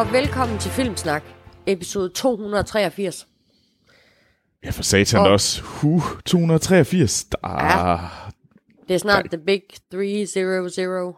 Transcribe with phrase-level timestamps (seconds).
[0.00, 1.22] og velkommen til Filmsnak,
[1.66, 3.26] episode 283.
[4.64, 5.62] Ja, for satan Og- også.
[5.62, 7.24] Huh, 283.
[7.24, 7.98] Der er...
[8.88, 9.62] Det er snart The Big
[9.92, 11.12] 300.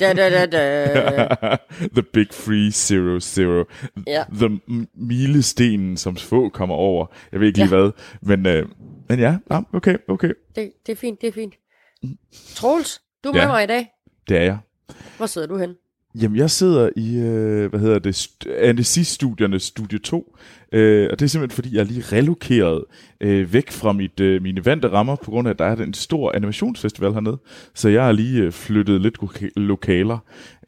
[0.00, 1.56] da, da, da, da.
[1.96, 3.64] The Big Free Zero Zero.
[4.06, 4.24] Ja.
[4.32, 4.60] The
[4.94, 7.06] milestenen, som få kommer over.
[7.32, 7.80] Jeg ved ikke lige Ja.
[7.80, 7.90] hvad.
[8.22, 8.68] Men, øh,
[9.08, 10.32] men ja, ja, okay, okay.
[10.56, 11.54] Det, det er fint, det er fint.
[12.54, 13.46] Troels, du er med Ja.
[13.48, 13.90] mig i dag.
[14.28, 14.58] Det er jeg.
[15.16, 15.74] Hvor sidder du hen?
[16.22, 20.36] Jamen, jeg sidder i, øh, hvad hedder det, st- anestesistudierne studie 2,
[20.72, 22.84] øh, og det er simpelthen, fordi jeg er lige relokeret
[23.20, 25.94] øh, væk fra mit, øh, mine vante rammer, på grund af, at der er en
[25.94, 27.38] stor animationsfestival hernede,
[27.74, 30.18] så jeg har lige øh, flyttet lidt loka- lokaler,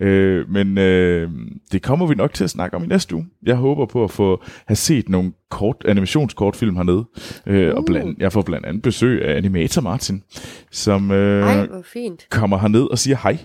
[0.00, 1.30] øh, men øh,
[1.72, 3.26] det kommer vi nok til at snakke om i næste uge.
[3.42, 7.04] Jeg håber på at få have set nogle kort, animationskortfilm hernede,
[7.46, 7.84] øh, og Uh.
[7.86, 10.22] blandt, jeg får blandt andet besøg af Animator Martin,
[10.70, 12.26] som øh, hvor fint.
[12.30, 13.38] kommer herned og siger hej.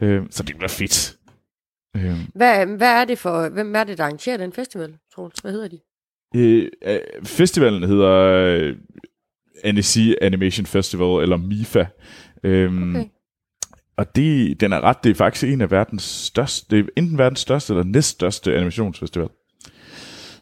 [0.00, 1.16] Øh, så det bliver fedt.
[1.96, 5.38] Øh, Hvad, hvad er det for, hvem er det, der arrangerer den festival, Troels?
[5.40, 5.78] Hvad hedder de?
[6.36, 8.76] øh, øh, festivalen hedder øh,
[9.74, 11.86] NEC Animation Festival, eller MIFA.
[12.44, 13.04] Øhm, Okay.
[13.96, 17.18] Og det, den er ret, det er faktisk en af verdens største, det er enten
[17.18, 19.28] verdens største eller næststørste animationsfestival.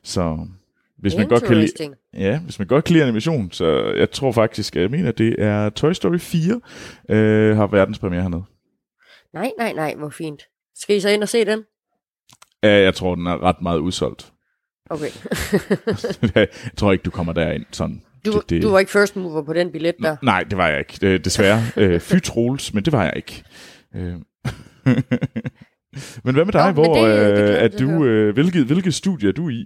[0.03, 0.39] Så
[0.99, 4.33] hvis man godt kan lide, ja, hvis man godt kan lide animation, så jeg tror
[4.33, 6.61] faktisk, jeg mener, det er Toy Story 4,
[7.11, 8.43] øh, har verdenspremiere hernede.
[9.35, 10.43] Nej, nej, nej, hvor fint.
[10.75, 11.63] Skal I så ind og se den?
[12.63, 14.33] Ja, jeg tror, den er ret meget udsolgt.
[14.91, 15.11] Okay.
[16.35, 18.03] jeg tror ikke, du kommer derind sådan.
[18.27, 20.17] Du, Det- det- du var ikke first mover på den billet der.
[20.23, 20.99] Nej, det var jeg ikke.
[21.01, 21.63] Det, desværre.
[21.77, 23.45] øh, fy Troels, men det var jeg ikke.
[23.95, 24.03] Øh.
[26.25, 26.67] men hvad med dig?
[26.67, 29.65] Nå, Hvor det- det øh, glæder er du, øh, hvilket, hvilket studie er du i?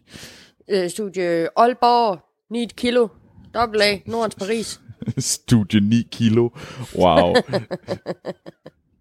[0.71, 2.19] Øh, studie Aalborg,
[2.51, 3.09] 9 kilo,
[3.55, 4.81] dobbelt A, Nordens Paris.
[5.19, 6.49] studie 9 kilo.
[6.99, 7.35] Wow.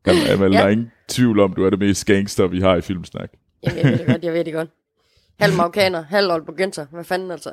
[0.05, 0.57] Er vel, Ja.
[0.59, 3.29] Der er ingen tvivl om, du er det mest gangster, vi har i Filmsnak.
[3.63, 4.69] Jamen, jeg ved det godt, jeg ved det godt.
[5.39, 6.85] Halv marokkaner, halv Aalborgenser.
[6.91, 7.49] Hvad fanden altså?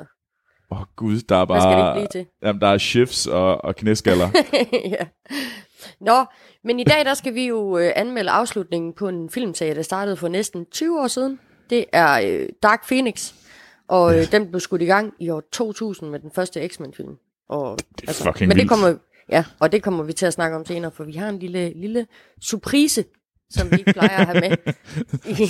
[0.71, 1.99] Åh oh, gud, der er Hvad skal det bare...
[2.01, 2.29] ikke blive til?
[2.43, 4.29] Jamen, der er shifts og, og knæskaller.
[4.99, 5.05] ja.
[6.01, 6.25] Nå,
[6.63, 10.15] men i dag der skal vi jo øh, anmelde afslutningen på en filmserie, der startede
[10.17, 11.39] for næsten 20 år siden.
[11.69, 13.33] Det er øh, Dark Phoenix,
[13.87, 17.15] og øh, den blev skudt i gang i år 2000 med den første X-Men-film.
[17.49, 18.69] Og, Det er fucking men det vildt.
[18.69, 18.93] kommer,
[19.31, 21.73] ja, og det kommer vi til at snakke om senere, for vi har en lille,
[21.75, 22.07] lille
[22.41, 23.03] surprise,
[23.51, 24.57] som vi ikke plejer at have med
[25.39, 25.43] i,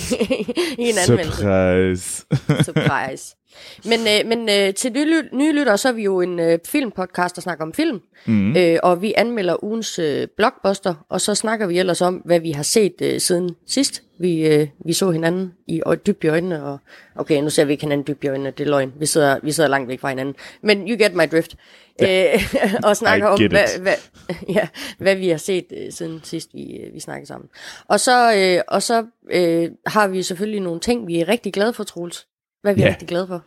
[0.82, 1.40] i en anmeldelse.
[1.40, 2.64] Surprise.
[2.64, 3.36] Surprise.
[3.84, 7.36] Men, øh, men øh, til nye, nye lyttere, så er vi jo en øh, filmpodcast,
[7.36, 8.00] der snakker om film.
[8.26, 8.56] Mm.
[8.56, 12.50] Øh, og vi anmelder ugens øh, blockbuster, og så snakker vi ellers om, hvad vi
[12.50, 14.02] har set øh, siden sidst.
[14.18, 16.78] Vi, øh, vi så hinanden i øj- dybt i øjnene, og
[17.16, 18.92] okay, nu ser vi ikke hinanden dybt i øjnene, det er løgn.
[18.98, 20.34] Vi sidder, vi sidder langt væk fra hinanden.
[20.62, 21.56] Men you get my drift.
[22.00, 22.34] Ja.
[22.34, 22.44] Øh,
[22.84, 23.94] og snakker om, hvad, hvad,
[24.56, 24.68] ja,
[24.98, 27.48] hvad vi har set øh, siden sidst, vi, øh, vi snakkede sammen.
[27.88, 31.72] Og så, øh, og så øh, har vi selvfølgelig nogle ting, vi er rigtig glade
[31.72, 32.26] for, Troels.
[32.62, 32.88] Hvad er vi Ja.
[32.88, 33.42] rigtig glade for?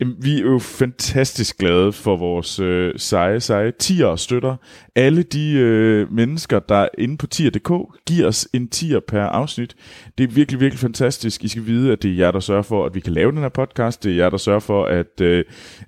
[0.00, 4.56] Jamen, vi er jo fantastisk glade for vores øh, seje, seje tier støtter.
[4.96, 7.72] Alle de øh, mennesker, der er inde på tier.dk,
[8.06, 9.76] giver os en tier per afsnit.
[10.18, 11.44] Det er virkelig, virkelig fantastisk.
[11.44, 13.38] I skal vide, at det er jer, der sørger for, at vi kan lave den
[13.38, 14.04] her podcast.
[14.04, 15.44] Det er jer, der sørger for, at øh,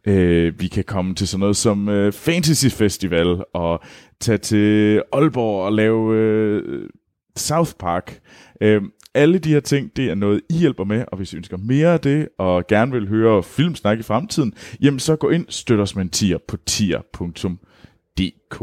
[0.06, 3.81] øh, vi kan komme til sådan noget som øh, Fantasy Festival og
[4.21, 6.88] tage til Aalborg og lave øh,
[7.37, 8.19] South Park.
[8.60, 8.83] Øh,
[9.16, 11.93] alle de her ting, det er noget, I hjælper med, og hvis I ønsker mere
[11.93, 15.97] af det, og gerne vil høre filmsnak i fremtiden, jamen så gå ind, støt os
[15.97, 18.62] med en tier på tier.dk.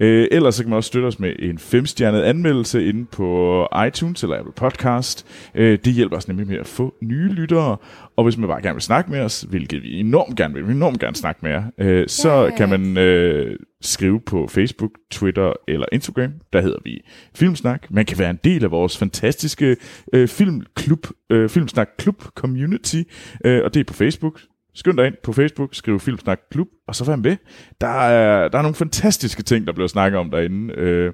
[0.00, 4.22] Øh, ellers så kan man også støtte os med en femstjernet anmeldelse inde på iTunes
[4.22, 5.26] eller Apple Podcast.
[5.54, 7.76] Øh, det hjælper os nemlig med at få nye lyttere.
[8.16, 10.72] Og hvis man bare gerne vil snakke med os, hvilket vi enormt gerne vil, vi
[10.72, 12.56] enormt gerne snakke med jer, øh, så Ja.
[12.56, 16.32] kan man øh, skrive på Facebook, Twitter eller Instagram.
[16.52, 17.00] Der hedder vi
[17.34, 17.90] Filmsnak.
[17.90, 19.76] Man kan være en del af vores fantastiske
[20.12, 23.02] øh, filmklub, øh, Filmsnak Klub Community,
[23.44, 24.40] øh, og det er på Facebook.
[24.74, 27.36] Skynd dig ind på Facebook, skriv Filmsnak Klub, og så vær med.
[27.80, 30.74] Der er, der er nogle fantastiske ting, der bliver snakket om derinde.
[30.74, 31.12] Øh,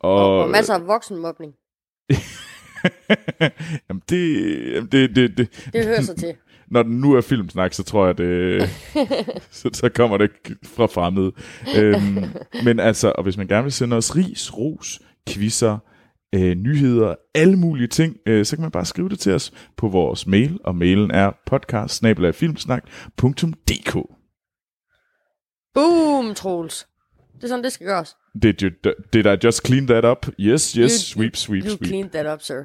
[0.00, 1.52] og, Og, og masser af voksenmobning.
[3.88, 4.36] jamen det,
[4.74, 6.34] jamen det, det, det, Det hører sig til.
[6.72, 8.62] når den nu er filmsnak, så tror jeg, det,
[9.50, 10.30] så, så kommer det
[10.64, 11.32] fra fremmede.
[11.76, 12.24] Øhm,
[12.64, 15.78] men altså, og hvis man gerne vil sende os ris, ros, quizzer,
[16.34, 19.88] øh, nyheder, alle mulige ting, øh, så kan man bare skrive det til os på
[19.88, 22.02] vores mail, og mailen er podcast
[25.74, 26.86] Boom, Troels.
[27.36, 28.16] Det er sådan, det skal gøres.
[28.42, 28.70] Did, you,
[29.12, 30.26] did I just clean that up?
[30.40, 31.84] Yes, yes, You- sweep, sweep, You sweep.
[31.88, 32.64] cleaned that up, sir.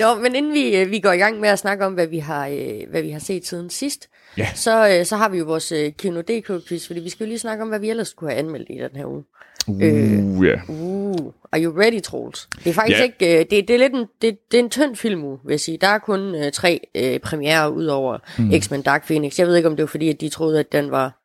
[0.00, 2.18] Nå, men inden vi, øh, vi går i gang med at snakke om, hvad vi
[2.18, 4.08] har, øh, hvad vi har set siden sidst,
[4.38, 4.48] Ja.
[4.54, 7.62] så, øh, så har vi jo vores øh, Kino.dk-quiz, fordi vi skal jo lige snakke
[7.62, 9.24] om, hvad vi ellers kunne have anmeldt i den her uge.
[9.68, 10.54] Uh, ja.
[10.68, 12.48] Uh, are you ready, Troels?
[12.64, 13.04] Det er faktisk Ja.
[13.04, 15.60] ikke, øh, det, det er lidt en, det, det er en tynd film, vil jeg
[15.60, 15.78] sige.
[15.80, 18.52] Der er kun øh, tre øh, premiere ud over mm.
[18.60, 19.38] X-Men Dark Phoenix.
[19.38, 21.17] Jeg ved ikke, om det var fordi, at de troede, at den var...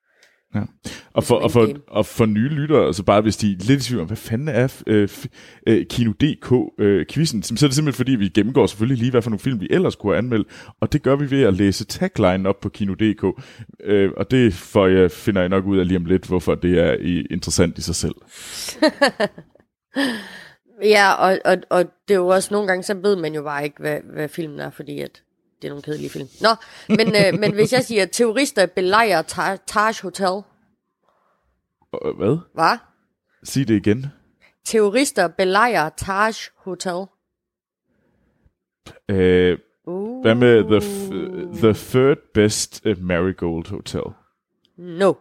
[0.56, 0.62] Ja.
[1.14, 3.84] Og for, og, for, og for nye lyttere, altså bare hvis de er lidt i
[3.84, 5.26] tvivl om, hvad fanden er øh, f-
[5.68, 9.62] øh, Kino.dk-quizzen, så er det simpelthen fordi, vi gennemgår selvfølgelig lige, hvad for nogle film
[9.62, 10.48] vi ellers kunne have anmeldt,
[10.80, 13.44] og det gør vi ved at læse tagline op på Kino.dk,
[13.84, 16.80] øh, og det får jeg, finder jeg nok ud af lige om lidt, hvorfor det
[16.80, 16.94] er
[17.32, 18.16] interessant i sig selv.
[20.84, 23.64] Ja, og, og, og det er jo også nogle gange, så ved man jo bare
[23.64, 25.22] ikke, hvad, hvad filmen er, fordi at
[25.64, 26.28] det er nogle kedelige film.
[26.42, 26.50] Nå,
[26.90, 30.42] men, øh, men hvis jeg siger, terrorister belejrer Taj, Taj Hotel,
[32.18, 32.38] hvad?
[32.54, 32.78] hvad?
[33.44, 34.06] Sig det igen.
[34.66, 37.06] Terrorister belejrer Taj Hotel.
[39.10, 39.58] Øh,
[39.88, 40.22] Uh.
[40.22, 44.02] hvad med the, f- the third best uh, Marigold Hotel?
[44.78, 45.14] No.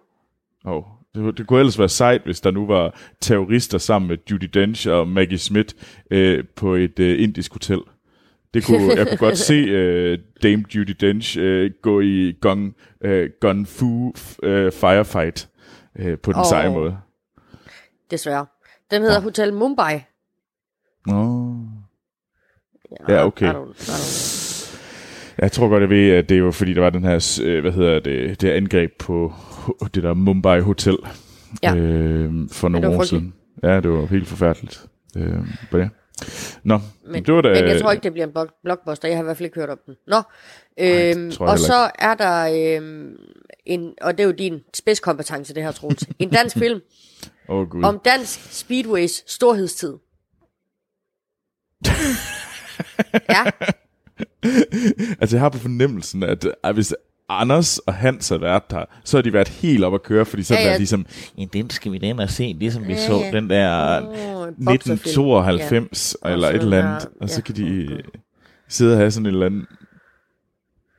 [0.64, 0.84] Oh,
[1.14, 4.88] det, det kunne ellers være sejt, hvis der nu var terrorister sammen med Judy Dench
[4.88, 5.74] og Maggie Smith
[6.10, 7.78] øh, på et øh, indisk hotel.
[8.54, 13.30] Det kunne, jeg kunne godt se øh, Dame Judy Dench øh, gå i gun, øh,
[13.40, 14.12] gun fu
[14.42, 15.48] øh, firefight
[15.98, 16.46] øh, på den oh.
[16.50, 16.96] seje måde.
[18.10, 18.46] Desværre.
[18.90, 19.94] Den hedder Hotel Mumbai.
[21.08, 21.56] Oh.
[23.08, 23.46] Ja, okay.
[23.46, 24.32] I don't, I don't
[25.38, 27.72] Jeg tror godt, jeg ved, at det var fordi, der var den her, øh, hvad
[27.72, 29.32] hedder det, det angreb på
[29.94, 30.96] det der Mumbai Hotel
[31.62, 31.76] Ja.
[31.76, 33.08] øh, for nogle år frygteligt.
[33.08, 33.34] siden.
[33.62, 34.86] Ja, det var helt forfærdeligt.
[35.16, 35.38] Øh,
[35.70, 35.90] på det.
[36.64, 37.48] Nå, Men, det var da...
[37.48, 38.32] men jeg tror ikke, det bliver en
[38.64, 39.08] blockbuster.
[39.08, 39.94] Jeg har i hvert fald ikke hørt om den.
[40.06, 40.16] Nå.
[40.80, 43.16] Øhm, jeg og så er der øhm,
[43.66, 46.04] en, og det er jo din spidskompetence, det her, Troels.
[46.18, 46.80] En dansk film
[47.48, 47.84] oh, Gud.
[47.84, 49.94] om dansk speedways storhedstid.
[53.36, 53.44] ja,
[55.20, 56.94] Altså, jeg har på fornemmelsen, at, at hvis
[57.28, 60.42] Anders og Hans har været der, så har de været helt op at køre, fordi
[60.42, 60.72] så Ja, ja, ja.
[60.72, 60.78] ja.
[60.78, 61.06] ligesom,
[61.38, 63.30] Ja, den skal vi da ind og se, ligesom vi Ja, så ja.
[63.30, 64.00] den der
[64.64, 64.94] bokserfilm.
[64.94, 66.30] 1992, ja.
[66.30, 68.02] eller et eller den andet, og så kan de
[68.68, 69.66] sidde og have sådan en eller anden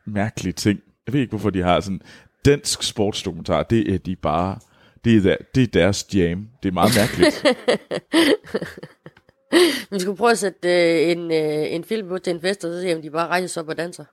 [0.06, 0.80] mærkelig ting.
[1.08, 2.02] Jeg ved ikke, hvorfor de har sådan
[2.46, 4.58] dansk sportsdokumentar, det er de bare,
[5.06, 6.48] det er, der, det er deres jam.
[6.64, 7.46] Det er meget mærkeligt.
[9.92, 12.74] Vi skulle prøve at sætte øh, en, øh, en film på til en fest, og
[12.74, 14.06] så se, om de bare rejser sig op og danser.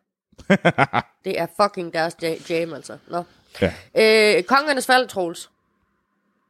[1.24, 2.98] det er fucking deres ja- jam, altså.
[3.08, 3.22] Nå.
[3.60, 3.74] ja.
[4.38, 5.50] Øh, Kongernes fald, Troels.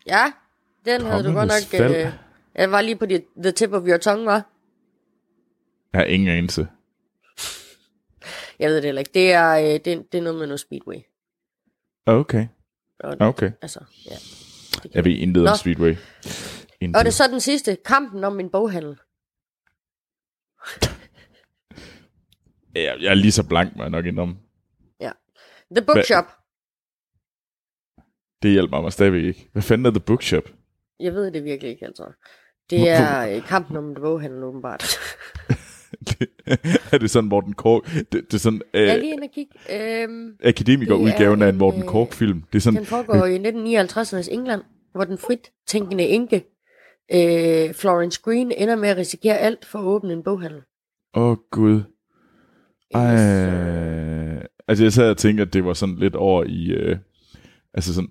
[0.06, 0.32] Ja,
[0.84, 1.78] den havde du godt Kongernes nok...
[1.81, 2.06] Fald?
[2.06, 2.12] Øh,
[2.54, 4.46] jeg var lige på the, the tip of your tongue, var.
[5.92, 6.69] Jeg har ingen anelse.
[8.58, 9.10] Jeg ved det heller ikke.
[9.14, 10.96] Det er, øh, det, det er noget med noget speedway.
[12.06, 12.46] Okay,
[13.00, 13.50] Og, okay.
[13.62, 14.14] Altså, ja.
[14.82, 15.56] Det Jeg ved intet om.
[15.56, 15.96] Speedway.
[16.81, 16.98] Intet.
[16.98, 17.76] Og det er så den sidste.
[17.84, 18.98] Kampen om en boghandel.
[22.75, 24.37] Jeg, jeg er lige så blank, må jeg nok indrømme.
[25.76, 26.25] The Bookshop.
[28.43, 29.49] Det hjælper mig stadigvæk ikke.
[29.52, 30.44] Hvad fanden er The Bookshop?
[31.00, 32.05] Jeg ved det virkelig ikke, altså.
[32.70, 34.82] Det er øh, kampen om en boghandel, åbenbart.
[36.93, 37.84] er det sådan Morten Kork?
[37.84, 40.02] Det, det er sådan Jeg er øh, lige inde og kigge.
[40.02, 42.43] Øhm, akademikerudgaven det er af en Morten en, øh, Kork-film.
[42.52, 44.62] Det er sådan, den foregår i 1959'ernes England,
[44.93, 46.37] hvor den frit tænkende enke,
[47.12, 50.62] øh, Florence Green, ender med at risikere alt for at åbne en boghandel.
[51.14, 51.83] åh oh, gud.
[52.94, 53.14] Ej.
[53.14, 56.99] Yes, Altså jeg sad og tænkte, at det var sådan lidt over i, øh,
[57.75, 58.11] altså sådan,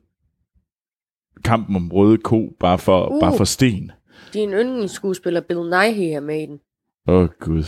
[1.43, 3.21] kampen om røde ko, bare for, Uh.
[3.21, 3.91] bare for sten.
[4.33, 6.59] Din yndlingsskuespiller Bill Nighy er med i den.
[7.07, 7.63] Åh oh, gud.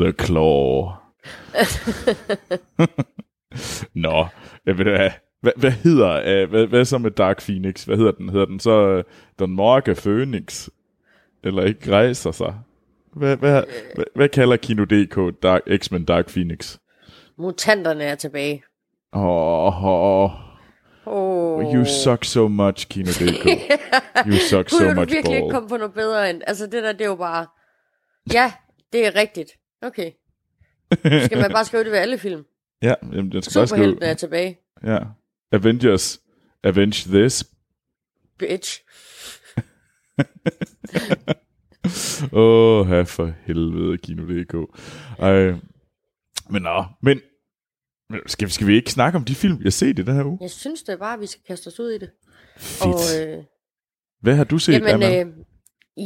[0.00, 0.88] The Claw.
[4.04, 4.26] Nå,
[4.66, 7.84] jeg ved du hvad, hvad, hvad hedder, uh, hvad, hvad så med Dark Phoenix?
[7.84, 8.28] Hvad hedder den?
[8.28, 9.02] Hedder den så uh,
[9.38, 10.68] Den Morge Phoenix?
[11.44, 12.54] Eller ikke rejser sig?
[13.16, 13.62] Hvad, hvad,
[13.94, 16.78] hvad, hvad kalder Kino.dk Dark, X-Men Dark Phoenix?
[17.38, 18.64] Mutanterne er tilbage.
[19.12, 20.30] Åh, oh, oh,
[21.10, 21.74] Oh.
[21.74, 23.44] you suck so much, Kino.dk.
[24.26, 26.42] You suck Kunne so du much virkelig ikke komme på noget bedre end...
[26.46, 27.46] Altså det der, det er jo bare...
[28.32, 28.52] Ja,
[28.92, 29.50] det er rigtigt.
[29.82, 30.10] Okay.
[31.24, 32.44] Skal man bare skrive det ved alle film?
[32.82, 34.58] Ja, jamen, den skal bare skrive, er tilbage.
[34.84, 34.98] ja.
[35.52, 36.20] Avengers,
[36.64, 37.44] avenge this,
[38.38, 38.82] Bitch.
[42.32, 44.54] Åh, oh, for helvede, Kino.dk.
[45.18, 45.54] Ej.
[46.50, 47.20] Men nå, men
[48.10, 50.38] men skal, skal vi ikke snakke om de film, jeg set i den her uge?
[50.40, 52.10] Jeg synes det er bare, at vi skal kaste os ud i det.
[52.58, 52.94] Fedt.
[52.94, 53.44] Og, øh,
[54.20, 55.20] Hvad har du set, Jamen, Anna?
[55.20, 55.26] øh,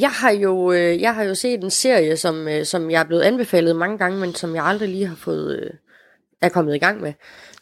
[0.00, 3.04] jeg har jo øh, jeg har jo set en serie, som, øh, som jeg er
[3.04, 5.70] blevet anbefalet mange gange, men som jeg aldrig lige har fået øh,
[6.42, 7.12] er kommet i gang med.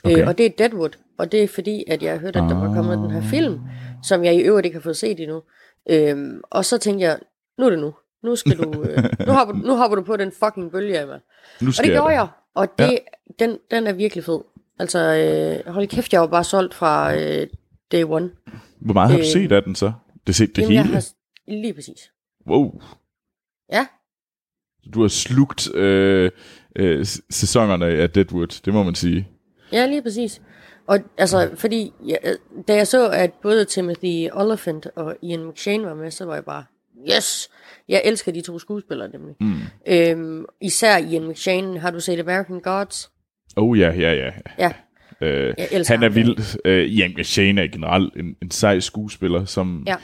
[0.04, 0.14] Okay.
[0.14, 0.22] Okay.
[0.22, 2.60] Øh, og det er Deadwood, og det er fordi, at jeg har hørt, at der
[2.66, 3.60] var kommet den her film,
[4.02, 5.42] som jeg i øvrigt ikke har fået set endnu.
[5.90, 7.18] Øhm, og så tænkte jeg,
[7.58, 7.94] nu er det nu.
[8.22, 11.18] Nu skal du, øh, nu, hopper, nu hopper du på den fucking bølge, Emma.
[11.60, 12.96] Nu Og det gjorde jeg, og det, ja.
[13.46, 14.40] den, den er virkelig fed.
[14.78, 14.98] Altså,
[15.66, 17.46] øh, hold kæft, jeg var bare solgt fra øh,
[17.92, 18.30] day one.
[18.80, 19.92] Hvor meget har du Øh, set af den så?
[20.26, 20.94] Det set det Jamen, jeg hele?
[20.94, 21.04] har,
[21.48, 22.12] lige præcis.
[22.46, 22.80] Wow.
[23.72, 23.86] Ja,
[24.94, 26.30] Du har slugt øh,
[26.76, 29.28] øh, sæsonerne af Deadwood, det må man sige.
[29.72, 30.42] ja, lige præcis.
[30.86, 32.36] Og altså, fordi ja, øh,
[32.68, 36.44] da jeg så, at både Timothy Oliphant og Ian McShane var med, så var jeg
[36.44, 36.64] bare,
[37.16, 37.50] yes!
[37.88, 39.34] Jeg elsker de to skuespillere nemlig.
[39.40, 39.54] Mm.
[39.88, 41.78] Øhm, især Ian McShane.
[41.78, 43.10] Har du set American Gods?
[43.56, 44.30] Oh ja, ja, ja.
[44.58, 44.72] Ja,
[45.22, 45.54] Øh,
[45.88, 46.58] han er vild.
[46.64, 49.84] Øh, Ian McShane er generelt en, en sej skuespiller, som...
[49.86, 49.96] ja.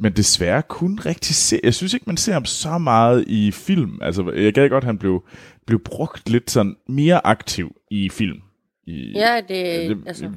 [0.00, 1.60] Men desværre kun rigtig se.
[1.64, 3.98] Jeg synes ikke, man ser ham så meget i film.
[4.02, 5.24] Altså, jeg gad godt, at han blev,
[5.66, 8.38] blev brugt lidt sådan mere aktiv i film.
[8.86, 10.30] I, Ja, det, det, altså,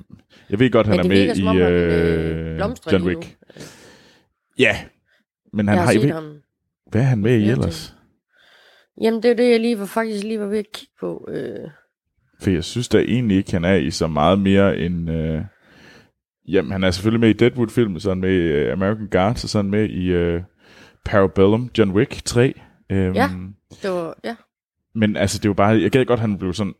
[0.50, 2.60] jeg ved godt, han er med i øh, øh,
[2.92, 3.04] John.
[3.04, 3.38] Wick.
[4.60, 4.78] Ja,
[5.54, 6.14] men han Jeg har har set ikke...
[6.14, 6.34] ham.
[6.92, 7.96] Hvad er han med i ellers?
[9.02, 11.28] Jamen, det er det, jeg lige var, faktisk lige var ved at kigge på.
[11.32, 11.70] Øh,
[12.42, 15.10] For jeg synes da egentlig ikke, han er i så meget mere end...
[15.12, 15.42] Øh,
[16.48, 19.50] jamen, han er selvfølgelig med i Deadwood-filmen, så han med i øh, American Guards, og
[19.50, 20.42] så han med i øh,
[21.06, 22.54] Parabellum, John Wick 3.
[22.92, 23.30] Øhm, Ja.
[23.82, 24.36] det var, ja.
[24.96, 25.82] Men altså, det var bare...
[25.82, 26.74] Jeg gad godt, at han blev sådan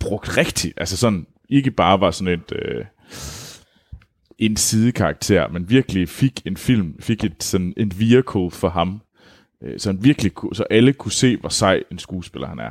[0.00, 0.74] brugt rigtigt.
[0.76, 2.52] Altså sådan, ikke bare var sådan et...
[2.52, 2.84] Øh,
[4.38, 9.00] en sidekarakter, men virkelig fik en film, fik et sådan en vehicle for ham,
[9.62, 12.70] øh, så han virkelig kunne, så alle kunne se, hvor sej en skuespiller han er.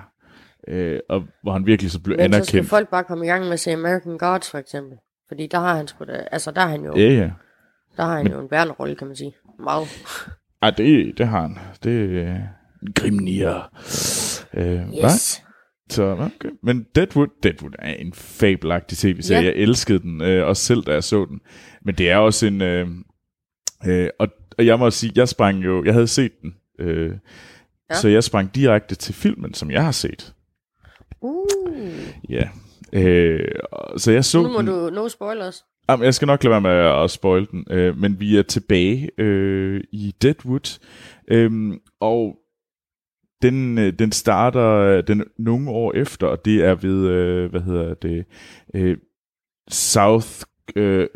[0.68, 2.70] Øh, og hvor han virkelig så blev Men så skal anerkendt.
[2.70, 4.98] folk bare komme i gang med at se American Gods, for eksempel.
[5.28, 7.30] Fordi der har han sgu da, altså der har han jo, Ja, ja.
[7.98, 9.34] der har han jo en værnerolle, kan man sige.
[9.60, 9.88] Meget.
[10.62, 11.58] Ej, det, det har han.
[11.84, 12.36] Det er
[12.84, 13.70] en grimnier.
[14.54, 15.04] Øh, yes.
[15.04, 15.44] Yes.
[15.90, 16.50] Så, okay.
[16.64, 19.42] Men Deadwood, Deadwood er en fabelagtig tv-serie.
[19.42, 19.48] Ja.
[19.48, 21.40] Jeg elskede den, øh, også selv, da jeg så den.
[21.86, 22.62] Men det er også en...
[22.62, 22.88] Øh,
[23.88, 24.28] øh, og,
[24.58, 25.84] og jeg må sige, jeg sprang jo...
[25.84, 26.54] Jeg havde set den.
[26.80, 27.12] Øh,
[27.90, 27.96] ja.
[27.96, 30.34] Så jeg sprang direkte til filmen, som jeg har set.
[31.22, 31.48] Uh,
[32.30, 32.50] Ja.
[32.94, 33.48] Øh,
[33.98, 34.66] så jeg så nu må den.
[34.68, 35.64] du, no spoilers.
[35.90, 38.42] Jamen, jeg skal nok lade være med at, at spoil den, øh, men vi er
[38.44, 40.80] tilbage øh, i Deadwood,
[41.28, 41.52] øh,
[42.00, 42.36] og
[43.42, 47.62] den, øh, den starter øh, den nogle år efter, og det er ved, øh, hvad
[47.62, 48.26] hedder det,
[48.74, 48.98] øh,
[49.70, 50.28] South,
[50.76, 51.08] øh,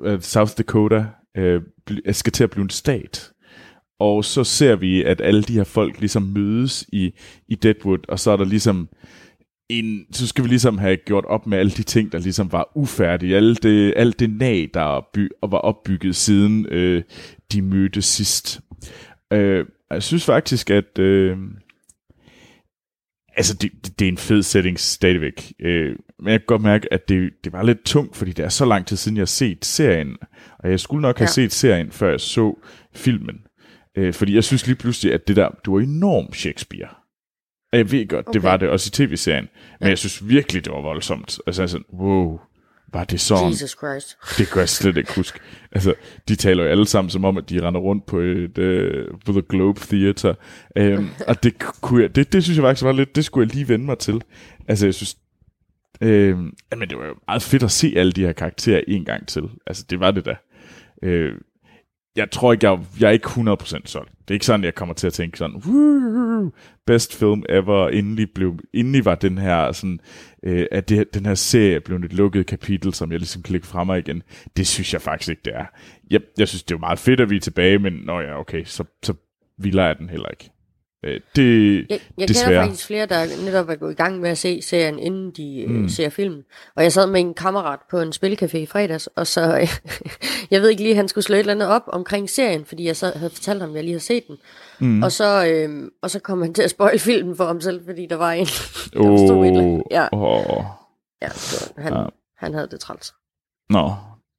[0.00, 1.62] øh South Dakota øh,
[2.12, 3.30] skal til at blive en stat.
[3.98, 7.12] Og så ser vi, at alle de her folk ligesom mødes i,
[7.48, 8.88] i Deadwood, og så er der ligesom
[9.68, 12.72] en, så skal vi ligesom have gjort op med alle de ting, der ligesom var
[12.74, 13.36] ufærdige.
[13.36, 17.02] Alt det, alt det nag, der by, og var opbygget siden øh,
[17.52, 18.60] de mødtes sidst.
[19.32, 21.38] Øh, jeg synes faktisk, at øh,
[23.36, 25.52] altså det, det, er en fed setting stadigvæk.
[25.60, 28.48] Øh, men jeg kan godt mærke, at det, det var lidt tungt, fordi det er
[28.48, 30.16] så lang tid siden, jeg har set serien.
[30.58, 31.30] Og jeg skulle nok have Ja.
[31.30, 32.54] set serien, før jeg så
[32.94, 33.36] filmen.
[33.96, 36.88] Øh, fordi jeg synes lige pludselig, at det der, det var enormt Shakespeare.
[37.72, 38.34] Og jeg ved godt, okay.
[38.34, 39.48] det var det også i tv-serien.
[39.80, 39.88] Men Ja.
[39.88, 41.38] jeg synes virkelig, det var voldsomt.
[41.46, 42.40] Altså sådan, wow,
[42.94, 43.50] var det sådan?
[43.50, 44.16] Jesus Christ.
[44.38, 45.38] Det kan jeg slet ikke huske.
[45.72, 45.94] Altså,
[46.28, 49.32] de taler jo alle sammen som om, at de render rundt på et uh, på
[49.32, 50.34] The Globe Theater.
[50.80, 53.54] Um, og det, kunne jeg, det, det synes jeg faktisk var lidt, det skulle jeg
[53.54, 54.22] lige vende mig til.
[54.68, 55.16] Altså, jeg synes,
[56.00, 59.28] øh, men det var jo meget fedt at se alle de her karakterer en gang
[59.28, 59.42] til.
[59.66, 60.36] Altså, det var det da.
[61.02, 61.32] Øh,
[62.16, 64.10] jeg tror ikke, jeg, jeg er ikke 100% solgt.
[64.10, 65.62] Det er ikke sådan, jeg kommer til at tænke sådan,
[66.86, 70.00] best film ever, endelig, blev, endelig var den her, sådan,
[70.42, 73.66] øh, at det, den her serie blev et lukket kapitel, som jeg ligesom kan lægge
[73.66, 74.22] frem igen.
[74.56, 75.66] Det synes jeg faktisk ikke, det er.
[76.10, 78.40] Jeg, jeg synes, det er jo meget fedt, at vi er tilbage, men nå ja,
[78.40, 79.14] okay, så, så
[79.58, 80.50] vildere er den heller ikke.
[81.04, 82.48] Øh, det, Jeg, jeg Desværre.
[82.48, 85.64] kender faktisk flere, der netop er gået i gang med at se serien, inden de
[85.68, 85.84] mm.
[85.84, 86.42] øh, ser filmen.
[86.76, 89.40] Og jeg sad med en kammerat på en spilcafé i fredags, og så,
[90.50, 92.96] jeg ved ikke lige, han skulle slå et eller andet op omkring serien, fordi jeg
[92.96, 94.36] så havde fortalt ham, at jeg lige havde set den.
[94.80, 95.02] Mm.
[95.02, 98.06] Og, så, øh, og så kom han til at spoil filmen for ham selv, fordi
[98.06, 98.46] der var en,
[98.94, 99.82] der stod et eller andet.
[99.90, 100.64] Ja, åh,
[101.22, 102.04] ja, så han, ja.
[102.38, 103.14] han havde det træls.
[103.70, 103.92] Nå,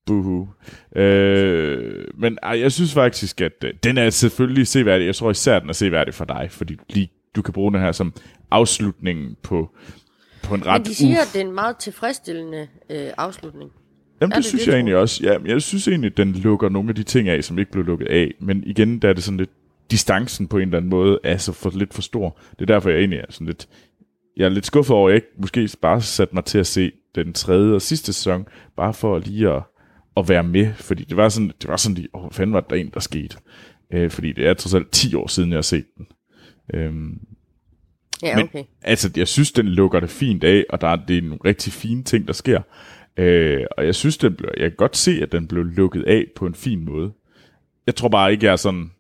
[0.06, 0.48] buhu.
[0.96, 5.06] Øh, men ej, jeg synes faktisk, at øh, den er selvfølgelig seværdig.
[5.06, 7.82] Jeg tror især, den er seværdig for dig, fordi du, lige, du kan bruge den
[7.82, 8.14] her som
[8.52, 9.70] afslutningen på,
[10.44, 13.72] på en ret Men de siger, uf- at det er en meget tilfredsstillende øh, afslutning.
[14.22, 15.24] Jamen, det, det synes det, jeg tror egentlig også.
[15.24, 17.72] Ja, men jeg synes egentlig, at den lukker nogle af de ting af, som ikke
[17.72, 18.34] blev lukket af.
[18.40, 19.50] Men igen, der er det sådan lidt,
[19.92, 22.38] distancen på en eller anden måde er så for, lidt for stor.
[22.52, 23.68] Det er derfor, jeg egentlig er sådan lidt,
[24.38, 26.92] jeg er lidt skuffet over, at jeg ikke måske bare satte mig til at se
[27.16, 28.48] den tredje og sidste sæson,
[28.78, 29.62] bare for lige at,
[30.18, 32.62] at være med, fordi det var sådan, det var sådan lige, åh, hvad fanden var
[32.62, 33.38] der en, der skete?
[33.94, 36.08] Øh, fordi det er trods alt 10 år siden, jeg har set den.
[36.74, 37.20] Øhm,
[38.24, 38.64] Ja, Men- okay.
[38.82, 41.74] altså, jeg synes, den lukker det fint af, og der er, det er nogle rigtig
[41.74, 42.62] fine ting, der sker.
[43.18, 46.26] Øh, og jeg synes, den blev, jeg kan godt se, at den blev lukket af
[46.36, 47.14] på en fin måde.
[47.88, 48.92] Jeg tror bare ikke, jeg er sådan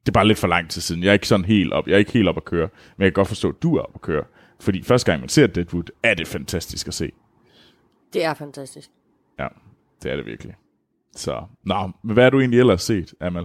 [0.00, 1.02] det er bare lidt for lang tid siden.
[1.02, 3.12] Jeg er ikke sådan helt op, jeg er ikke helt op at køre, men jeg
[3.12, 4.24] kan godt forstå, at du er op at køre.
[4.60, 7.10] Fordi første gang man ser Deadwood, er det fantastisk at se.
[8.12, 8.88] Det er fantastisk.
[9.38, 9.46] Ja,
[10.02, 10.54] det er det virkelig.
[11.16, 13.44] Så, nå, men hvad har du egentlig ellers set, Amal?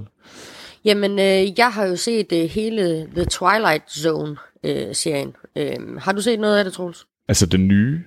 [0.86, 5.36] Jamen, øh, jeg har jo set øh, hele The Twilight Zone-serien.
[5.56, 7.08] Øh, har du set noget af det, Troels?
[7.28, 8.04] Altså den nye?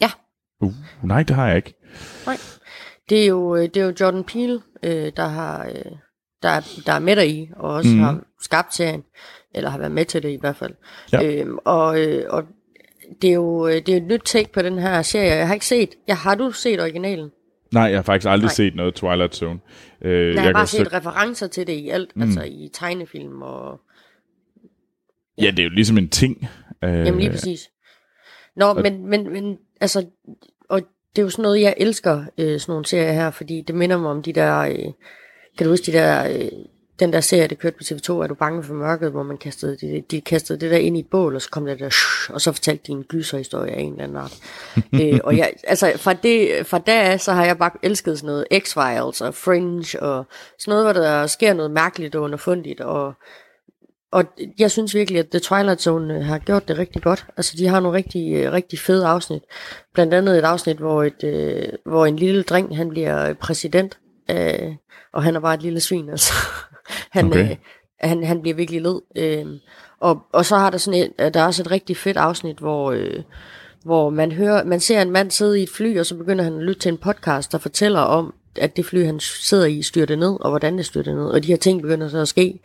[0.00, 0.10] Ja.
[0.60, 1.74] Uh, nej, det har jeg ikke.
[2.26, 2.36] Nej.
[3.08, 5.66] Det er jo, øh, det er jo Jordan Peele, øh, der har...
[5.66, 5.92] Øh,
[6.42, 7.98] der, er- der er med der i, og også mm.
[8.00, 9.02] har skabt serien,
[9.54, 10.74] eller har været med til det i hvert fald.
[11.12, 11.22] Ja.
[11.40, 12.42] Øhm, og, øh, og
[13.22, 15.34] det er jo øh, det er et nyt take på den her serie.
[15.34, 17.30] Jeg har ikke set, ja, har du set originalen?
[17.72, 18.54] Nej, jeg har faktisk aldrig Nej.
[18.54, 19.60] set noget Twilight Zone.
[20.02, 22.22] Øh, Jeg, jeg har bare set referencer til det i alt, mm.
[22.22, 23.80] altså i tegnefilm og...
[25.38, 26.48] Ja, det er jo ligesom en ting.
[26.84, 27.70] Øh, Jamen lige præcis.
[28.56, 30.06] Nå, men, men, men altså,
[30.68, 30.80] og
[31.16, 33.98] det er jo sådan noget, jeg elsker, øh, sådan nogle serier her, fordi det minder
[33.98, 34.78] mig om de der, øh,
[35.58, 36.48] kan du huske de der, øh,
[37.00, 39.76] den der serie, det kørte på TV2, er du bange for mørket, hvor man kastede,
[39.76, 42.34] de, de kastede det der ind i et bål, og så kom det der, shh,
[42.34, 44.38] og så fortalte de en gyserhistorie af en eller anden art.
[45.02, 48.26] øh, og jeg, altså fra, det, fra da af, så har jeg bare elsket sådan
[48.26, 50.26] noget X-Files og Fringe, og
[50.58, 53.14] sådan noget, hvor der sker noget mærkeligt og underfundigt, og
[54.10, 54.24] og
[54.58, 57.26] jeg synes virkelig, at The Twilight Zone øh, har gjort det rigtig godt.
[57.36, 59.42] Altså, de har nogle rigtig, øh, rigtig fede afsnit.
[59.94, 63.98] Blandt andet et afsnit, hvor, et, øh, hvor en lille dreng, han bliver præsident.
[64.30, 64.74] Øh,
[65.12, 66.32] og han er bare et lille svin, altså.
[67.10, 67.50] han, Okay.
[67.50, 67.56] øh,
[68.00, 69.00] han, han bliver virkelig led.
[69.16, 69.46] Øh,
[70.00, 72.58] og, og så har der sådan et, øh, der er også et rigtig fedt afsnit,
[72.58, 73.22] hvor, øh,
[73.84, 76.56] hvor man hører, man ser en mand sidde i et fly, og så begynder han
[76.56, 80.16] at lytte til en podcast, der fortæller om, at det fly, han sidder i, styrter
[80.16, 81.26] ned, og hvordan det styrter ned.
[81.26, 82.60] Og de her ting begynder så at ske.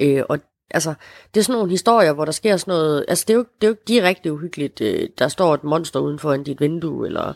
[0.00, 0.38] Øh, og
[0.70, 0.94] altså,
[1.34, 3.66] det er sådan nogle historier, hvor der sker sådan noget, altså det er jo, det
[3.66, 7.32] er jo ikke direkte uhyggeligt, øh, der står et monster uden for dit vindue, eller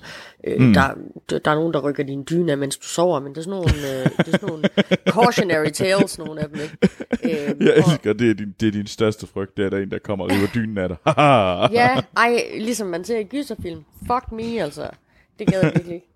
[0.47, 0.75] øh, mm.
[0.75, 0.89] der,
[1.45, 3.71] der er nogen, der rykker din dyne mens du sover, men det er sådan nogle,
[3.75, 4.69] øh, det er sådan nogle
[5.09, 6.77] cautionary tales, nogle af dem, ikke?
[7.25, 9.79] Øh, Jeg og- elsker, det er, din, det er din største frygt, det er der
[9.79, 10.97] er en, der kommer og river dynen af dig.
[11.81, 13.85] Ja, ej, ligesom man ser i gyserfilm.
[14.07, 14.89] Fuck me, altså.
[15.39, 16.07] Det gad jeg virkelig ikke.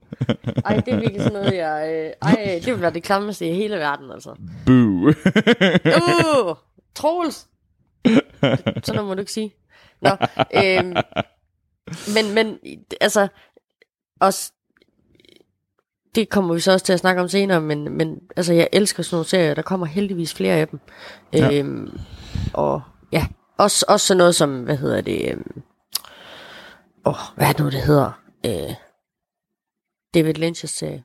[0.64, 1.88] Ej, det er virkelig sådan noget, jeg...
[1.94, 4.30] Øh, ej, det vil være det klammeste i hele verden, altså.
[4.66, 5.12] Boo.
[5.86, 6.56] Uh,
[6.96, 7.48] Troels!
[8.84, 9.54] Sådan må du ikke sige.
[10.00, 10.10] Nå,
[10.54, 10.94] øhm,
[12.14, 12.58] men, men,
[13.00, 13.28] altså,
[14.20, 14.52] også,
[16.14, 19.02] det kommer vi så også til at snakke om senere, men, men altså, jeg elsker
[19.02, 20.80] sådan nogle serier, der kommer heldigvis flere af dem.
[21.32, 21.52] Ja.
[21.52, 21.98] Øhm,
[22.54, 22.82] og
[23.12, 23.26] ja,
[23.58, 25.62] også, også sådan noget som, hvad hedder det, øhm,
[27.04, 28.20] åh, hvad er det nu, det hedder?
[28.46, 28.74] Øh,
[30.14, 31.04] David Lynch's serie.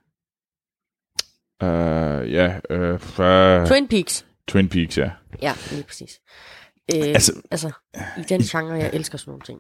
[1.64, 4.26] uh, ja, uh, Twin Peaks.
[4.48, 5.10] Twin Peaks, ja.
[5.42, 6.20] Ja, lige præcis.
[6.96, 7.72] Øh, Altså- altså,
[8.18, 9.60] i den genre, jeg elsker sådan nogle ting.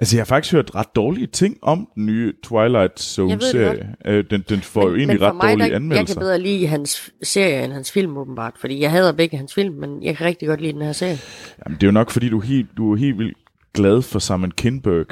[0.00, 3.94] Altså, jeg har faktisk hørt ret dårlige ting om den nye Twilight Jeg Zone-serie.
[4.06, 6.14] Øh, den, den får jo egentlig ret mig, dårlige der, Jeg anmeldelser.
[6.14, 8.54] kan bedre lide hans serie end hans film, åbenbart.
[8.60, 11.18] Fordi jeg hader begge hans film, men jeg kan rigtig godt lide den her serie.
[11.66, 13.38] Jamen, det er jo nok, fordi du er helt, du er helt vildt
[13.74, 15.06] glad for Simon Kinberg,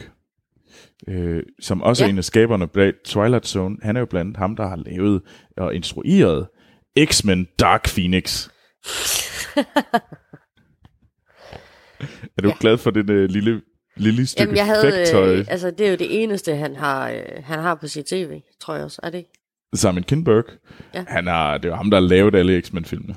[1.08, 2.08] øh, som også ja.
[2.08, 3.76] Er en af skaberne bag Twilight Zone.
[3.82, 5.22] Han er jo blandt ham, der har lavet
[5.56, 6.46] og instrueret
[7.04, 8.48] X-Men Dark Phoenix.
[12.36, 12.54] er du ja.
[12.60, 13.62] Glad for den øh, lille,
[13.96, 17.22] lille stykke Jamen, jeg havde, øh, altså, det er jo det eneste, han har, øh,
[17.44, 19.00] han har på sit tv, tror jeg også.
[19.02, 19.24] Er det?
[19.74, 20.44] Simon Kinberg.
[20.94, 21.04] Ja.
[21.08, 23.16] Han har, det er jo ham, der har lavet alle X-Men-filmene.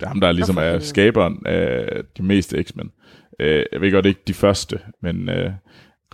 [0.00, 2.92] Det er ham, der ligesom er skaberen af de meste X-Men.
[3.40, 5.52] Øh, jeg ved godt ikke de første, men øh,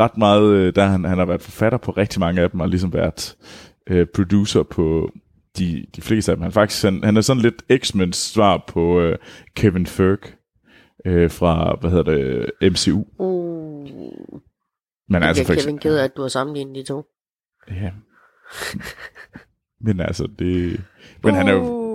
[0.00, 2.68] ret meget, øh, der han, han har været forfatter på rigtig mange af dem, og
[2.68, 3.36] ligesom været
[3.86, 5.12] øh, producer på
[5.58, 6.42] de, de fleste af dem.
[6.42, 9.18] Han, faktisk, han, han er sådan lidt X-Men's svar på øh,
[9.56, 10.18] Kevin Feige
[11.06, 13.04] øh, fra, hvad hedder det, MCU.
[13.18, 13.88] Uh,
[15.08, 17.04] Men altså for Kevin ked af, at du har sammenlignet de to.
[17.70, 17.90] ja.
[19.80, 20.80] Men altså, det...
[21.22, 21.88] Men han er jo Uh,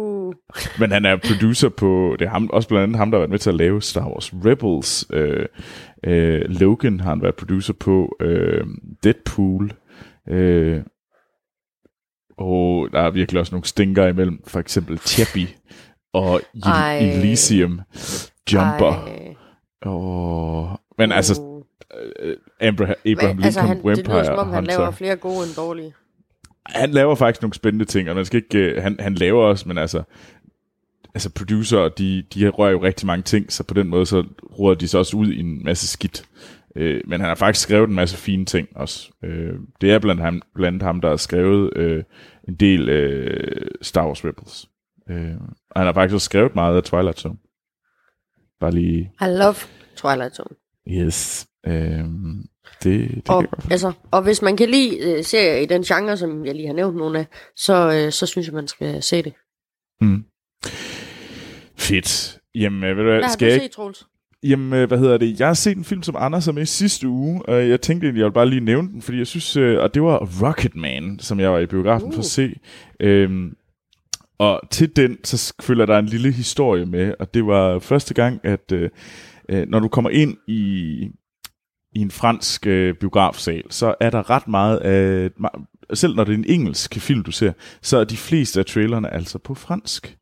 [0.79, 3.29] Men han er producer på, det er ham, også blandt andet ham, der har været
[3.29, 5.05] med til at lave Star Wars Rebels.
[5.13, 5.45] Øh,
[6.03, 8.15] øh, Logan har han været producer på.
[8.19, 8.65] Øh,
[9.03, 9.73] Deadpool.
[10.29, 10.81] Øh,
[12.37, 14.43] og der er virkelig også nogle stinker imellem.
[14.47, 15.47] For eksempel Chappie
[16.13, 16.97] og Ej.
[16.97, 17.81] El- Elysium.
[18.53, 18.91] Jumper.
[19.07, 19.35] ej,
[19.81, 21.61] Og, men altså, uh.
[22.19, 25.15] øh, Abraham, Abraham Men, altså, Lincoln han, det lyder Vampire som om, han laver flere
[25.15, 25.93] gode end dårlige.
[26.65, 29.67] han laver faktisk nogle spændende ting, og man skal ikke, øh, han, han laver også,
[29.67, 30.03] men altså,
[31.13, 34.23] altså producer, de, de rører jo rigtig mange ting, så på den måde, så
[34.59, 36.25] ruder de sig også ud i en masse skidt.
[36.75, 39.11] Øh, men han har faktisk skrevet en masse fine ting også.
[39.23, 42.03] Øh, det er blandt, ham, blandt ham, der har skrevet øh,
[42.47, 44.69] en del øh, Star Wars Rebels.
[45.09, 45.35] Øh,
[45.69, 47.37] og han har faktisk også skrevet meget af Twilight Zone.
[48.59, 49.55] Bare lige, I love
[49.95, 50.55] Twilight Zone.
[50.87, 51.47] yes.
[51.67, 52.03] Øh,
[52.83, 56.45] det, det Og, altså, og hvis man kan lide øh, serier i den genre, som
[56.45, 59.33] jeg lige har nævnt nogle af, så, øh, så synes jeg, man skal se det.
[60.01, 60.25] Mm.
[61.77, 62.39] Fedt.
[62.55, 64.05] Jamen, øh, ved du hvad, Hvad skal du jeg set?
[64.43, 65.39] Jamen, øh, hvad hedder det?
[65.39, 68.07] Jeg har set en film, som Anders er med i sidste uge, og jeg tænkte
[68.07, 71.19] egentlig, jeg ville bare lige nævne den, fordi jeg synes, øh, og det var Rocketman,
[71.19, 72.13] som jeg var i biografen uh.
[72.13, 72.55] for at se.
[72.99, 73.55] Øhm,
[74.37, 78.39] og til den, så følger der en lille historie med, og det var første gang,
[78.43, 78.89] at øh,
[79.49, 80.61] øh, når du kommer ind i,
[81.95, 85.29] i en fransk øh, biografsal, så er der ret meget af,
[85.93, 87.51] selv når det er en engelsk film, du ser,
[87.81, 90.17] så er de fleste af trailerne altså på fransk.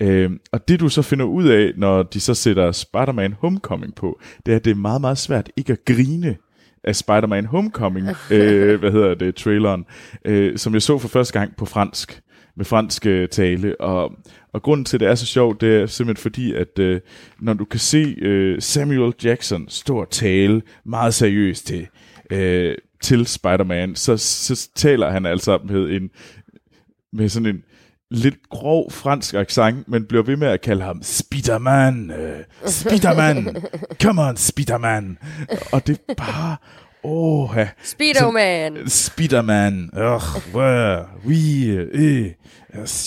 [0.00, 4.20] Øh, og det du så finder ud af, når de så sætter Spider-Man Homecoming på,
[4.46, 6.36] det er, at det er meget, meget svært ikke at grine
[6.84, 9.84] af Spider-Man Homecoming, øh, hvad hedder det, traileren,
[10.24, 12.20] øh, som jeg så for første gang på fransk,
[12.56, 14.12] med fransk øh, tale, og,
[14.52, 17.00] og grunden til, at det er så sjovt, det er simpelthen fordi, at øh,
[17.40, 21.86] når du kan se øh, Samuel Jackson stå og tale meget seriøst til,
[22.30, 26.10] øh, til Spider-Man, så, så taler han altså med en
[27.12, 27.62] med sådan en
[28.10, 33.56] lidt grov fransk accent, men bliver ved med at kalde ham Spiderman, øh, Spiderman,
[34.02, 35.18] come on Spiderman.
[35.72, 36.56] Og det er bare,
[37.04, 37.68] åh, ja.
[37.84, 38.88] Speedo-man.
[38.88, 40.20] Spiderman, oh,
[40.54, 42.30] ouais, oui, øh,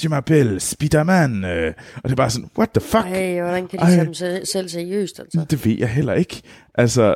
[0.03, 1.45] je m'appelle Spiderman.
[1.45, 1.73] Øh.
[1.95, 3.05] Og det er bare sådan, what the fuck?
[3.05, 3.89] Ej, hvordan kan de Ej.
[3.91, 5.45] tage dem se- selv seriøst, altså?
[5.49, 6.41] Det ved jeg heller ikke.
[6.75, 7.15] Altså,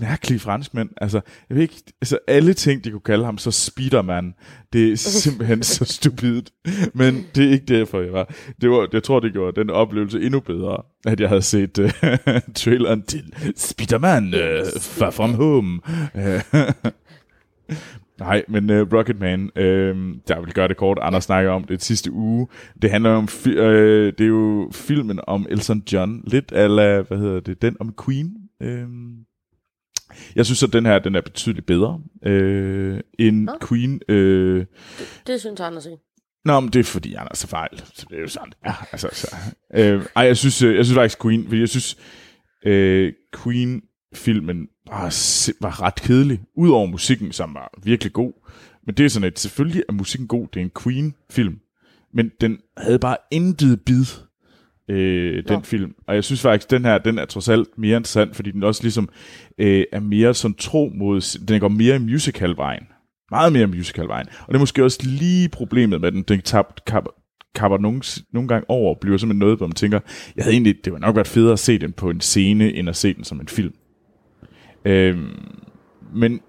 [0.00, 0.88] mærkelige franskmænd.
[1.00, 4.34] Altså, jeg ved ikke, altså alle ting, de kunne kalde ham, så Spiderman,
[4.72, 6.50] det er simpelthen så stupidt.
[6.94, 8.34] Men det er ikke derfor, jeg var.
[8.60, 11.90] Det var, jeg tror, det gjorde den oplevelse endnu bedre, at jeg havde set uh,
[12.54, 15.80] traileren til Spiderman, uh, Far From Home.
[18.20, 19.62] Nej, men uh, Rocketman, uh,
[20.28, 22.46] der vil gøre det kort, Anders snakker om det sidste uge.
[22.82, 27.18] Det handler om, fi- uh, det er jo filmen om Elton John, lidt ala, hvad
[27.18, 28.32] hedder det, den om Queen.
[28.60, 28.68] Uh,
[30.36, 33.52] jeg synes, at den her, den er betydeligt bedre uh, end Nå.
[33.68, 34.00] Queen.
[34.08, 34.64] Uh,
[35.26, 35.98] Det synes Anders ikke.
[36.44, 37.70] Nå, men det er fordi, han er så fejl.
[38.10, 38.52] Det er jo sådan.
[38.66, 39.36] Ja, altså, så,
[39.74, 41.96] øh, ej, jeg synes, øh, jeg synes faktisk Queen, fordi jeg synes,
[42.66, 43.12] øh,
[43.42, 45.04] Queen-filmen var,
[45.60, 46.40] var ret kedelig.
[46.56, 48.32] Udover musikken, som var virkelig god.
[48.86, 50.48] Men det er sådan, at selvfølgelig er musikken god.
[50.54, 51.58] Det er en Queen-film.
[52.14, 54.04] Men den havde bare intet bid,
[54.88, 55.60] øh, den Nå.
[55.60, 55.94] film.
[56.06, 58.82] Og jeg synes faktisk, den her, den er trods alt mere interessant, fordi den også
[58.82, 59.08] ligesom
[59.58, 62.82] øh, er mere sådan tro mod, den går mere i musical-vejen.
[63.30, 64.26] Meget mere musical-vejen.
[64.40, 66.22] Og det er måske også lige problemet med den.
[66.22, 67.04] Den tab, kap,
[67.54, 70.00] kapper nogle, nogle gange over og bliver simpelthen noget, hvor man tænker,
[70.36, 72.88] jeg havde egentlig, det var nok været federe at se den på en scene, end
[72.88, 73.74] at se den som en film.
[74.84, 75.30] Øhm,
[76.14, 76.40] men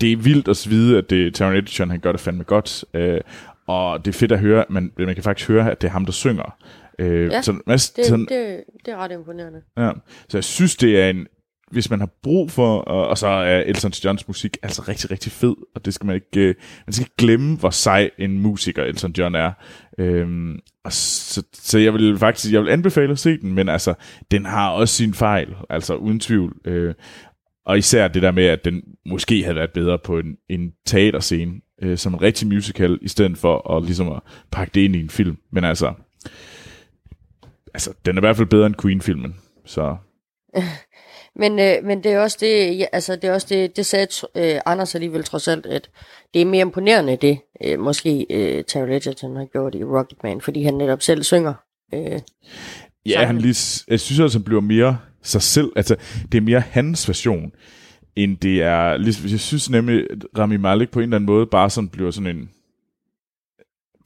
[0.00, 2.84] det er vildt at vide, at det, Taron Egerton, han gør det fandme godt.
[2.94, 3.20] Øh,
[3.66, 6.04] og det er fedt at høre, men man kan faktisk høre, at det er ham,
[6.04, 6.56] der synger.
[6.98, 9.60] Øh, Ja, så, Mads, Det, sådan, det, det er ret imponerende.
[9.78, 9.90] Ja.
[10.28, 11.26] Så jeg synes, det er en...
[11.70, 12.78] Hvis man har brug for...
[12.78, 15.54] Og, og så er Elton Johns musik altså rigtig, rigtig fed.
[15.74, 16.48] Og det skal man ikke...
[16.48, 16.54] øh,
[16.86, 19.52] Man skal ikke glemme, hvor sej en musiker Elton John er.
[19.98, 22.52] Øhm, og så, så jeg vil faktisk...
[22.52, 23.94] Jeg vil anbefale at se den, men altså,
[24.30, 25.48] den har også sin fejl.
[25.70, 26.56] Altså, uden tvivl.
[26.64, 26.94] Øh,
[27.66, 31.52] og især det der med, at den måske havde været bedre på en, en teaterscene,
[31.82, 34.20] øh, som en rigtig musical, i stedet for at, ligesom at
[34.52, 35.36] pakke det ind i en film.
[35.52, 35.92] Men altså,
[37.74, 39.36] altså den er i hvert fald bedre end Queen-filmen.
[39.64, 39.96] Så
[41.40, 44.06] Men, øh, men det er også det, ja, altså det er også det, det sagde
[44.34, 45.90] øh, Anders alligevel trods alt, at
[46.34, 50.62] det er mere imponerende det, øh, måske øh, Taron Egerton har gjort i Rocketman, fordi
[50.62, 51.54] han netop selv synger.
[51.94, 52.20] Øh,
[53.06, 53.26] Ja, Sangen.
[53.26, 55.72] han lige, jeg synes også, han bliver mere sig selv.
[55.76, 55.96] Altså,
[56.32, 57.52] det er mere hans version,
[58.16, 58.96] end det er...
[58.96, 62.10] Ligesom, jeg synes nemlig, at Rami Malek på en eller anden måde bare sådan bliver
[62.10, 62.50] sådan en...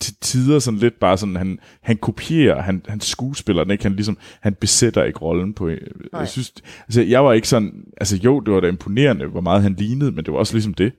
[0.03, 3.93] Til tider sådan lidt bare sådan, han, han kopierer, han, han skuespiller den ikke, han
[3.93, 5.79] ligesom, han besætter ikke rollen på, Nej.
[6.13, 6.53] jeg synes,
[6.87, 10.13] altså jeg var ikke sådan, altså jo, det var da imponerende, hvor meget han lignede,
[10.13, 10.93] men det var også ligesom det.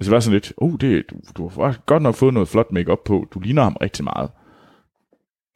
[0.00, 2.72] Altså det var sådan lidt, oh, det, du, du har godt nok fået noget flot
[2.72, 4.30] makeup på, du ligner ham rigtig meget.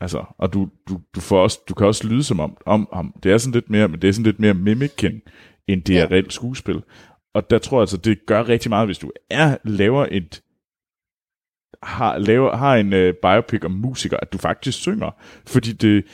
[0.00, 3.14] Altså, og du, du, du, får også, du kan også lyde som om, om ham.
[3.22, 5.20] Det er sådan lidt mere, men det er sådan lidt mere mimicking,
[5.68, 6.06] end det er Ja.
[6.10, 6.82] reelt skuespil.
[7.34, 10.42] Og der tror jeg altså, det gør rigtig meget, hvis du er, laver et,
[11.82, 15.10] har, laver, har en uh, biopic om musikere, at du faktisk synger.
[15.46, 16.04] Fordi det,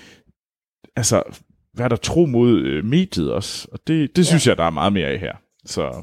[0.97, 1.23] altså,
[1.73, 3.69] hvad er der tro mod uh, mediet også?
[3.73, 5.37] Og det, det synes jeg, der er meget mere af her.
[5.65, 6.03] Så,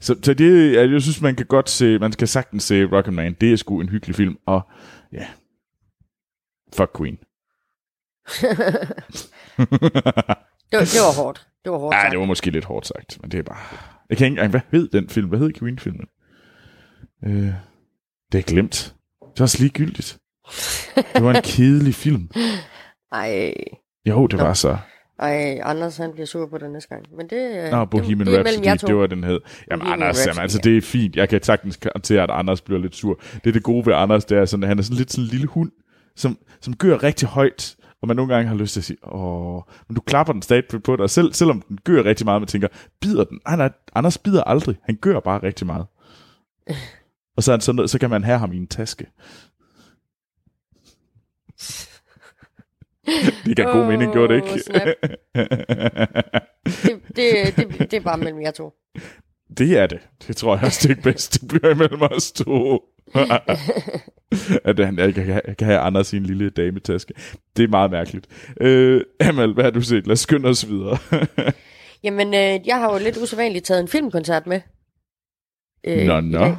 [0.00, 3.36] så, så det, jeg, synes, man kan godt se, man skal sagtens se Rocketman.
[3.40, 4.60] Det er sgu en hyggelig film, og
[5.12, 5.26] ja,
[6.76, 7.18] fuck Queen.
[10.70, 11.48] det, var, det var hårdt.
[11.64, 11.96] Det var hårdt.
[11.96, 13.58] Ja, det var måske lidt hårdt sagt, men det er bare...
[14.10, 14.50] Jeg kan ikke engang...
[14.50, 15.28] Hvad hed den film?
[15.28, 16.06] Hvad hed Queen-filmen?
[17.24, 17.52] Øh,
[18.32, 18.94] det er glemt.
[19.34, 20.18] Det er også ligegyldigt.
[21.14, 22.30] Det var en kedelig film.
[23.12, 23.54] Ej,
[24.06, 24.76] Jo, det var så...
[25.18, 27.04] ej, Anders han bliver sur på det næste gang.
[27.16, 28.86] Men det, øh, Nå, Bohemian det, det Rhapsody, to.
[28.86, 29.40] det var den hed.
[29.70, 30.70] Jamen Bohemian Anders, jamen, Rhapsody, altså ja.
[30.70, 31.16] det er fint.
[31.16, 33.20] Jeg kan sagtens til, at Anders bliver lidt sur.
[33.34, 35.24] Det er det gode ved Anders, det er sådan, at han er sådan lidt sådan
[35.24, 35.70] en lille hund,
[36.16, 39.62] som, som gør rigtig højt, og man nogle gange har lyst til at sige, åh,
[39.88, 42.68] men du klapper den stadig på dig, selv, selvom den gør rigtig meget, man tænker,
[43.00, 43.40] bider den?
[43.46, 45.86] Nej, nej, Anders bider aldrig, han gør bare rigtig meget.
[47.38, 49.06] Og så, sådan, så kan man have ham i en taske.
[53.44, 54.58] det gav god mening, gjorde det ikke?
[57.16, 58.72] Det, det, det, det er bare mellem jer to.
[59.58, 60.08] det er det.
[60.26, 61.40] Det tror jeg også, det er bedst.
[61.40, 62.80] Det bliver imellem os to.
[64.64, 67.14] at han jeg kan, kan have Anders i en lille dametaske.
[67.56, 68.26] Det er meget mærkeligt.
[68.60, 70.06] Øh, Amal, hvad har du set?
[70.06, 70.98] Lad os skynde os videre.
[72.02, 74.60] Jamen, øh, jeg har jo lidt usædvanligt taget en filmkoncert med.
[75.84, 76.56] Øh, nå, nå.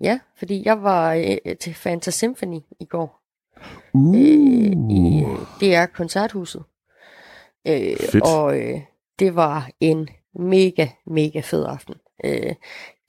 [0.00, 3.20] Ja, fordi jeg var øh, til Fanta Symphony i går.
[3.92, 4.16] Uh.
[4.16, 6.62] i øh, DR Koncerthuset.
[7.68, 8.24] Øh, Fedt.
[8.24, 8.80] og øh,
[9.18, 11.94] det var en mega, mega fed aften.
[12.24, 12.54] Øh,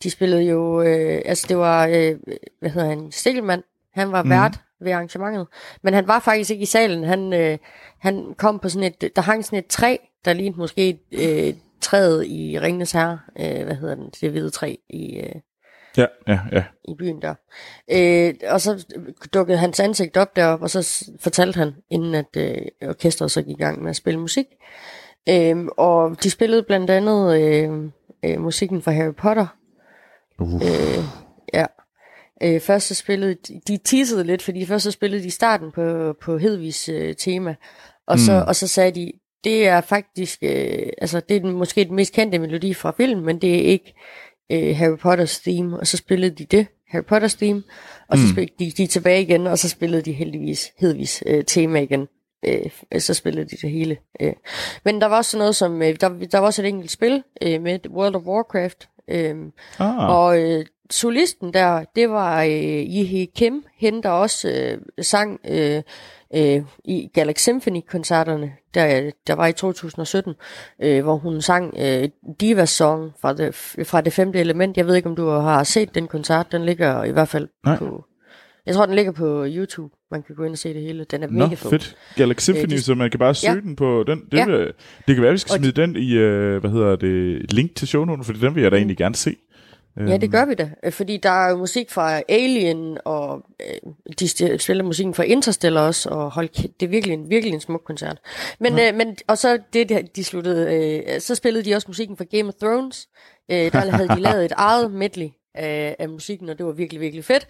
[0.04, 2.16] de spillede jo, øh, altså det var, øh,
[2.60, 4.30] hvad hedder han, Stikkelmann, han var Mhm.
[4.30, 5.48] vært ved arrangementet,
[5.82, 7.58] men han var faktisk ikke i salen, han, øh,
[8.00, 12.26] han kom på sådan et, der hang sådan et træ, der lignede måske øh, træet
[12.28, 15.36] i Ringnes Herre, øh, hvad hedder den, det hvide træ i, øh,
[15.98, 16.64] Ja, ja, ja.
[16.90, 17.36] i byen der.
[17.92, 18.86] Øh, og så
[19.34, 23.60] dukkede hans ansigt op derop, og så fortalte han, inden at øh, orkestret så gik
[23.60, 24.46] i gang med at spille musik.
[25.30, 27.92] Øh, og de spillede blandt andet øh,
[28.26, 29.48] øh, musikken fra Harry Potter.
[30.40, 30.54] Uh.
[30.54, 31.04] Øh,
[31.54, 31.66] ja.
[32.44, 36.14] Øh, først så spillede de, de teasede lidt, fordi først så spillede de starten på,
[36.22, 37.56] på Hedvigs øh, tema,
[38.08, 38.48] og så, Mm.
[38.48, 39.12] og så sagde de,
[39.44, 43.26] det er faktisk, øh, altså det er den, måske den mest kendte melodi fra filmen,
[43.26, 43.94] men det er ikke
[44.52, 47.64] øh, Harry Potters theme, og så spillede de det, Harry Potters theme,
[48.10, 48.32] og så Mm.
[48.32, 52.08] spillede de, de tilbage igen, og så spillede de heldigvis Hedvigs øh, tema igen.
[52.46, 53.98] Øh, så spillede de det hele.
[54.20, 54.34] Øh.
[54.86, 57.62] Men der var også noget som, øh, der, der var også et enkelt spil øh,
[57.62, 59.36] med World of Warcraft, øh,
[59.80, 60.10] Ah.
[60.10, 62.50] og øh, solisten der, det var øh,
[62.96, 65.82] Yehi Kim, hende der også øh, sang øh,
[66.36, 70.34] øh, i Galaxy Symphony-koncerterne, der, der var i 2017,
[70.84, 73.56] øh, hvor hun sang øh, Diva Song fra det,
[73.88, 74.78] fra det femte element.
[74.78, 76.52] Jeg ved ikke, om du har set den koncert.
[76.52, 77.78] Den ligger i hvert fald Nej.
[77.78, 78.06] på...
[78.66, 79.94] Jeg tror, den ligger på YouTube.
[80.12, 81.04] Man kan gå ind og se det hele.
[81.12, 81.70] Den er Nå, mega fed.
[81.70, 81.96] fedt.
[82.16, 83.60] Galaxy Symphony, Øh, de- så man kan bare søge Ja.
[83.60, 84.22] den på den.
[84.32, 84.50] Det, Ja.
[84.52, 84.66] ja.
[85.08, 87.76] det kan være, at vi skal Og smide den i, øh, hvad hedder det, link
[87.76, 89.36] til shownoten, for den vil jeg da egentlig gerne se.
[89.98, 90.70] Ja, det gør vi da.
[90.84, 95.88] Øh, Fordi der er jo musik fra Alien, og øh, de spiller musikken fra Interstellar
[95.88, 98.18] også, og hold, kæ- det er virkelig en, virkelig en smuk koncert.
[98.60, 100.74] Men, øh, men og så det, de- de sluttede,
[101.08, 103.08] øh, så spillede de også musikken fra Game of Thrones.
[103.52, 107.02] Øh, der havde de lavet et eget medley af, af musikken, og det var virkelig,
[107.02, 107.48] virkelig fedt.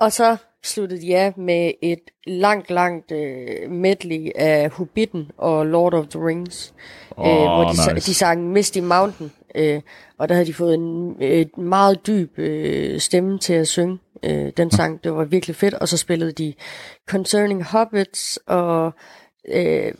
[0.00, 5.94] Og så sluttede de af med et langt, langt øh, medley af Hobbiten og Lord
[5.94, 6.74] of the Rings,
[7.18, 8.06] Åh, øh, hvor de, nice.
[8.10, 9.80] de sang Misty Mountain, øh,
[10.18, 14.52] og der havde de fået en øh, meget dyb øh, stemme til at synge øh,
[14.56, 15.04] den sang.
[15.04, 16.54] Det var virkelig fedt, og så spillede de
[17.08, 18.92] Concerning Hobbits og
[19.48, 19.92] øh,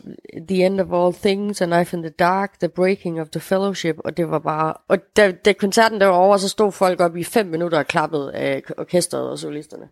[0.48, 3.96] The End of All Things, A Knife in the Dark, The Breaking of the Fellowship,
[3.98, 4.74] og det var bare...
[4.88, 7.86] Og da, da koncerten der var over, så stod folk op i fem minutter og
[7.86, 9.84] klappede af orkestret og solisterne.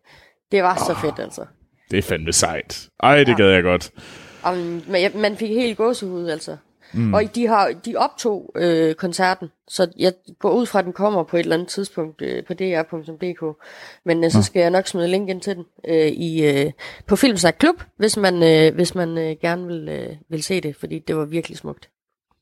[0.52, 1.44] Det var så fedt, altså.
[1.90, 2.88] Det er fandme sejt.
[3.02, 3.36] Ej, det Ja.
[3.36, 3.90] gad jeg godt.
[4.92, 6.56] Jeg- man fik helt gåsehud, altså.
[6.94, 7.14] Mm.
[7.14, 11.22] Og de har de optog øh, koncerten, så jeg går ud fra, at den kommer
[11.22, 13.58] på et eller andet tidspunkt øh, på dr.dk.
[14.04, 16.72] Men øh, så skal jeg nok smide link ind til den øh, i øh,
[17.06, 20.76] på Filmsnak Klub, hvis man øh, hvis man øh, gerne vil øh, vil se det,
[20.76, 21.88] fordi det var virkelig smukt.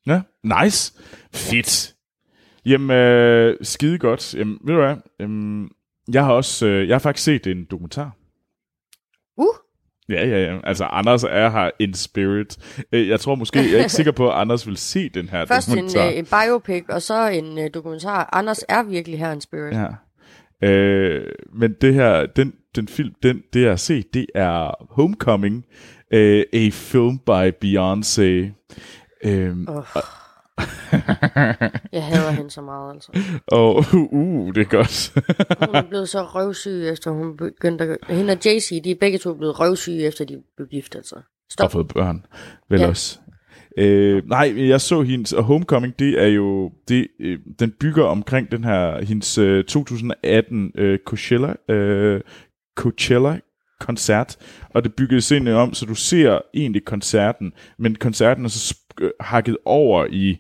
[0.07, 0.21] Ja,
[0.63, 0.93] nice.
[1.33, 1.95] Fedt.
[2.67, 4.35] Jamen, øh, skide godt.
[4.35, 4.97] Jamen, ved du hvad?
[5.21, 5.69] Jamen,
[6.13, 8.17] jeg har også, øh, jeg har faktisk set en dokumentar.
[10.11, 10.59] Uh, Ja, ja, ja.
[10.65, 12.57] Altså, Anders er her in spirit.
[12.93, 15.47] Øh, Jeg tror måske, jeg er ikke sikker på, at Anders vil se den her
[15.47, 16.07] først en, dokumentar.
[16.07, 18.29] øh, en biopic, og så en øh, dokumentar.
[18.33, 19.75] Anders er virkelig her en spirit.
[19.77, 19.87] Ja.
[20.63, 20.69] Ja.
[20.71, 25.65] Øh, men det her, den, den film, den, det jeg har set, det er Homecoming,
[26.13, 28.53] øh, a film by Beyoncé.
[29.25, 29.83] Øh, Oh.
[31.93, 33.13] jeg hader hende så meget, altså.
[33.47, 33.77] og
[34.13, 35.13] uh, det er godt.
[35.67, 38.17] Hun er blevet så røvsyg, efter hun begyndte at...
[38.17, 41.17] Hende og Jay-Z, de er begge to blevet røvsyge, efter de blev gift, altså.
[41.17, 41.73] og Stop.
[41.73, 42.25] fået børn,
[42.71, 42.89] vel Ja.
[42.89, 43.19] også.
[43.79, 48.51] Øh, nej, jeg så hendes, og Homecoming, det er jo, det, øh, den bygger omkring
[48.51, 52.21] den her, hendes øh, 2018 øh, Coachella, øh,
[52.77, 53.39] Coachella
[53.81, 54.37] koncert,
[54.75, 59.11] og det bygges ind om, så du ser egentlig koncerten, men koncerten er så øh,
[59.21, 60.37] hakket over i,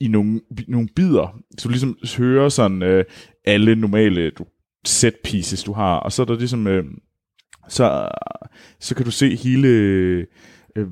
[0.00, 3.04] i nogle, nogle bidder, så du ligesom hører sådan øh,
[3.44, 4.46] alle normale du,
[4.86, 6.84] set pieces, du har, og så er der ligesom, øh,
[7.68, 8.08] så,
[8.80, 10.26] så kan du se hele øh,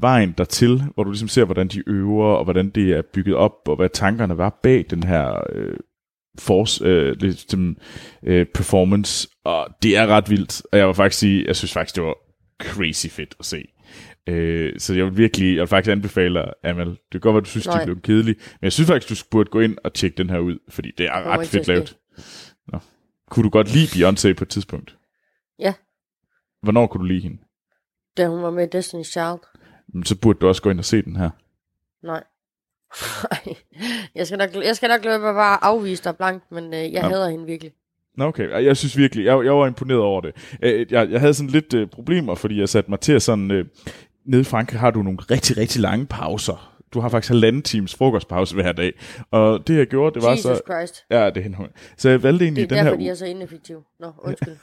[0.02, 3.52] vejen dertil, hvor du ligesom ser, hvordan de øver, og hvordan det er bygget op,
[3.66, 5.76] og hvad tankerne var bag den her øh,
[6.38, 7.76] force, øh, ligesom,
[8.22, 11.96] øh, performance, og det er ret vildt, og jeg vil faktisk sige, jeg synes faktisk,
[11.96, 12.16] det var
[12.62, 13.64] crazy fedt at se.
[14.28, 16.86] Øh, så jeg vil virkelig, jeg vil faktisk anbefale dig, Amal.
[16.86, 17.76] Det kan godt være, du synes, Nej.
[17.78, 20.38] det blev kedeligt, men jeg synes faktisk, du burde gå ind og tjekke den her
[20.38, 21.96] ud, fordi det er ret fedt lavet.
[22.72, 22.78] Nå.
[23.30, 24.96] Kunne du godt lide Beyoncé på et tidspunkt?
[25.58, 25.74] Ja.
[26.62, 27.38] Hvornår kunne du lide hende?
[28.16, 29.38] Da hun var med i Destiny's Child.
[29.94, 31.30] Men Så burde du også gå ind og se den her.
[32.06, 32.22] Nej.
[34.14, 36.90] Jeg skal nok, jeg skal nok lade være bare afvise dig blankt, men øh, jeg
[36.92, 37.08] Ja.
[37.08, 37.72] hader hende virkelig.
[38.16, 38.64] Nå, okay.
[38.64, 40.56] Jeg synes virkelig, jeg, jeg var imponeret over det.
[40.62, 43.50] Øh, Jeg, jeg havde sådan lidt øh, problemer, fordi jeg satte mig til at sådan...
[43.50, 43.64] Øh,
[44.24, 46.68] nede i Frankrig har du nogle rigtig, rigtig lange pauser.
[46.94, 48.92] Du har faktisk halvanden times frokostpause hver dag.
[49.30, 50.60] Og det jeg gjorde, det var Jesus så...
[50.70, 51.04] Christ.
[51.10, 51.56] Ja, det er hende.
[51.96, 53.82] Så jeg valgte egentlig Det er den derfor, her de er så ineffektive.
[54.00, 54.56] Nå, undskyld.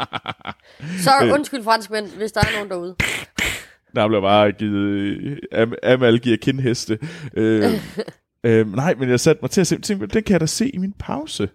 [1.04, 1.32] så Øh.
[1.32, 2.96] undskyld franskmænd, hvis der er nogen derude.
[3.94, 5.40] Der blev bare givet...
[5.52, 6.98] Am, Amal giver kindheste.
[7.34, 7.64] Øh,
[8.44, 10.68] øh, nej, men jeg satte mig til at se, tænkte, den kan jeg da se
[10.68, 11.48] i min pause.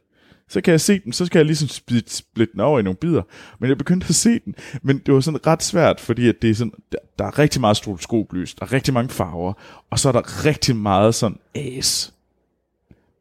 [0.51, 2.97] Så kan jeg se den, så skal jeg ligesom split, splitte den over i nogle
[2.97, 3.21] bidder.
[3.59, 6.49] Men jeg begyndte at se den, men det var sådan ret svært, fordi at det
[6.49, 9.53] er sådan, der, der er rigtig meget stroboskoplys, der er rigtig mange farver,
[9.89, 12.13] og så er der rigtig meget sådan as.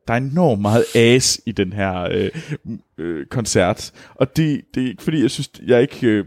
[0.09, 2.31] Der er enormt meget as i den her øh,
[2.99, 6.07] øh, koncert, og det, det er ikke fordi, jeg synes, jeg er ikke...
[6.07, 6.25] Øh,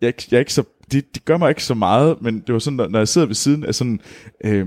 [0.00, 2.40] jeg, er ikke- jeg er ikke så, det, det gør mig ikke så meget, men
[2.40, 4.00] det var sådan, når, når jeg sidder ved siden af sådan,
[4.44, 4.66] øh,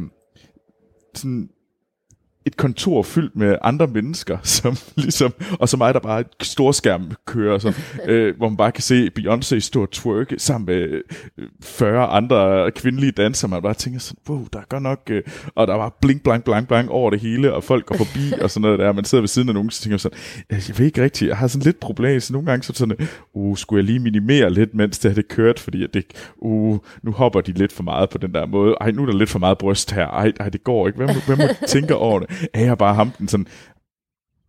[1.16, 1.50] sådan
[2.46, 7.12] et kontor fyldt med andre mennesker, som ligesom, og så mig, der bare et storskærm
[7.26, 7.82] kører, sådan,
[8.12, 11.02] øh, hvor man bare kan se Beyoncé stå og twerke sammen med
[11.38, 15.24] øh, 40 andre kvindelige dansere, man bare tænker sådan, wow, der er godt nok, øh,
[15.56, 18.52] og der var blink, blank, blank, blank over det hele, og folk går forbi, og
[18.52, 20.18] sådan noget der, man sidder ved siden af nogen, så tænker sådan,
[20.50, 23.08] jeg, jeg ved ikke rigtigt, jeg har sådan lidt problem, så nogle gange så sådan,
[23.34, 26.06] uh, skulle jeg lige minimere lidt, mens det her det kørte, fordi at det,
[26.38, 29.18] uh, nu hopper de lidt for meget på den der måde, ej, nu er der
[29.18, 32.35] lidt for meget bryst her, ej, ej det går ikke, hvem, hvem tænker over det,
[32.54, 33.48] er jeg bare ham den sådan,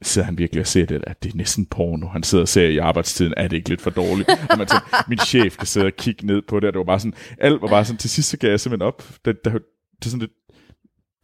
[0.03, 2.69] sidder han virkelig og ser det, at det er næsten porno, han sidder og ser
[2.69, 4.29] i arbejdstiden, er det ikke lidt for dårligt?
[4.51, 6.85] Og man sådan, min chef kan sidde og kigge ned på det, og det var
[6.85, 9.51] bare sådan, alt var bare sådan, til sidst så gav jeg simpelthen op, da, da,
[10.03, 10.33] det sådan lidt,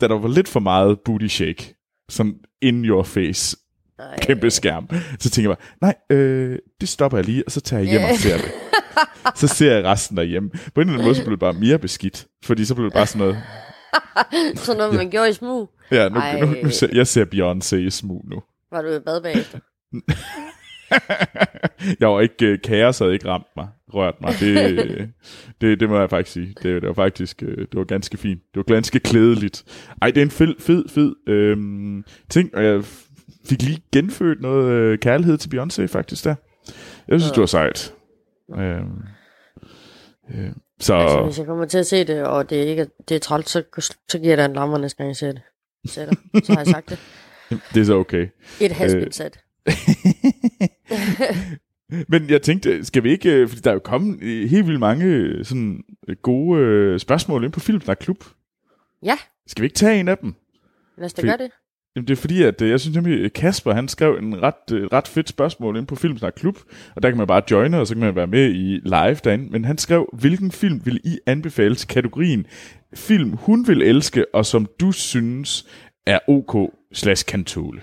[0.01, 1.75] da der var lidt for meget booty shake,
[2.09, 3.57] sådan in your face,
[3.99, 4.19] Ej.
[4.23, 7.83] kæmpe skærm, så tænker jeg bare, nej, øh, det stopper jeg lige, og så tager
[7.83, 8.53] jeg hjem og ser det.
[9.37, 10.51] Så ser jeg resten derhjemme.
[10.51, 12.93] På en eller anden måde, så blev det bare mere beskidt, fordi så blev det
[12.93, 13.43] bare sådan noget,
[14.65, 15.71] Sådan noget, man gjorde i smug.
[15.93, 16.41] Ja, nu, Ej.
[16.41, 18.43] nu, nu ser, jeg ser Beyoncé i smug nu.
[18.73, 19.59] Var du i bad bagefter?
[22.01, 24.33] jeg var ikke, uh, kaos havde ikke ramt mig, rørt mig.
[24.41, 25.11] Det,
[25.61, 26.55] det, det må jeg faktisk sige.
[26.63, 28.41] Det, det var faktisk, uh, det var ganske fint.
[28.55, 29.65] Det var ganske klædeligt.
[30.03, 32.85] Ej, det er en fed, fed, fed øhm, ting, og jeg
[33.49, 36.35] fik lige genfødt noget øh, kærlighed til Beyoncé faktisk der.
[37.09, 37.35] Jeg synes, Ja.
[37.35, 37.95] det var sejt.
[38.59, 39.03] Øhm,
[40.35, 40.51] øh,
[40.81, 43.19] så, Altså, hvis jeg kommer til at se det, og det ikke er, det er
[43.19, 43.63] trælt, så,
[44.09, 45.43] så giver jeg dig en lammer næste gang, jeg ser det.
[45.87, 46.15] Sætter.
[46.45, 46.99] Så har jeg sagt det.
[47.75, 48.29] det er så okay.
[48.61, 49.01] Et has Øh.
[49.01, 49.41] been sat.
[52.09, 55.05] Men jeg tænkte, skal vi ikke, øh, fordi der er jo kommet helt vildt mange
[55.05, 55.83] øh, sådan
[56.23, 58.25] gode spørgsmål ind på Filmsnak Klub.
[59.03, 59.17] Ja,
[59.47, 60.35] Skal vi ikke tage en af dem?
[60.99, 61.51] lad os da gøre det.
[61.97, 64.73] Jamen, det er fordi, at øh, jeg synes nemlig, øh, Kasper han skrev en ret,
[64.73, 66.59] øh, ret fedt spørgsmål ind på Filmsnak Klub,
[66.97, 69.49] og der kan man bare joine, og så kan man være med i live derinde.
[69.51, 72.47] Men han skrev, hvilken film vil I anbefale til kategorien
[72.95, 75.67] film, hun vil elske, og som du synes
[76.07, 77.81] er ok slash kan tåle?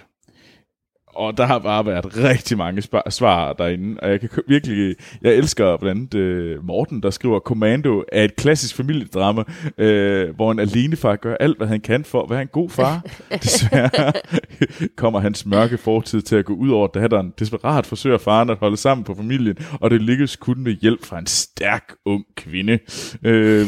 [1.19, 5.77] Og der har bare været rigtig mange svar derinde, og jeg kan virkelig, jeg elsker
[5.77, 9.43] blandt andet øh, Morten, der skriver, Commando er et klassisk familiedrama,
[9.77, 13.01] øh, hvor en alenefar gør alt, hvad han kan for at være en god far.
[13.43, 14.13] Desværre
[14.95, 17.33] kommer hans mørke fortid til at gå ud over datteren.
[17.39, 21.19] Desperat forsøger faren at holde sammen på familien, og det lykkes kun med hjælp fra
[21.19, 22.79] en stærk ung kvinde.
[23.23, 23.67] Øh,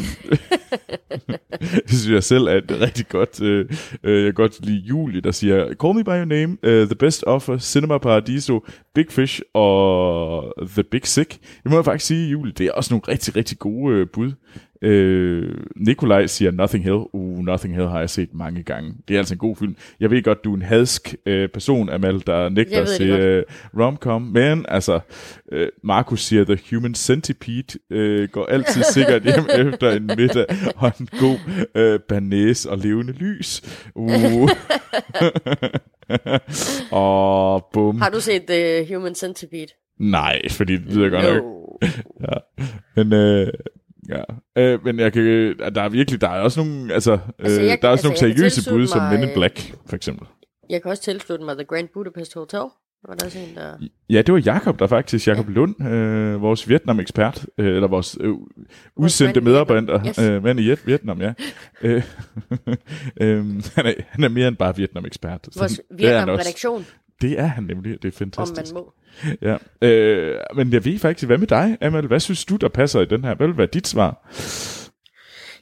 [1.60, 3.42] det synes jeg selv er et rigtig godt.
[3.42, 3.66] Øh,
[4.02, 6.94] øh, jeg kan godt lide Julie, der siger, Call me by your name, uh, The
[6.94, 11.30] Best for Cinema Paradiso, Big Fish og The Big Sick.
[11.62, 14.32] Det må jeg faktisk sige, Jul, det er også nogle rigtig, rigtig gode øh, bud.
[14.82, 17.00] Øh, Nikolaj siger Nothing Hill.
[17.12, 18.94] Uh, Nothing Hill har jeg set mange gange.
[19.08, 19.76] Det er altså en god film.
[20.00, 23.42] Jeg ved godt, du er en hadsk øh, person, Amal, der nægter at se øh,
[23.78, 25.00] romcom, men altså,
[25.52, 30.46] øh, Markus siger, The Human Centipede øh, går altid sikkert hjem efter en middag
[30.76, 31.38] og en god
[31.74, 33.62] øh, banæs og levende lys.
[33.94, 34.50] Uh.
[36.90, 38.00] og bum.
[38.00, 39.66] Har du set The Human Centipede?
[39.98, 41.42] Nej, fordi det lyder godt nok.
[41.42, 41.88] No.
[42.20, 42.62] Ja.
[42.96, 43.52] Men, øh,
[44.56, 44.62] ja.
[44.62, 45.22] Øh, men jeg kan,
[45.74, 48.24] der er virkelig, der er også nogle, altså, Altså, øh, jeg- der er også altså,
[48.24, 50.26] nogle seriøse bud, som Men in øh, Black, for eksempel.
[50.70, 52.60] Jeg kan også tilslutte mig The Grand Budapest Hotel.
[53.08, 53.72] Var der også en, der...
[54.10, 58.34] Ja, det var Jakob der faktisk, Jakob Lund, øh, vores Vietnam-ekspert, øh, eller vores øh,
[58.96, 60.06] udsendte medarbejder.
[60.06, 60.18] Yes.
[60.18, 61.32] øh, mand i Viet- Vietnam, ja.
[61.82, 62.02] øh,
[63.20, 63.44] øh,
[63.74, 65.48] han, er, han er mere end bare Vietnam-ekspert.
[65.58, 65.80] Vores.
[65.98, 66.86] Vietnam-redaktion,
[67.22, 68.74] Det er han nemlig, det er om man fantastisk.
[68.74, 68.92] må.
[69.42, 69.56] Ja.
[69.82, 72.06] Øh, men jeg ved faktisk, hvad med dig, Amal?
[72.06, 73.34] Hvad synes du, der passer i den her?
[73.34, 74.28] Hvad vil være dit svar?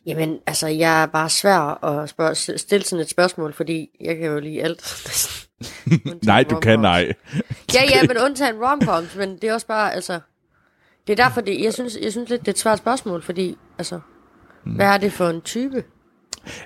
[0.07, 4.26] Jamen, altså, jeg er bare svær at spørge, stille sådan et spørgsmål, fordi jeg kan
[4.26, 5.46] jo lide alt.
[6.26, 7.12] Nej, du kan nej.
[7.74, 10.20] Ja, ja, men undtagen romcoms, men det er også bare, altså...
[11.07, 13.57] Det er derfor, det, jeg, synes, jeg synes lidt, det er et svært spørgsmål, fordi,
[13.78, 14.01] altså...
[14.64, 15.84] Hvad er det for en type?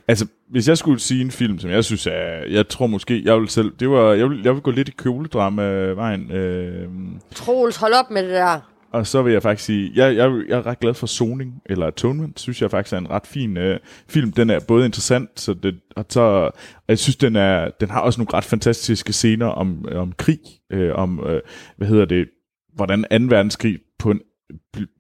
[0.09, 2.45] Altså, hvis jeg skulle sige en film, som jeg synes er...
[2.51, 3.73] Jeg tror måske, jeg vil selv...
[3.81, 6.31] Det var, jeg, vil, jeg vil gå lidt i kjoledrama-vejen.
[6.33, 6.89] Øh,
[7.35, 8.71] Troels, hold op med det der.
[8.93, 9.93] og så vil jeg faktisk sige...
[9.95, 13.11] Jeg, jeg, jeg er ret glad for Zoning, eller Atonement, synes jeg faktisk er en
[13.11, 14.33] ret fin øh, film.
[14.33, 16.53] Den er både interessant, så det, og, så, og
[16.89, 20.41] jeg synes, den, er, den har også nogle ret fantastiske scener om, om krig,
[20.73, 21.41] øh, om, øh,
[21.77, 22.29] hvad hedder det,
[22.75, 23.17] hvordan 2.
[23.37, 23.79] verdenskrig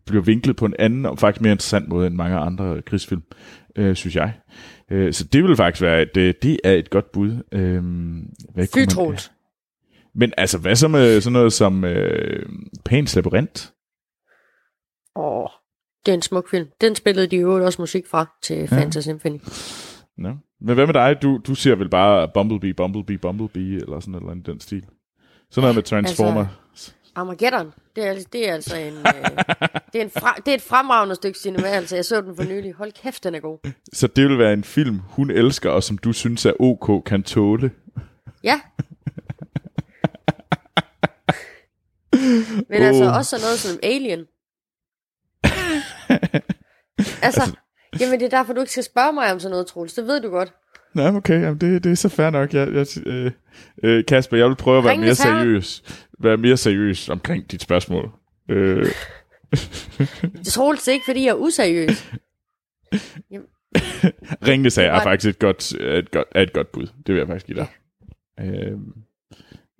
[0.06, 3.22] bliver vinklet på en anden og faktisk mere interessant måde end mange andre krigsfilm,
[3.76, 4.32] øh, synes jeg.
[4.90, 7.30] Øh, så det vil faktisk være et, øh, det er et godt bud.
[7.52, 7.82] Øh,
[8.54, 9.32] hvad Fy, kunne man- Troels.
[10.14, 12.46] Men altså, hvad så med sådan noget som øh,
[12.84, 13.66] Pans Labyrinth?
[15.16, 15.46] Åh,
[16.06, 16.66] det er en smuk film.
[16.80, 19.38] Den spillede de jo også musik fra til Fantasy Symphony.
[20.18, 20.32] No.
[20.60, 21.16] Men hvad med dig?
[21.22, 24.84] Du, du ser vel bare Bumblebee, Bumblebee, Bumblebee, eller sådan noget i den stil.
[25.50, 26.46] Sådan noget med Transformer.
[26.70, 26.92] Altså...
[27.14, 29.04] Armageddon, det er, det er altså en, øh,
[29.92, 32.42] det, er en fra, det er et fremragende stykke cinema, altså jeg så den for
[32.44, 32.72] nylig.
[32.72, 33.58] Hold kæft, den er god.
[33.92, 37.22] Så det vil være en film, hun elsker, og som du synes er ok, kan
[37.22, 37.70] tåle.
[38.42, 38.60] Ja.
[42.68, 42.88] Men oh.
[42.88, 44.26] altså også sådan noget som Alien.
[47.22, 47.56] altså,
[48.00, 49.94] jamen det er derfor, du ikke skal spørge mig om sådan noget, Troels.
[49.94, 50.52] Det ved du godt.
[50.94, 52.54] Nej, okay, jamen det, det er så fair nok.
[52.54, 53.30] Jeg, jeg, øh,
[53.82, 55.82] øh, Kasper, jeg vil prøve at være mere seriøs.
[56.18, 58.10] Være mere seriøs omkring dit spørgsmål.
[58.48, 58.86] Øh,
[60.44, 62.02] Troels, ikke, fordi jeg er useriøs.
[64.48, 66.86] Ringnes er faktisk et godt, et, godt, er et godt bud.
[66.86, 67.66] Det vil jeg faktisk give dig.
[68.40, 68.78] Øh,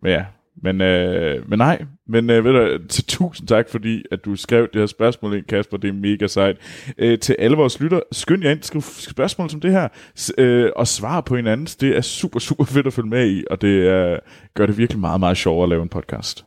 [0.02, 0.24] men ja,
[0.62, 4.68] men, øh, men nej, men øh, ved du, til tusind tak, fordi at du skrev
[4.72, 6.56] det her spørgsmål ind, Kasper, det er mega sejt.
[6.98, 9.88] Øh, til alle vores lytter, skynd jer ind, skriv spørgsmål som det her,
[10.18, 11.66] s- øh, og svar på hinanden.
[11.66, 14.18] Det er super, super fedt at følge med i, og det er,
[14.54, 16.44] gør det virkelig meget, meget sjovere at lave en podcast.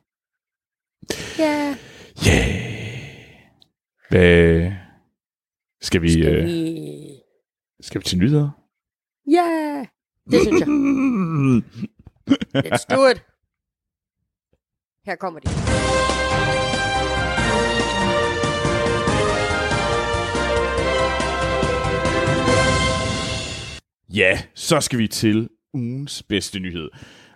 [1.39, 1.76] Ja.
[2.28, 2.55] Yeah!
[4.10, 4.72] Hvad,
[5.82, 6.76] skal vi, Skal øh, vi...
[7.82, 8.49] skal vi til nyheder?
[9.32, 9.86] Ja.
[10.32, 10.68] Det synes jeg.
[12.66, 13.24] Let's do it.
[15.08, 15.47] Her kommer de.
[24.14, 26.89] Ja, så skal vi til ugens bedste nyhed.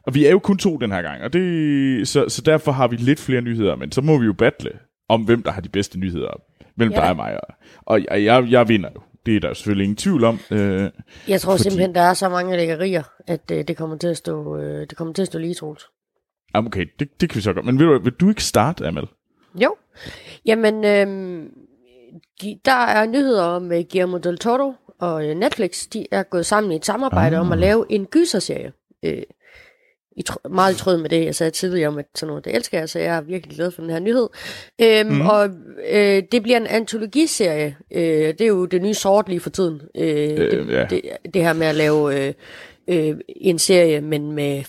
[0.08, 2.88] Og vi er jo kun to den her gang, og det, så, så derfor har
[2.88, 4.72] vi lidt flere nyheder, men så må vi jo battle
[5.10, 6.42] om, hvem der har de bedste nyheder
[6.78, 7.02] mellem Ja.
[7.02, 7.34] dig og mig.
[7.44, 7.48] Og,
[7.86, 9.02] og jeg, jeg, jeg vinder jo.
[9.26, 10.40] Det er der selvfølgelig ingen tvivl om.
[10.52, 10.90] Øh,
[11.28, 14.18] Jeg tror Fordi- simpelthen, der er så mange lækkerier, at øh, det kommer til at
[14.18, 15.84] stå, øh, det kommer til at stå lige, Troels.
[16.56, 17.66] Jamen, okay, det, det kan vi så godt.
[17.66, 19.08] Men vil du, vil du ikke starte, Amal?
[19.56, 19.76] Jo.
[20.46, 20.84] Jamen,
[22.42, 25.88] de, der er nyheder om uh, Guillermo del Toro og uh, Netflix.
[25.94, 27.42] De er gået sammen i et samarbejde Ah.
[27.42, 28.72] om at lave en gyserserie.
[29.04, 29.22] Øh,
[30.18, 32.56] i tr- meget i tråd med det, jeg sagde tidligere om, at sådan noget, det
[32.56, 34.28] elsker jeg, så jeg er virkelig glad for den her nyhed.
[34.82, 35.22] Øhm, mm.
[35.22, 35.50] Og
[35.92, 37.76] øh, det bliver en antologiserie.
[37.92, 39.82] Øh, det er jo det nye sort lige for tiden.
[39.96, 40.86] Øh, Øh, det, ja.
[40.90, 41.02] det,
[41.34, 42.34] det her med at lave øh,
[42.92, 44.64] øh, en serie, men med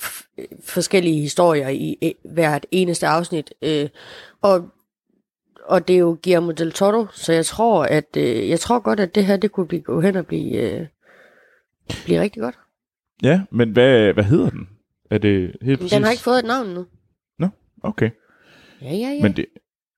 [0.65, 3.55] forskellige historier i øh, hvert eneste afsnit.
[3.63, 3.89] Øh,
[4.41, 4.69] og
[5.65, 9.01] og det er jo Guillermo del Toro, så jeg tror, at øh, jeg tror godt,
[9.01, 10.87] at det her det kunne blive, gå hen og blive, øh,
[12.05, 12.59] blive rigtig godt.
[13.23, 14.69] Ja, men hvad, hvad hedder den?
[15.11, 15.93] Er det helt præcis?
[15.93, 16.87] den har ikke fået et navn nu.
[17.39, 17.49] Nå,
[17.83, 18.11] okay.
[18.83, 19.23] Ja, ja, ja.
[19.23, 19.47] Men det...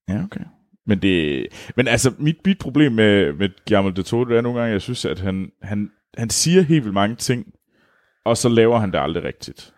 [0.08, 0.40] Ja, okay.
[0.86, 1.46] Men det...
[1.76, 4.82] Men altså, mit, mit problem med, med Guillermo del Toro, det er nogle gange, jeg
[4.82, 7.54] synes, at han, han, han siger helt vildt mange ting,
[8.24, 9.74] og så laver han det aldrig rigtigt.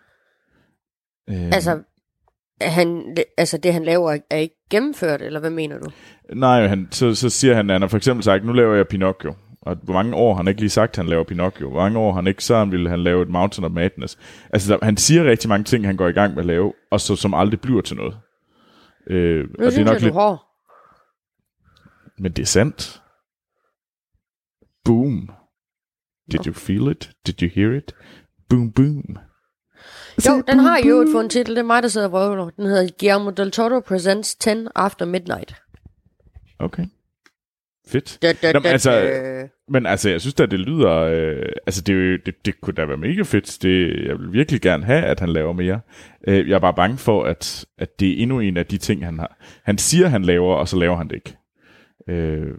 [1.29, 1.83] Øh, Altså,
[2.61, 5.89] han, altså det han laver er ikke gennemført, eller hvad mener du?
[6.35, 8.87] Nej, han, så, så siger han, at han har for eksempel sagt, nu laver jeg
[8.87, 9.35] Pinocchio.
[9.61, 11.69] Og hvor mange år har han ikke lige sagt, at han laver Pinocchio?
[11.69, 14.17] Hvor mange år har han ikke sagt, ville han lave et Mountain of Madness?
[14.53, 17.01] Altså, der, han siger rigtig mange ting, han går i gang med at lave, og
[17.01, 18.17] så, som aldrig bliver til noget.
[19.09, 20.43] Øh, Nu og det er synes nok jeg, lidt, hård.
[22.19, 23.01] men det er sandt.
[24.85, 25.29] Boom.
[26.31, 27.11] Did you feel it?
[27.27, 27.95] Did you hear it?
[28.49, 29.17] Boom, boom.
[30.27, 32.49] Jo, den har jo et fået en titel, det er mig, der sidder og vrøvler.
[32.49, 35.55] Den hedder Guillermo del Toro Presents 10 After Midnight.
[36.59, 36.85] Okay.
[37.87, 38.17] Fedt.
[38.21, 39.47] Da, da, Nå, men altså, da.
[39.69, 40.93] Men altså, jeg synes da, det lyder...
[40.93, 43.57] Øh, altså, det, det, det kunne da være mega fedt.
[43.61, 45.79] Det, jeg vil virkelig gerne have, at han laver mere.
[46.27, 49.05] Øh, jeg er bare bange for, at, at det er endnu en af de ting,
[49.05, 49.37] han har.
[49.63, 51.37] Han siger, han laver, og så laver han det ikke.
[52.09, 52.53] Øh,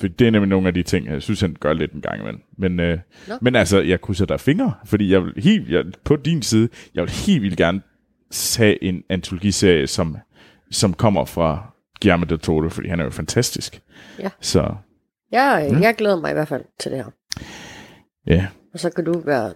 [0.00, 2.20] for det er nemlig nogle af de ting, jeg synes, han gør lidt en gang
[2.20, 2.42] imellem.
[2.58, 3.34] Men, øh, Nå.
[3.40, 7.02] men altså, jeg krydser der fingre, fordi jeg vil helt, jeg, på din side, jeg
[7.02, 7.82] vil helt vildt gerne
[8.56, 10.16] have en antologiserie, som,
[10.70, 13.82] som kommer fra Guillermo del Toro, fordi han er jo fantastisk.
[14.18, 14.30] Ja.
[14.40, 14.74] Så
[15.32, 15.82] Jeg, mm.
[15.82, 17.10] jeg glæder mig i hvert fald til det her.
[18.26, 18.46] Ja.
[18.72, 19.52] Og så kan du være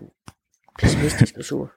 [0.79, 1.73] pessimistisk og sur.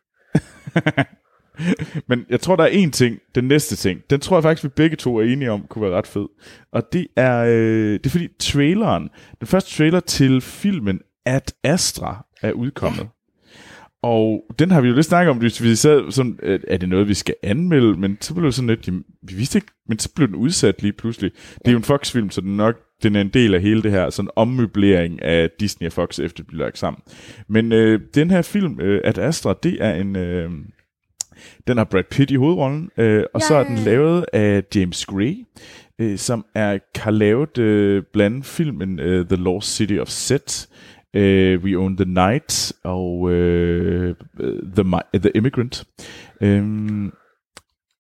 [2.10, 4.70] Men jeg tror, der er en ting, den næste ting, den tror jeg faktisk, vi
[4.70, 6.26] begge to er enige om, kunne være ret fed.
[6.72, 9.10] Og det er, øh, det er fordi traileren,
[9.40, 13.02] den første trailer til filmen Ad Astra er udkommet.
[13.02, 13.08] Ja.
[14.04, 16.90] Og den har vi jo lidt snakket om, hvis vi sad sådan, øh, er det
[16.90, 18.00] noget, vi skal anmelde?
[18.00, 20.82] Men så blev det sådan lidt, jamen, vi vidste ikke, men så blev den udsat
[20.82, 21.32] lige pludselig.
[21.58, 23.92] Det er jo en Fox-film, så den nok den er en del af hele det
[23.92, 27.02] her sådan ommøblering af Disney og Fox, efter det bliver lagt sammen.
[27.48, 30.16] Men øh, den her film, øh, Ad Astra, det er en...
[30.16, 30.52] Øh,
[31.68, 33.48] den har Brad Pitt i hovedrollen, øh, og yeah.
[33.48, 35.36] så er den lavet af James Gray,
[36.00, 40.68] øh, som er, har lavet øh, blandt filmen øh, The Lost City of Set,
[41.14, 44.16] øh, We Own the Night og øh,
[44.76, 45.84] the, the Immigrant.
[46.42, 46.64] Øh,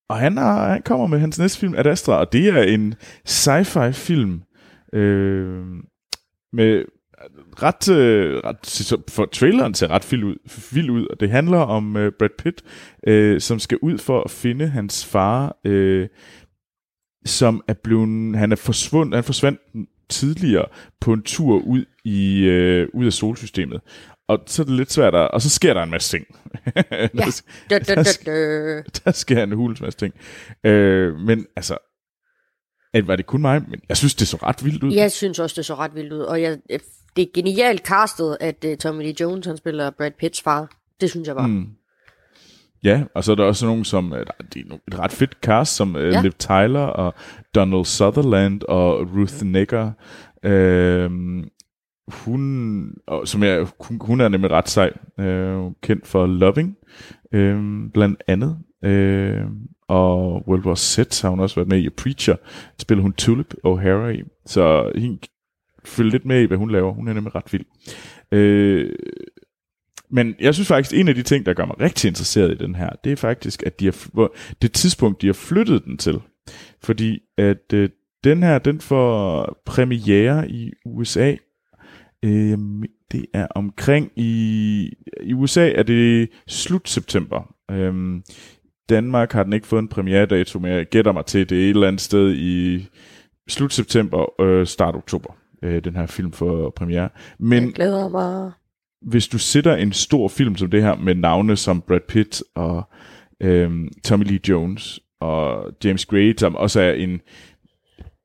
[0.09, 2.95] og han, har, han kommer med hans næste film, Ad Astra, og det er en
[3.29, 4.41] sci-fi film
[4.93, 5.65] øh,
[6.53, 6.85] med
[7.63, 10.35] ret, øh, ret for traileren ser ret vild ud,
[10.73, 12.63] vild ud og det handler om øh, Brad Pitt,
[13.07, 16.07] øh, som skal ud for at finde hans far, øh,
[17.25, 19.59] som er blevet, han er forsvundet, han forsvandt
[20.09, 20.65] tidligere
[21.01, 23.81] på en tur ud i øh, ud af solsystemet.
[24.27, 26.25] Og så er det lidt svært at, og så sker der en masse ting.
[26.95, 27.25] ja.
[27.69, 30.13] der, der, der sker en hulens masse ting.
[30.63, 31.77] Øh, men altså,
[32.93, 34.93] at var det kun mig, men jeg synes, det så ret vildt ud.
[34.93, 36.57] Jeg synes også, det så ret vildt ud, og jeg,
[37.15, 40.71] det er genialt castet, at uh, Tommy Lee Jones, han spiller Brad Pitts far.
[41.01, 41.47] Det synes jeg var.
[41.47, 41.67] Mm.
[42.83, 44.13] Ja, og så er der også nogen som,
[44.53, 46.21] det er et ret fedt cast, som uh, ja.
[46.21, 47.13] Liv Tyler og
[47.55, 49.91] Donald Sutherland og Ruth Negger.
[50.45, 51.11] Uh,
[52.07, 56.77] hun, og, som jeg, hun, hun er nemlig ret sej, uh, kendt for Loving,
[57.35, 58.57] uh, blandt andet.
[58.85, 59.51] Uh,
[59.91, 61.89] og World War Z har hun også været med i.
[61.89, 62.35] Preacher
[62.79, 64.23] spiller hun Tulip O'Hara i.
[64.45, 65.17] Så hende
[65.85, 66.93] følg lidt med i, hvad hun laver.
[66.93, 67.65] Hun er nemlig ret vild.
[68.31, 68.95] Øh,
[70.09, 72.75] men jeg synes faktisk, en af de ting, der gør mig rigtig interesseret i den
[72.75, 74.31] her, det er faktisk, at de har,
[74.61, 76.21] det tidspunkt, de har flyttet den til.
[76.83, 77.89] Fordi at øh,
[78.23, 81.35] den her, den får premiere i USA.
[82.23, 82.57] Øh,
[83.11, 87.55] det er omkring i, i USA er det slut september.
[87.71, 88.21] Øh,
[88.91, 91.69] Danmark har den ikke fået en premiere-dato, men jeg gætter mig til, det er et
[91.69, 92.87] eller andet sted i
[93.47, 97.09] slut september, øh, start oktober øh, den her film for premiere.
[97.39, 98.51] Men jeg glæder mig.
[99.01, 102.83] Hvis du sætter en stor film som det her, med navne som Brad Pitt og
[103.41, 103.71] øh,
[104.03, 107.21] Tommy Lee Jones og James Gray, som også er en,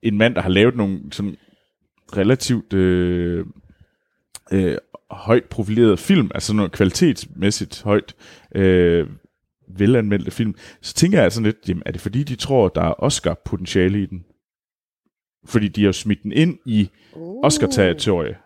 [0.02, 1.36] en mand, der har lavet nogle sådan
[2.16, 3.46] relativt øh,
[4.52, 4.76] øh,
[5.10, 8.14] højt profileret film, altså noget kvalitetsmæssigt højt
[8.54, 9.06] øh,
[9.68, 13.02] velanmeldte film, så tænker jeg sådan lidt, jamen, er det fordi, de tror, der er
[13.02, 14.24] Oscar-potentiale i den?
[15.46, 16.90] Fordi de har smidt den ind i
[17.44, 18.36] Oscar-territoriet.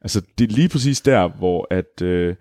[0.00, 2.34] Altså, det er lige præcis der, hvor at øh,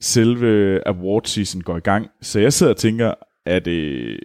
[0.00, 2.08] selve award season går i gang.
[2.22, 3.14] Så jeg sidder og tænker,
[3.46, 4.18] at øh,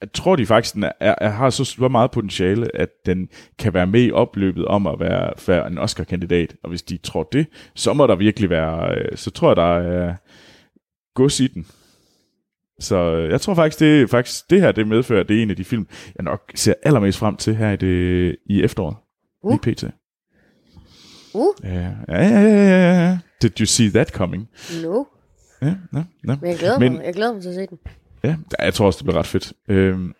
[0.00, 3.28] jeg tror de faktisk, den er, er, har så, så meget potentiale, at den
[3.58, 6.56] kan være med i opløbet om at være, være en Oscar-kandidat.
[6.62, 9.78] Og hvis de tror det, så må der virkelig være, øh, så tror jeg, der
[9.78, 10.14] er
[11.14, 11.66] gods i den.
[12.80, 15.50] Så øh, jeg tror faktisk, det, faktisk, det her det medfører, at det er en
[15.50, 18.96] af de film, jeg nok ser allermest frem til her i, det, i efteråret.
[19.42, 19.50] Uh.
[19.50, 19.84] Lige pt.
[21.34, 21.54] Uh.
[21.64, 23.18] Ja, ja, ja, ja, ja.
[23.42, 24.48] Did you see that coming?
[24.84, 25.04] No.
[25.62, 26.36] Ja, ja, ja.
[26.40, 27.78] Men jeg glæder, Men, mig, jeg glæder mig til at se den.
[28.24, 29.52] Ja, jeg tror også, det bliver ret fedt.
[29.68, 30.14] Øhm,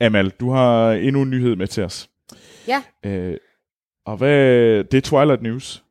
[0.00, 2.10] Amal, du har endnu en nyhed med til os.
[2.68, 2.82] Ja.
[3.06, 3.36] Øh,
[4.06, 4.38] og hvad,
[4.84, 5.84] det er Twilight News.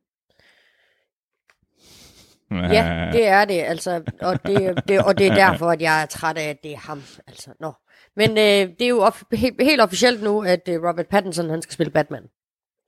[2.74, 6.06] Ja, det er det, altså, og det, det, og det er derfor, at jeg er
[6.06, 7.74] træt af, at det er ham, altså, nå.
[8.16, 11.62] Men øh, det er jo of- helt, helt officielt nu, at øh, Robert Pattinson, han
[11.62, 12.24] skal spille Batman.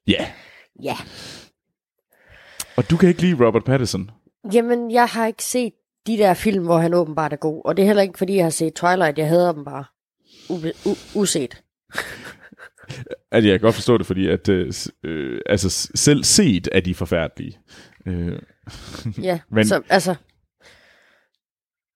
[0.07, 0.13] Ja.
[0.13, 0.27] Yeah.
[0.83, 0.95] Ja.
[2.77, 4.11] Og du kan ikke lide Robert Pattinson?
[4.53, 5.73] Jamen, jeg har ikke set
[6.07, 8.45] de der film, hvor han åbenbart er god, og det er heller ikke, fordi jeg
[8.45, 9.85] har set Twilight, jeg hader dem bare.
[10.49, 11.61] U- u- uset.
[13.31, 16.95] at jeg kan godt forstå det, fordi at, øh, øh, altså, selv set er de
[16.95, 17.59] forfærdelige.
[18.07, 18.39] Øh,
[19.21, 20.15] ja, men, så, altså...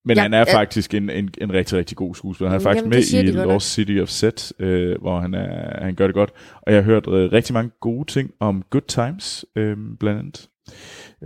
[0.06, 2.50] Men ja, han er ja, faktisk en, en, en rigtig, rigtig god skuespiller.
[2.50, 5.96] Han er faktisk Jamen, med i Lost City of Set, øh, hvor han, er, han
[5.96, 6.32] gør det godt.
[6.62, 10.50] Og jeg har hørt øh, rigtig mange gode ting om Good Times, øh, blandt andet.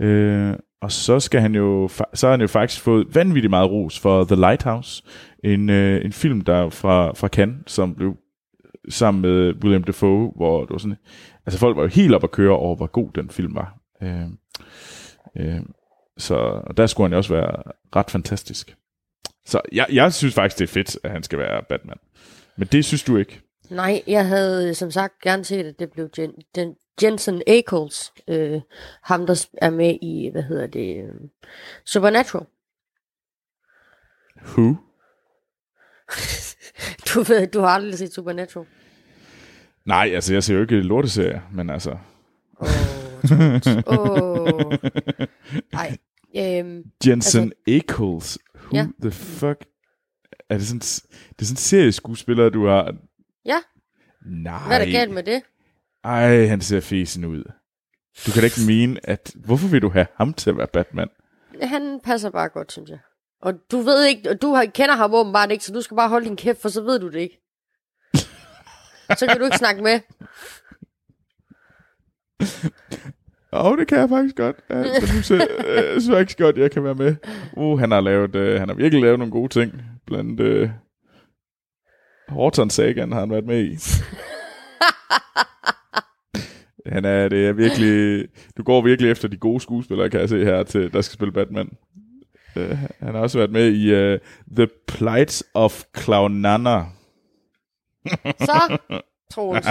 [0.08, 4.00] Øh, og så skal han jo, så har han jo faktisk fået vanvittigt meget ros
[4.00, 5.02] for The Lighthouse,
[5.44, 8.16] en, øh, en film der fra, fra Cannes, som blev
[8.88, 10.96] sammen med William Dafoe, hvor det var sådan,
[11.46, 13.78] altså folk var jo helt op at køre over, hvor god den film var.
[14.02, 14.26] Øh,
[15.36, 15.60] øh,
[16.18, 17.62] så der skulle han jo også være
[17.96, 18.76] ret fantastisk.
[19.46, 21.98] Så jeg, jeg synes faktisk, det er fedt, at han skal være Batman.
[22.56, 23.40] Men det synes du ikke?
[23.70, 28.60] Nej, jeg havde som sagt gerne set, at det blev Jen, den Jensen Ackles, øh,
[29.02, 31.14] ham der er med i, hvad hedder det, øh,
[31.84, 32.46] Supernatural.
[34.46, 34.74] Who?
[37.14, 38.66] Du ved, du har aldrig set Supernatural.
[39.84, 41.98] Nej, altså jeg ser jo ikke lorteserier, men altså...
[43.86, 44.74] Åh, oh.
[45.72, 45.96] Ej,
[46.36, 48.38] øhm, Jensen altså, Ackles.
[48.54, 48.86] Who Ja.
[49.02, 49.64] the fuck?
[50.48, 52.94] Er det sådan, det er sådan en serieskuespiller, du har?
[53.44, 53.58] Ja.
[54.26, 54.66] Nej.
[54.66, 55.42] hvad er der galt med det?
[56.04, 57.44] Ej, han ser fesen ud.
[58.26, 59.32] Du kan da ikke mene, at...
[59.34, 61.08] Hvorfor vil du have ham til at være Batman?
[61.62, 62.98] Han passer bare godt, synes jeg.
[63.42, 66.26] Og du ved ikke, og du kender ham åbenbart ikke, så du skal bare holde
[66.26, 67.40] din kæft, for så ved du det ikke.
[69.18, 70.00] så kan du ikke snakke med.
[73.54, 74.56] Åh, oh, det kan jeg faktisk godt.
[74.70, 74.86] Ja, men
[75.16, 77.16] nu ser, øh, jeg synes faktisk godt, jeg kan være med.
[77.52, 79.82] Uh, han har lavet, øh, han har virkelig lavet nogle gode ting.
[80.06, 80.70] Blandt øh,
[82.28, 83.76] Horton Sagan har han været med i.
[86.94, 88.26] han er, det er virkelig,
[88.56, 91.32] du går virkelig efter de gode skuespillere, kan jeg se her, til, der skal spille
[91.32, 91.70] Batman.
[92.56, 94.18] Uh, han har også været med i uh,
[94.56, 96.84] The Plight of Clownana.
[98.38, 98.78] Så,
[99.32, 99.66] Troels.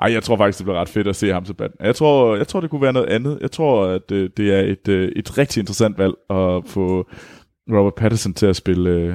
[0.00, 1.86] Ej, jeg tror faktisk, det bliver ret fedt at se ham som Batman.
[1.86, 3.38] Jeg tror, jeg tror det kunne være noget andet.
[3.40, 7.10] Jeg tror, at øh, det er et, øh, et rigtig interessant valg at få
[7.70, 9.14] Robert Pattinson til at spille, øh,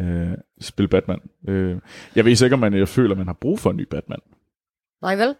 [0.00, 1.20] øh, spille Batman.
[1.48, 1.76] Øh,
[2.16, 4.18] jeg ved ikke, om man jeg føler, at man har brug for en ny Batman.
[5.02, 5.34] Nej vel?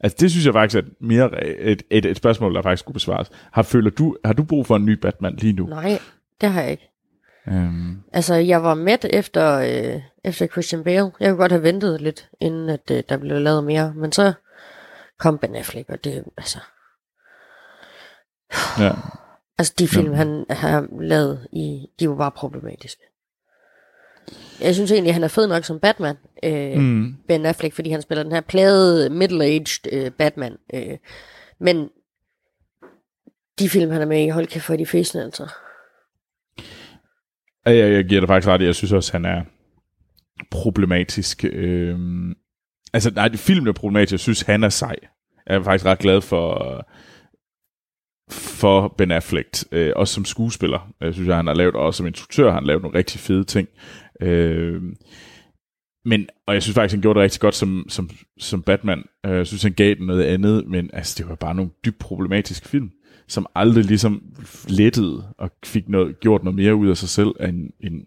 [0.00, 3.30] Altså, det synes jeg faktisk er mere, et, et, et spørgsmål, der faktisk skulle besvares.
[3.52, 5.66] Har, føler du, har du brug for en ny Batman lige nu?
[5.66, 5.98] Nej,
[6.40, 6.90] det har jeg ikke.
[7.48, 11.12] Øhm, Altså, jeg var med efter, øh, efter Christian Bale.
[11.20, 13.92] Jeg kunne godt have ventet lidt, inden at, øh, der blev lavet mere.
[13.94, 14.32] Men så
[15.18, 16.58] kom Ben Affleck, og det, altså...
[18.78, 18.92] ja.
[19.58, 23.02] Altså, de film, han har lavet, i, de var bare problematiske.
[24.60, 27.16] Jeg synes egentlig, han er fed nok som Batman, øh, mm.
[27.28, 30.56] Ben Affleck, fordi han spiller den her plade, middle-aged øh, Batman.
[30.74, 30.98] Øh.
[31.58, 31.88] Men
[33.58, 35.48] de film, han er med i, hold kæft for de fæsende, altså.
[37.66, 38.62] Ja, jeg, jeg giver dig faktisk ret.
[38.62, 39.42] Jeg synes også, han er
[40.50, 41.44] problematisk.
[41.52, 42.34] Øhm,
[42.92, 44.12] altså, nej, filmen er problematisk.
[44.12, 44.96] Jeg synes, han er sej.
[45.46, 46.56] Jeg er faktisk ret glad for,
[48.30, 49.48] for Ben Affleck.
[49.72, 50.92] Øh, også som skuespiller.
[51.00, 53.44] Jeg synes, jeg, han har lavet, også som instruktør, han har lavet nogle rigtig fede
[53.44, 53.68] ting.
[54.22, 54.82] Øh,
[56.04, 59.04] men, og jeg synes faktisk, han gjorde det rigtig godt som, som, som Batman.
[59.26, 61.98] Øh, Jeg synes, han gav den noget andet, men altså, det var bare nogle dybt
[61.98, 62.90] problematiske film,
[63.30, 64.22] som aldrig ligesom
[64.68, 68.06] lettede og fik noget, gjort noget mere ud af sig selv end, end,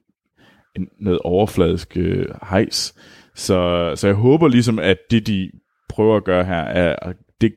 [0.75, 2.95] end noget overfladisk øh, hejs.
[3.35, 5.51] Så, så jeg håber ligesom, at det, de
[5.89, 7.53] prøver at gøre her, er at det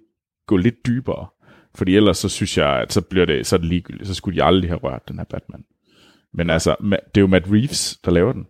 [0.47, 1.27] gå lidt dybere.
[1.75, 4.09] Fordi ellers så synes jeg, at så bliver det, så er det ligegyldigt.
[4.09, 5.65] Så skulle de aldrig have rørt den her Batman.
[6.35, 8.47] Men altså, det er jo Matt Reeves, der laver den.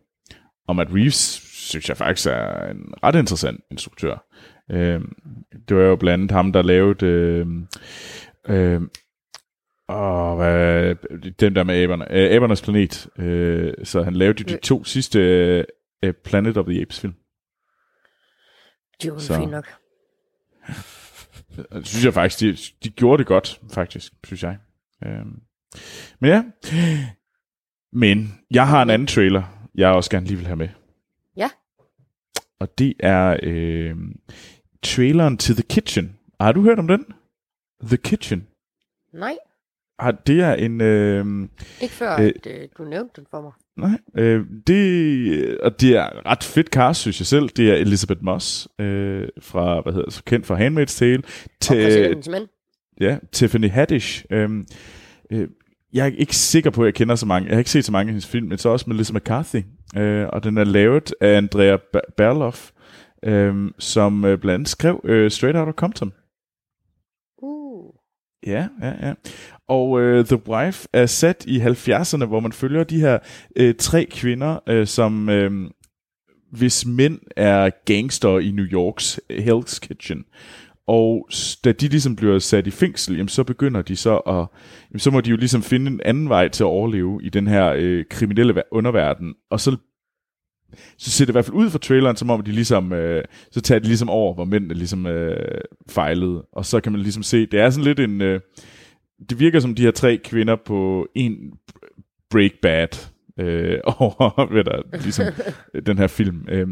[0.68, 4.26] Og Matt Reeves synes jeg faktisk er en ret interessant instruktør.
[4.70, 5.00] Øh,
[5.68, 7.06] det var jo blandt andet ham, der lavede...
[7.06, 7.46] Øh,
[8.48, 8.80] øh,
[9.88, 10.94] Åh, hvad,
[11.40, 12.12] den der med æberne.
[12.12, 13.08] Øh, æbernes planet.
[13.18, 15.18] Øh, så han lavede jo de to sidste
[16.02, 17.14] øh, Planet of the Apes film.
[19.02, 19.36] De var Så.
[19.38, 19.66] fint nok.
[21.72, 24.58] Det synes jeg faktisk, de, de gjorde det godt, faktisk, synes jeg.
[25.04, 25.40] Øhm.
[26.20, 26.44] Men ja.
[27.92, 30.68] Men jeg har en anden trailer, jeg også gerne lige vil have med.
[31.36, 31.50] Ja.
[32.60, 33.96] Og det er øh,
[34.82, 36.18] traileren til The Kitchen.
[36.40, 37.04] Har du hørt om den?
[37.82, 38.46] The Kitchen.
[39.12, 39.36] Nej,
[39.98, 40.80] Har, det er en...
[40.80, 41.48] Øh,
[41.82, 42.26] ikke før, Øh.
[42.26, 43.52] at øh, du nævnte den for mig.
[43.76, 47.48] Nej, øh, det, og det er ret fedt cast, synes jeg selv.
[47.48, 52.30] Det er Elizabeth Moss, øh, fra, hvad hedder så kendt fra Handmaid's Tale, Og til,
[52.30, 52.48] mænd.
[53.00, 54.24] ja, Tiffany Haddish.
[54.30, 54.50] Øh,
[55.32, 55.48] øh,
[55.92, 57.48] jeg er ikke sikker på, at jeg kender så mange.
[57.48, 59.62] Jeg har ikke set så mange af hendes film, men så også med Melissa McCarthy.
[59.96, 61.76] Øh, og den er lavet af Andrea
[62.16, 62.70] Berloff,
[63.24, 66.12] øh, som øh, blandt andet skrev øh, Straight Outta Compton.
[67.38, 67.94] Uh.
[68.46, 69.14] Ja, ja, ja.
[69.68, 73.18] Og uh, The Wife er sat i 70'erne, hvor man følger de her
[73.60, 75.70] uh, tre kvinder, uh, som uh,
[76.52, 80.24] hvis mænd er gangster i New Yorks Hell's Kitchen.
[80.86, 81.28] Og
[81.64, 84.46] da de ligesom bliver sat i fængsel, jamen, så begynder de så at,
[84.90, 87.46] jamen, så må de jo ligesom finde en anden vej til at overleve i den
[87.46, 89.34] her øh, kriminelle underverden.
[89.50, 89.76] Og så,
[90.98, 93.60] så ser det i hvert fald ud fra traileren, som om de ligesom, øh, så
[93.60, 96.46] tager de ligesom over, hvor mændene ligesom øh, fejlede.
[96.52, 98.40] Og så kan man ligesom se, det er sådan lidt en, øh,
[99.30, 101.52] det virker som de her tre kvinder på en
[102.30, 102.88] break bad
[103.40, 105.26] øh, over hvad der, ligesom,
[105.86, 106.44] den her film.
[106.48, 106.66] Øh,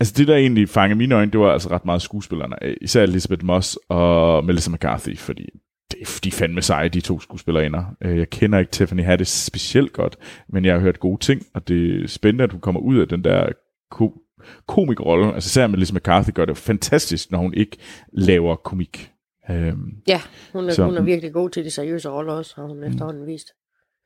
[0.00, 2.56] altså det, der egentlig fangede mine øjne, det var altså ret meget skuespillerne.
[2.64, 5.46] øh, Især Elizabeth Moss og Melissa McCarthy, fordi
[5.90, 7.84] det, de er fandme seje, de to skuespillerinder.
[8.04, 10.16] Øh, Jeg kender ikke Tiffany Haddish specielt godt,
[10.48, 13.08] men jeg har hørt gode ting, og det er spændende, at hun kommer ud af
[13.08, 13.48] den der
[13.90, 14.22] ko-
[14.68, 15.34] komikerrolle.
[15.34, 17.76] Altså især med Lisa McCarthy gør det fantastisk, når hun ikke
[18.12, 19.10] laver komik.
[19.50, 20.20] Øhm, Ja,
[20.52, 23.26] hun er, Så- hun er virkelig god til de seriøse roller også, har hun efterhånden
[23.26, 23.48] vist.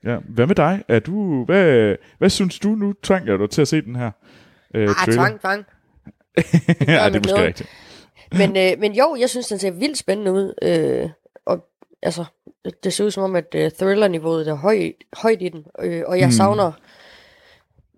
[0.04, 0.18] ja.
[0.28, 0.84] Hvad med dig?
[0.88, 2.92] Er du, hvad, hvad synes du nu?
[3.02, 4.10] Tvang jeg dig til at se den her?
[4.74, 5.12] Øh, Ah, trailer?
[5.14, 5.64] tvang, tvang.
[6.88, 7.46] ja, det er måske noget.
[7.46, 7.68] rigtigt.
[8.32, 10.54] Men, øh, men jo, jeg synes, den ser vildt spændende ud.
[10.62, 11.10] Øh,
[11.46, 11.68] og
[12.02, 12.24] altså,
[12.84, 15.64] det ser ud som om, at øh, thriller-niveauet er højt, højt i den.
[15.80, 16.32] Øh, og jeg Mm.
[16.32, 16.72] savner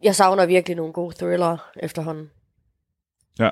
[0.02, 2.30] jeg savner virkelig nogle gode thrillere efterhånden.
[3.38, 3.48] Ja,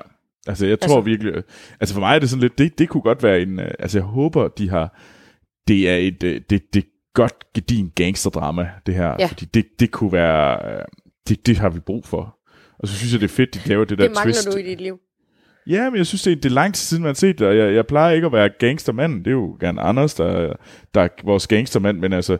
[0.47, 1.43] altså jeg tror Altså- virkelig, øh,
[1.79, 3.97] altså for mig er det sådan lidt, det, det kunne godt være en, øh, altså
[3.97, 4.99] jeg håber, de har,
[5.67, 9.25] det er et, øh, det, det godt gedin gangsterdrama, det her, Ja.
[9.25, 10.59] fordi det, det kunne være,
[11.29, 12.37] det, det har vi brug for.
[12.79, 14.51] Og så synes jeg, det er fedt, de laver det der Det mangler twist.
[14.51, 14.99] du i dit liv.
[15.67, 17.47] Ja, men jeg synes, det er, det er lang tid siden, man har set det,
[17.47, 19.19] og jeg, jeg plejer ikke at være gangstermand.
[19.19, 20.53] Det er jo gerne Anders, der,
[20.93, 22.37] der er vores gangstermand, men altså,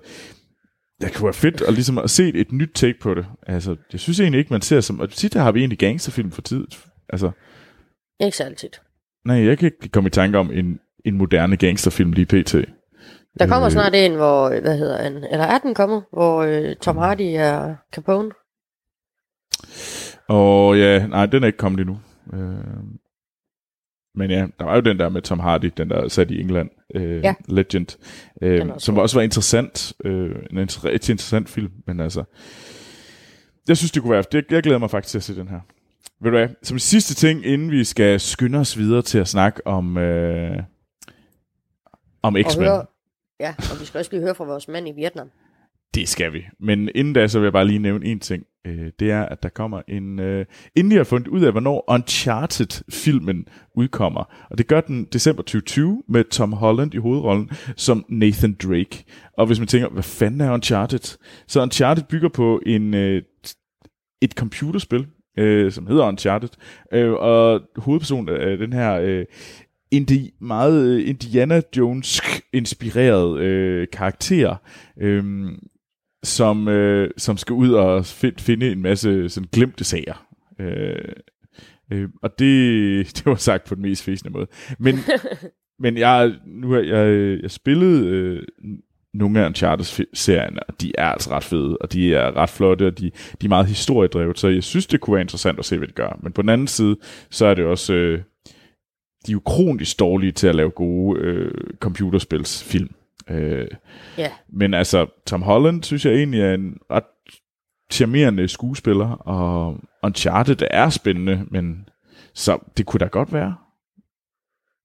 [1.02, 3.26] det kunne være fedt at, ligesom at se et nyt take på det.
[3.48, 5.00] Altså, jeg synes egentlig ikke, man ser som...
[5.00, 6.66] Og tit har vi egentlig gangsterfilm for tid.
[7.10, 7.32] Altså,
[8.20, 8.70] Ikke så altid.
[9.26, 12.54] nej, jeg kan ikke komme i tanke om en, en moderne gangsterfilm lige pt.
[13.40, 13.72] Der kommer Øh.
[13.72, 17.76] snart en, hvor, hvad hedder han, eller er den kommet, hvor øh, Tom Hardy er
[17.96, 18.32] Capone.
[20.28, 22.00] Og ja, nej, den er ikke kommet endnu.
[22.34, 22.84] Øh,
[24.16, 26.70] men ja, der var jo den der med Tom Hardy, den der sat i England,
[26.96, 27.34] øh, Ja.
[27.48, 27.98] Legend,
[28.42, 32.24] øh, som også var interessant, øh, en inter- interessant film, men altså,
[33.68, 35.60] jeg synes, det kunne være, det, jeg glæder mig faktisk til at se den her.
[36.22, 39.68] Ved du hvad, som sidste ting, inden vi skal skynde os videre til at snakke
[39.68, 40.64] om, øh,
[42.22, 42.66] om X-Men.
[43.40, 45.30] ja, og vi skal også lige høre fra vores mand i Vietnam.
[45.96, 46.46] Det skal vi.
[46.60, 48.46] Men inden da, så vil jeg bare lige nævne en ting.
[48.66, 50.20] Øh, det er, at der kommer en...
[50.20, 50.46] Øh,
[50.76, 54.46] inden jeg har fundet ud af, hvornår Uncharted-filmen udkommer.
[54.50, 59.06] Og det gør den december 2020 med Tom Holland i hovedrollen som Nathan Drake.
[59.38, 61.18] Og hvis man tænker, hvad fanden er Uncharted?
[61.48, 63.22] Så Uncharted bygger på en, øh,
[64.22, 66.50] et computerspil, øh, som hedder Uncharted.
[66.94, 68.94] Øh, og hovedpersonen af den her...
[68.94, 69.26] Øh,
[69.92, 74.56] indi, meget øh, Indiana Jones-inspireret øh, karakter,
[75.02, 75.48] øh,
[76.24, 80.28] som, øh, som skal ud og find, finde en masse sådan glemte sager.
[80.60, 81.14] Øh,
[81.92, 84.48] øh, og det, det var sagt på den mest fæsende måde.
[84.80, 84.96] Men,
[85.84, 88.44] men jeg, nu har jeg, jeg spillede øh,
[89.18, 93.00] nogle af Uncharted-serierne, og de er altså ret fede, og de er ret flotte, og
[93.00, 93.12] de,
[93.42, 95.94] de er meget historiedrevet, så jeg synes, det kunne være interessant at se, hvad de
[95.94, 96.20] gør.
[96.24, 96.98] Men på den anden side,
[97.30, 97.94] så er det også...
[97.94, 98.20] Øh,
[99.28, 102.90] de er jo kronisk dårlige til at lave gode øh, computerspilsfilm.
[103.30, 103.68] Øh,
[104.18, 107.04] Ja, men altså, Tom Holland synes jeg egentlig er en ret
[107.92, 111.90] charmerende skuespiller, og Uncharted er spændende, men
[112.34, 113.56] så det kunne da godt være.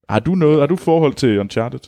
[0.09, 1.81] Har du noget, har du forhold til Uncharted?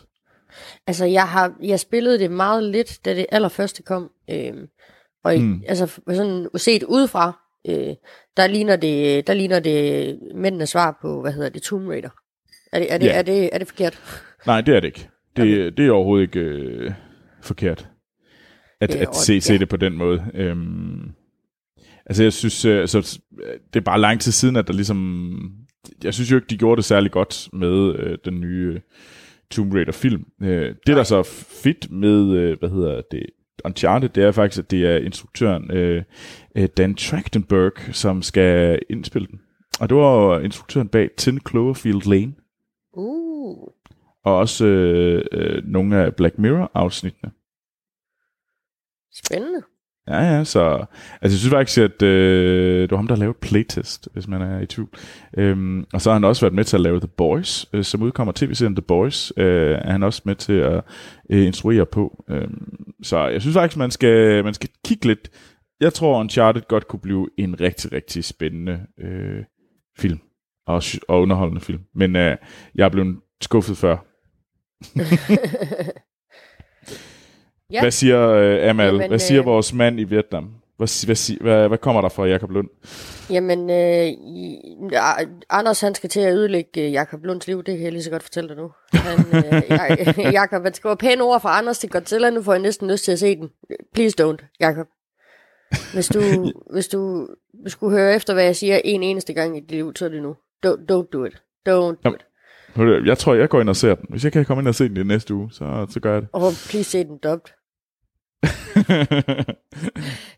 [0.87, 4.11] Altså jeg har jeg spillede det meget lidt, da det allerførste kom.
[4.31, 4.67] Øhm,
[5.25, 5.63] og Mm.
[5.69, 7.39] altså sådan set udefra,
[7.69, 7.95] øh,
[8.37, 12.09] der ligner det, der ligner det mændenes svar på, hvad hedder det, Tomb Raider.
[12.73, 13.19] Er det, er det, Ja.
[13.19, 14.01] er det, er det forkert?
[14.47, 15.09] Nej, det er det ikke.
[15.37, 15.73] Det, okay.
[15.77, 16.93] det er overhovedet ikke øh,
[17.43, 17.89] forkert
[18.81, 19.59] at, Det at se, også- se ja.
[19.59, 20.25] det på den måde.
[20.35, 21.11] Øhm,
[22.07, 23.21] altså jeg synes, øh, altså,
[23.75, 25.53] det er bare lang tid siden, at der ligesom...
[26.05, 28.81] Jeg synes jo ikke, de gjorde det særlig godt med øh, den nye øh,
[29.53, 30.25] Tomb Raider-film.
[30.43, 31.23] Øh, det, der så er
[31.63, 33.27] fedt med, øh, hvad hedder det,
[33.65, 36.03] Uncharted, det er faktisk, at det er instruktøren øh,
[36.57, 39.41] øh, Dan Trachtenberg, som skal indspille den.
[39.81, 42.35] Og det var instruktøren bag 10 Cloverfield Lane
[42.97, 43.69] Uh,
[44.25, 47.33] og også øh, øh, nogle af Black Mirror-afsnittene.
[49.15, 49.63] spændende.
[50.09, 50.87] Ja, ja, så...
[51.23, 54.61] Altså, jeg synes faktisk, at øh, det var ham, der lavede Playtest, hvis man er
[54.61, 54.89] i tvivl.
[55.39, 58.03] Øhm, og så har han også været med til at lave The Boys, øh, som
[58.03, 60.85] udkommer tv-serien The Boys, øh, er han også med til at
[61.31, 62.25] øh, instruere på.
[62.31, 65.31] Øhm, så jeg synes faktisk, man skal, man skal kigge lidt.
[65.81, 69.45] Jeg tror, Uncharted godt kunne blive en rigtig, rigtig spændende øh,
[69.99, 70.19] film.
[70.67, 71.81] Og, og underholdende film.
[71.95, 72.37] Men øh,
[72.75, 73.97] jeg er blevet skuffet før.
[77.73, 77.81] Ja.
[77.81, 78.87] Hvad siger øh, Amal?
[78.87, 80.51] Jamen, hvad siger øh, vores mand i Vietnam?
[80.77, 82.69] Hvad, hvad, hvad, hvad kommer der fra Jakob Lund?
[83.31, 84.13] Jamen, øh,
[85.51, 88.11] Anders han skal til at ødelægge øh, Jakob Lunds liv, det kan jeg lige så
[88.11, 88.71] godt fortælle dig nu.
[88.93, 89.19] Han,
[90.27, 93.05] øh, Jakob, han skriver pæne ord fra Anders til Godzilla, nu får jeg næsten lyst
[93.05, 93.51] til at se den.
[93.95, 94.87] Please don't, Jakob.
[95.95, 97.29] Hvis du, hvis du
[97.67, 100.23] skulle høre efter, hvad jeg siger en eneste gang i dit liv, så er det
[100.23, 100.37] nu.
[100.67, 101.35] Don't, don't do it.
[101.69, 102.19] Don't do Jamen.
[102.77, 103.07] it.
[103.07, 104.07] Jeg tror, jeg går ind og ser den.
[104.11, 106.23] Hvis jeg kan komme ind og se den i næste uge, så, så gør jeg
[106.23, 106.29] det.
[106.33, 107.53] Oh, please se den dubbed.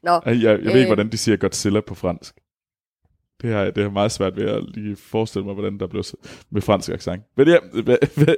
[0.03, 0.87] Nå, jeg, jeg ved ikke, Øh.
[0.87, 2.35] hvordan de siger Godzilla på fransk.
[3.43, 6.05] Det har det er meget svært ved at lige forestille mig, hvordan der blev
[6.51, 7.23] med fransk accent.
[7.37, 7.57] Men ja,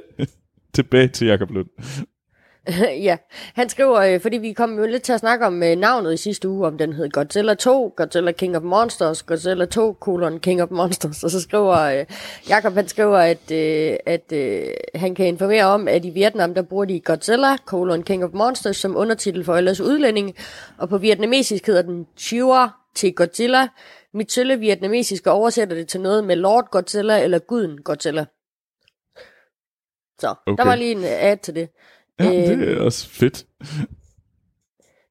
[0.73, 1.67] tilbage til Jakob Lund.
[3.07, 3.17] ja,
[3.53, 6.17] han skriver, øh, fordi vi kom jo lidt til at snakke om øh, navnet i
[6.17, 10.61] sidste uge, om den hed Godzilla 2, Godzilla King of Monsters, Godzilla 2, colon King
[10.61, 12.05] of Monsters, og så skriver øh,
[12.49, 16.61] Jakob, han skriver, at, øh, at øh, han kan informere om, at i Vietnam, der
[16.61, 20.33] bruger de Godzilla, colon King of Monsters, som undertitel for ellers udlændinge,
[20.77, 23.67] og på vietnamesisk hedder den Chua til Godzilla.
[24.13, 28.25] Mit sølle vietnamesiske oversætter det til noget med Lord Godzilla eller Guden Godzilla.
[30.19, 30.57] Så, okay.
[30.57, 31.69] der var lige en ad til det.
[32.19, 32.61] Ja, det Øhm.
[32.61, 33.45] er også fedt.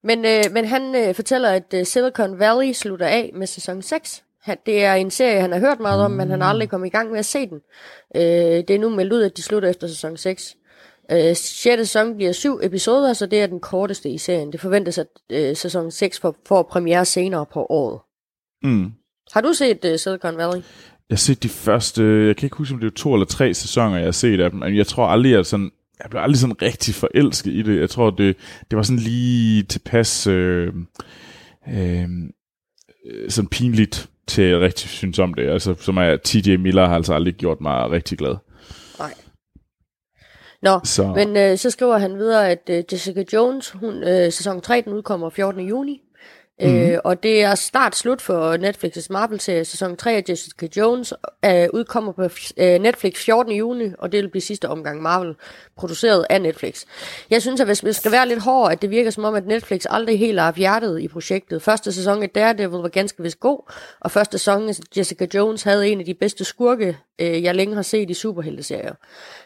[0.05, 4.23] Men, øh, men han øh, fortæller, at øh, Silicon Valley slutter af med sæson 6.
[4.43, 6.87] Han, det er en serie, han har hørt meget om, men han har aldrig kommet
[6.87, 7.61] i gang med at se den.
[8.17, 10.57] Øh, det er nu meldt ud, at de slutter efter sæson 6.
[11.13, 11.63] Øh, 6.
[11.63, 14.53] sæson bliver syv episoder, så det er den korteste i serien.
[14.53, 18.01] Det forventes, at øh, sæson 6 får, får premiere senere på året.
[18.63, 18.93] Mm.
[19.33, 20.57] Har du set øh, Silicon Valley?
[21.09, 23.55] Jeg har set de første, jeg kan ikke huske, om det er to eller tre
[23.55, 25.71] sæsoner, jeg har set af dem, men jeg tror aldrig, at sådan,
[26.03, 27.81] jeg blev aldrig sådan rigtig forelsket i det.
[27.81, 28.37] Jeg tror, det,
[28.71, 30.73] det var sådan lige tilpas øh,
[31.69, 32.09] øh,
[33.29, 35.49] sådan pinligt til at rigtig synes om det.
[35.49, 38.37] Altså, som er TJ Miller har altså aldrig gjort mig rigtig glad.
[38.99, 39.15] Nej.
[40.63, 44.61] Nå, Så Men øh, så skriver han videre, at øh, Jessica Jones, hun, øh, sæson
[44.61, 45.69] 3, den udkommer 14.
[45.69, 46.03] juni.
[46.61, 46.77] Mm.
[46.77, 49.65] Øh, og det er snart slut for Netflix' Marvel-serie.
[49.65, 52.23] Sæson 3 af Jessica Jones øh, udkommer på
[52.57, 53.53] øh, Netflix 14.
[53.53, 55.35] juni, og det vil blive sidste omgang Marvel,
[55.77, 56.85] produceret af Netflix.
[57.31, 59.47] Jeg synes, at hvis man skal være lidt hård, at det virker som om, at
[59.47, 61.63] Netflix aldrig helt har haft hjertet i projektet.
[61.63, 65.89] Første sæson af Daredevil var ganske vist god, og første sæson af Jessica Jones havde
[65.89, 68.95] en af de bedste skurke, øh, jeg længe har set i superhelteserier.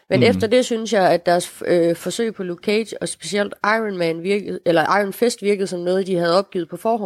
[0.09, 0.25] Men mm.
[0.25, 4.23] efter det synes jeg, at deres øh, forsøg på Luke Cage og specielt Iron Man
[4.23, 7.00] virkede, eller Iron Fist virkede som noget, de havde opgivet på forhånd.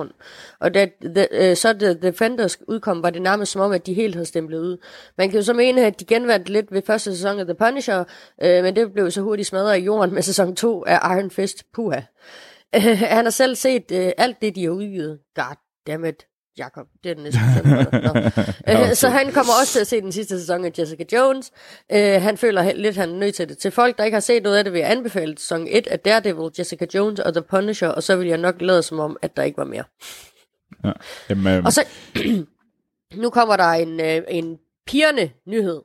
[0.60, 3.93] Og da the, øh, så The Defenders udkom, var det nærmest som om, at de
[3.93, 4.78] helt havde stemplet ud.
[5.18, 8.04] Man kan jo så mene, at de genvandt lidt ved første sæson af The Punisher,
[8.41, 11.64] øh, men det blev så hurtigt smadret i jorden med sæson 2 af Iron Fist.
[11.74, 12.02] Puha.
[12.76, 12.82] Øh,
[13.16, 15.20] han har selv set øh, alt det, de har udgivet.
[15.36, 15.56] God
[15.88, 16.35] damn it.
[16.58, 17.39] Jakob, det er den næste.
[18.89, 21.51] Øh, Så han kommer også til at se den sidste sæson af Jessica Jones.
[21.91, 23.58] Øh, han føler lidt, han er nødt til det.
[23.58, 25.99] Til folk, der ikke har set noget af det, vil jeg anbefale sæson 1 af
[25.99, 29.38] Daredevil, Jessica Jones og The Punisher, og så vil jeg nok lade som om, at
[29.38, 29.84] der ikke var mere.
[30.84, 30.91] ja.
[31.30, 31.86] Jamen, øh, Og så,
[33.24, 35.82] nu kommer der en, øh, en pigerne nyhed.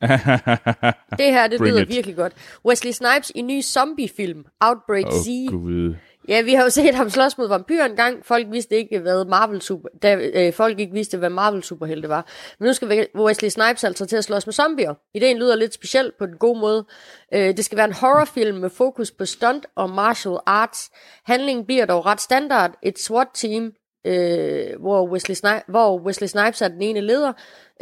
[1.18, 1.88] Det her, det Bring lyder it.
[1.88, 2.32] virkelig godt.
[2.66, 5.26] Wesley Snipes i ny zombiefilm, Outbreak Åh, Z.
[5.50, 5.94] gud.
[6.28, 8.26] Ja, vi har jo set ham slås mod vampyrer en gang.
[8.26, 12.26] Folk vidste ikke, hvad Marvel super, da, øh, folk ikke vidste, hvad Marvel superhelte var.
[12.58, 14.94] Men nu skal vi- Wesley Snipes altså til at slås med zombier.
[15.14, 16.84] Ideen lyder lidt speciel på den gode måde.
[17.34, 20.90] Øh, det skal være en horrorfilm med fokus på stunt og martial arts.
[21.26, 22.70] Handlingen bliver dog ret standard.
[22.82, 23.72] Et SWAT-team,
[24.06, 27.32] øh, hvor, Wesley Snipes, hvor Wesley Snipes er den ene leder,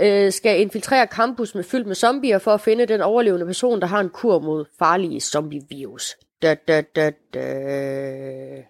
[0.00, 3.86] øh, skal infiltrere campus med fyldt med zombier for at finde den overlevende person, der
[3.86, 6.16] har en kur mod farlige zombie-virus.
[6.42, 8.62] Da, da, da, da.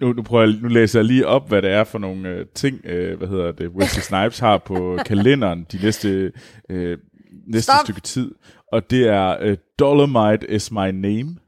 [0.00, 2.46] Nu, nu, prøver jeg, nu læser jeg lige op, hvad det er for nogle øh,
[2.54, 6.32] ting, øh, hvad hedder det, Wesley Snipes har på kalenderen de næste,
[6.70, 6.98] øh,
[7.46, 7.84] næste Stop.
[7.84, 8.34] stykke tid.
[8.72, 11.38] Og det er øh, Dolomite is my name.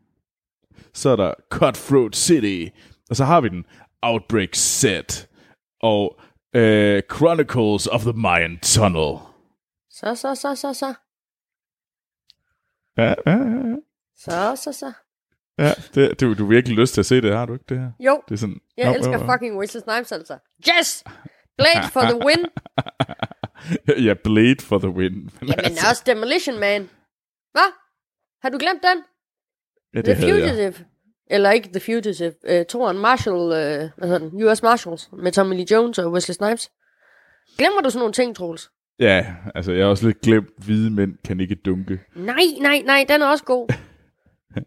[0.95, 2.75] Så er der Cutthroat City.
[3.11, 3.65] Og så har vi den
[4.03, 5.29] Outbreak Set.
[5.83, 6.21] Og
[6.55, 9.19] øh, Chronicles of the Mayan Tunnel.
[9.91, 10.95] Så, så, så, så, så.
[12.97, 13.77] Ja, ja, ja.
[14.17, 14.93] Så, så, så.
[15.59, 17.79] Ja det, du, du har virkelig lyst til at se det, har du ikke det
[17.79, 17.91] her?
[18.01, 19.33] Jo, Det er sådan, jeg Nå, elsker nå, nå.
[19.33, 20.39] fucking Wesley Snipes altså.
[20.79, 21.05] Yes!
[21.59, 22.45] Blade for the win.
[24.07, 25.13] ja, Blade for the win.
[25.13, 26.89] Men Jamen også Demolition Man.
[27.53, 27.73] Hvad?
[28.43, 29.03] Har du glemt den?
[29.95, 30.49] ja, The det jeg.
[30.49, 30.75] Fugitive.
[31.31, 32.35] Eller ikke The Fugitive.
[32.51, 34.45] Uh, Toren Marshall, uh, hvad hedder den?
[34.45, 35.09] US Marshals.
[35.13, 36.71] Med Tommy Lee Jones og Wesley Snipes.
[37.59, 38.71] Glemmer du sådan nogle ting, Troels?
[39.01, 42.01] Ja, altså jeg har også lidt glemt, hvide mænd kan ikke dunke.
[42.17, 43.69] Nej, nej, nej, den er også god.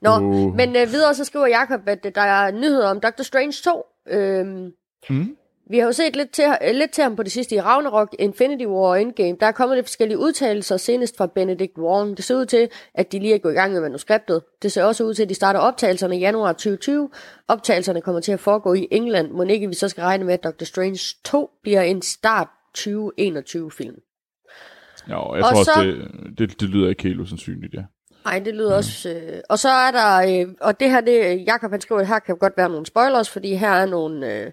[0.00, 0.54] Nå, Uh.
[0.56, 3.84] men øh, videre så skriver Jacob, at øh, der er nyheder om Doctor Strange 2.
[4.08, 4.72] Øhm,
[5.10, 5.36] Mm.
[5.70, 8.16] Vi har jo set lidt til, øh, lidt til ham på det sidste i Ragnarok,
[8.18, 9.36] Infinity War og Endgame.
[9.40, 12.16] Der er kommet lidt forskellige udtalelser, senest fra Benedict Wong.
[12.16, 14.42] Det ser ud til, at de lige er gået i gang med manuskriptet.
[14.62, 17.10] Det ser også ud til, at de starter optagelserne i januar 2020.
[17.48, 19.30] Optagelserne kommer til at foregå i England.
[19.30, 23.70] Må ikke vi så skal regne med, at Doctor Strange 2 bliver en start 2021
[25.10, 27.82] Jo, jeg Og tror også, så- det, det, det lyder ikke helt usandsynligt, ja.
[28.24, 29.10] Nej, det lyder også...
[29.10, 30.40] Øh, og så er der...
[30.42, 33.30] Øh, og det her, det, Jacob han skriver, at her kan godt være nogle spoilers,
[33.30, 34.50] fordi her er nogle, øh,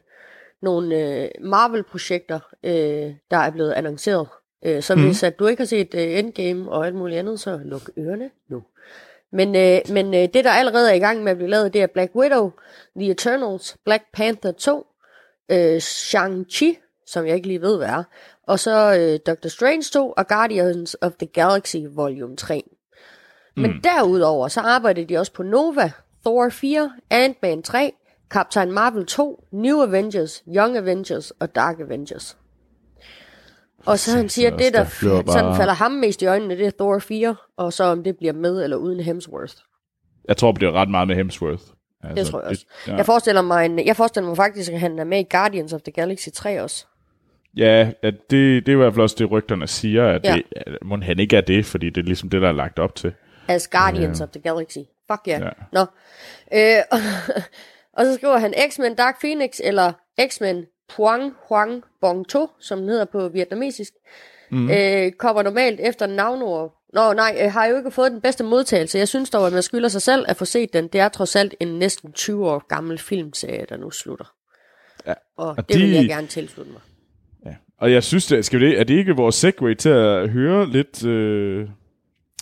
[0.62, 4.28] nogle øh, Marvel-projekter, øh, der er blevet annonceret.
[4.66, 7.60] Øh, så hvis at du ikke har set øh, Endgame og alt muligt andet, så
[7.66, 8.64] luk ørerne nu.
[9.32, 11.82] Men, øh, men øh, det, der allerede er i gang med at blive lavet, det
[11.82, 12.51] er Black Widow,
[12.99, 14.86] The Eternals, Black Panther 2,
[15.51, 18.03] øh, Shang-Chi, som jeg ikke lige ved, hvad er,
[18.47, 22.64] og så øh, Doctor Strange 2 og Guardians of the Galaxy Volume 3.
[23.58, 25.91] Men derudover, så arbejdede de også på Nova,
[26.26, 27.91] Thor 4, Ant-Man 3,
[28.30, 32.38] Captain Marvel 2, New Avengers, Young Avengers og Dark Avengers.
[33.86, 34.86] Og så han siger, at det, der
[35.24, 38.18] sådan bare- falder ham mest i øjnene, det er Thor 4, og så om det
[38.18, 39.53] bliver med eller uden Hemsworth.
[40.28, 41.64] Jeg tror, det bliver ret meget med Hemsworth.
[42.03, 42.66] Altså, Det tror jeg også.
[42.88, 42.95] ja.
[42.95, 45.82] Jeg forestiller mig, en, jeg forestiller mig faktisk, at han er med i Guardians of
[45.82, 46.86] the Galaxy 3 også.
[47.58, 50.34] Ja, at det, det er i hvert fald også det, rygterne siger, at, Ja.
[50.36, 52.80] det, at må han ikke er det, fordi det er ligesom det, der er lagt
[52.80, 53.14] op til.
[53.47, 54.78] As Guardians of the Galaxy.
[55.12, 55.41] Fuck yeah.
[55.41, 55.49] Ja.
[55.72, 55.82] Nå.
[56.53, 56.97] Øh, og,
[57.97, 59.93] og så skriver han X-Men Dark Phoenix, eller
[60.28, 63.93] X-Men Puang Huang Bong To, som den hedder på vietnamesisk.
[64.51, 64.70] Mm.
[64.72, 66.74] Øh, kommer normalt efter navnord.
[66.93, 68.97] Nå nej, øh, har jo ikke fået den bedste modtagelse.
[68.97, 70.88] Jeg synes dog, at man skylder sig selv at få set den.
[70.88, 74.34] Det er trods alt en næsten 20 år gammel filmserie, der nu slutter.
[75.08, 75.14] Ja.
[75.38, 76.82] Og, Og det vil de- jeg gerne tilslutte mig.
[77.45, 77.51] Ja.
[77.77, 80.69] Og jeg synes, det, skal vi det, er det ikke vores segue til at høre
[80.69, 81.67] lidt, øh,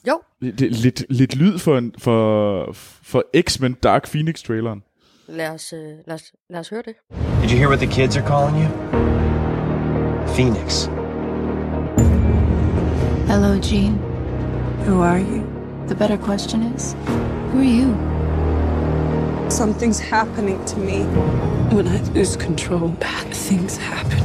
[0.07, 2.69] Jo, lidt, lidt, lidt lyd for, en, for,
[3.03, 4.83] for X-Men Dark Phoenix-traileren?
[5.27, 6.95] lad os, øh, lad, os, lad os høre det.
[7.41, 8.69] Did you hear what the kids are calling you?
[10.35, 10.85] Phoenix.
[13.27, 13.93] Hello, Jean.
[14.87, 15.43] Who are you?
[15.87, 16.95] The better question is,
[17.51, 17.95] who are you?
[19.49, 21.03] Something's happening to me.
[21.75, 24.19] When I lose control, bad things happen.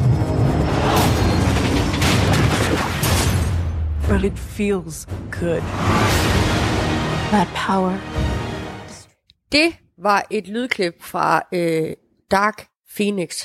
[4.09, 5.07] But it feels
[5.41, 5.63] good.
[7.33, 7.93] That power.
[9.53, 11.93] Det var et lydklip fra øh,
[12.31, 13.45] Dark Phoenix,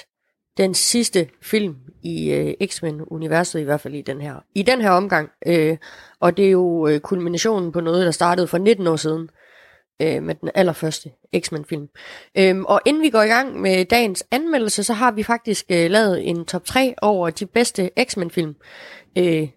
[0.58, 4.90] den sidste film i øh, X-Men-universet, i hvert fald i den her, i den her
[4.90, 5.30] omgang.
[5.46, 5.78] Øh,
[6.20, 9.30] og det er jo øh, kulminationen på noget, der startede for 19 år siden,
[10.02, 11.88] øh, med den allerførste X-Men-film.
[12.38, 15.92] Øhm, og inden vi går i gang med dagens anmeldelse, så har vi faktisk øh,
[15.92, 18.56] lavet en top 3 over de bedste X-Men-film.
[19.18, 19.48] Øh,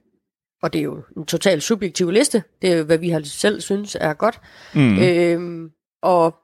[0.63, 2.43] og det er jo en totalt subjektiv liste.
[2.63, 4.41] Det er jo, hvad vi har selv synes er godt.
[4.75, 4.99] Mm.
[4.99, 5.71] Øhm,
[6.03, 6.35] og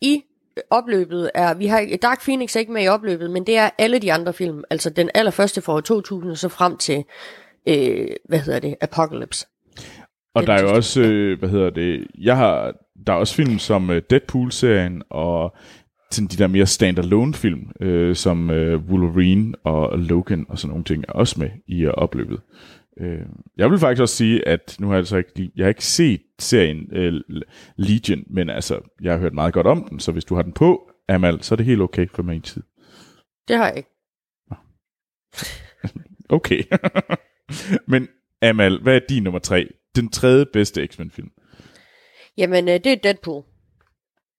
[0.00, 0.22] i
[0.70, 3.98] opløbet er, vi har Dark Phoenix er ikke med i opløbet, men det er alle
[3.98, 4.62] de andre film.
[4.70, 7.04] Altså den allerførste fra år 2000, så frem til,
[7.68, 9.46] øh, hvad hedder det, Apocalypse.
[10.34, 12.74] Og Det der er jo også, øh, hvad hedder det, jeg har,
[13.06, 15.56] der er også film som øh, Deadpool-serien, og
[16.10, 20.84] sådan de der mere standalone film, øh, som øh, Wolverine og Logan og sådan nogle
[20.84, 22.40] ting, er også med i øh, opløbet.
[23.00, 23.26] Øh,
[23.56, 26.22] jeg vil faktisk også sige, at nu har jeg altså ikke, jeg har ikke set
[26.38, 27.20] serien øh,
[27.76, 30.52] Legion, men altså, jeg har hørt meget godt om den, så hvis du har den
[30.52, 32.62] på, Amal, så er det helt okay for mig i tid.
[33.48, 33.90] Det har jeg ikke.
[36.28, 36.62] Okay.
[37.92, 38.08] men
[38.42, 39.68] Amal, hvad er din nummer tre?
[39.96, 41.30] Den tredje bedste X-Men-film.
[42.38, 43.44] Jamen, øh, det er Deadpool.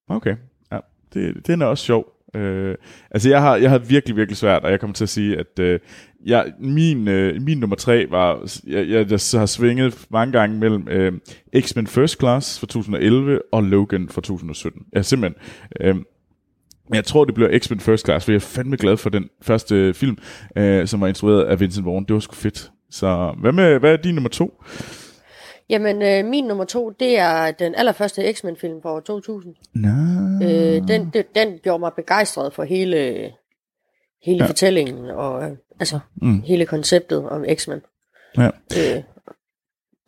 [0.08, 0.36] Okay,
[0.72, 0.80] ja,
[1.14, 2.13] det, den er også sjov.
[2.36, 2.76] Øh,
[3.12, 5.60] altså jeg har, jeg har virkelig, virkelig svært, og jeg kommer til at sige, at
[5.60, 5.80] øh,
[6.26, 10.88] jeg, min, øh, min nummer tre var, jeg, jeg, jeg har svinget mange gange mellem
[10.88, 11.14] øh,
[11.60, 14.82] X-Men First Class fra 2011 og Logan fra 2017.
[14.94, 15.42] Jeg er simpelthen...
[15.82, 15.96] Øh,
[16.90, 19.30] men jeg tror, det bliver X-Men First Class, for jeg er fandme glad for den
[19.42, 20.18] første film,
[20.58, 22.06] øh, som var instrueret af Vincent Vaughn.
[22.06, 22.72] Det var sgu fedt.
[22.92, 24.64] Så hvad, med, hvad er din nummer to?
[25.70, 29.56] Jamen, øh, min nummer to, det er den allerførste X-Men-film fra år 2000.
[29.74, 29.90] Nå.
[30.46, 33.32] Øh, den, den, den gjorde mig begejstret for hele,
[34.24, 34.50] hele ja.
[34.50, 36.42] fortællingen, og øh, altså, mm.
[36.42, 37.82] hele konceptet om X-Men.
[38.38, 38.46] Ja.
[38.78, 39.04] Øh,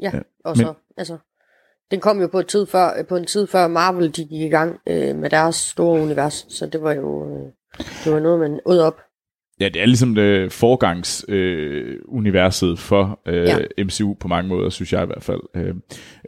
[0.02, 1.18] ja, Ja, og så, men- altså,
[1.92, 4.50] den kom jo på, et tid før, på en tid før Marvel de gik i
[4.50, 7.52] gang øh, med deres store univers, så det var jo øh,
[8.04, 9.02] det var noget, man ud op.
[9.60, 13.58] Ja, det er ligesom det forgangs øh, universet for øh, Ja.
[13.84, 15.42] MCU på mange måder, synes jeg i hvert fald.
[15.56, 15.76] Øh,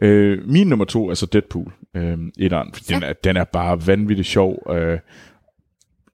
[0.02, 1.72] øh, min nummer to er så Deadpool.
[1.96, 4.72] Øh, etteren, for den, er, den er bare vanvittigt sjov.
[4.72, 4.98] Øh,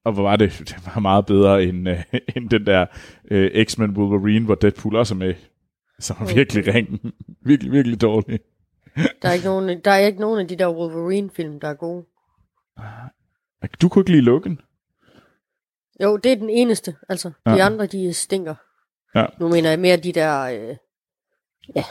[0.05, 0.59] og hvor var det?
[0.69, 2.03] Det var meget bedre end, øh,
[2.35, 2.85] end den der
[3.31, 5.33] øh, X-Men Wolverine, hvor Deadpool også er med.
[5.99, 7.13] Som er virkelig ring.
[7.45, 8.39] virkelig, virkelig dårlig.
[9.21, 12.05] Der er ikke nogen, der er ikke nogen af de der Wolverine-film, der er gode.
[13.81, 14.59] Du kunne ikke lide Logan?
[16.03, 16.95] Jo, det er den eneste.
[17.09, 17.65] Altså, de Ja.
[17.65, 18.55] andre, de stinker.
[19.15, 19.25] Ja.
[19.39, 20.75] Nu mener jeg mere de der, øh,
[21.75, 21.83] ja,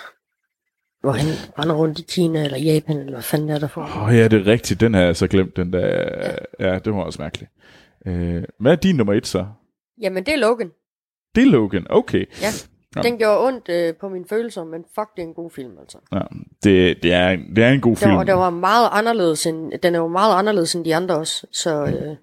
[1.01, 1.27] hvor han
[1.59, 3.81] render rundt i Kina eller Japan, eller hvad fanden er der for.
[3.81, 4.81] Åh oh, ja, det er rigtigt.
[4.81, 5.57] Den har jeg så glemt.
[5.57, 5.87] Den der,
[6.61, 6.73] ja.
[6.73, 7.51] ja, det var også mærkeligt.
[8.07, 9.47] Øh, hvad er din nummer et så?
[10.01, 10.71] Jamen, det er Logan.
[11.35, 11.87] Det er Logan.
[11.91, 12.25] Okay.
[12.43, 12.47] Ja.
[12.97, 13.03] Ja.
[13.03, 15.99] Den gjorde ondt øh, på mine følelser, men fuck, det er en god film, altså.
[16.13, 16.21] Ja,
[16.65, 18.17] det, det, er, en- det er en god Den film.
[18.17, 21.47] var, den var meget anderledes end, den er jo meget anderledes end de andre også,
[21.53, 22.17] så øh,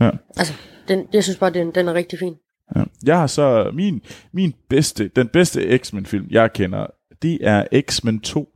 [0.00, 0.10] Ja.
[0.36, 0.54] altså,
[0.96, 2.34] den, jeg synes bare, den, den er rigtig fin.
[2.76, 2.82] Ja.
[3.06, 6.86] Jeg har så min, min bedste, den bedste X-Men-film, jeg kender,
[7.22, 8.48] det er X-Men 2,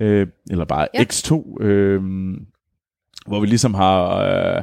[0.00, 0.98] øh, eller bare Ja.
[0.98, 1.04] ja.
[1.04, 2.02] X2, øh,
[3.26, 4.62] hvor vi ligesom har øh,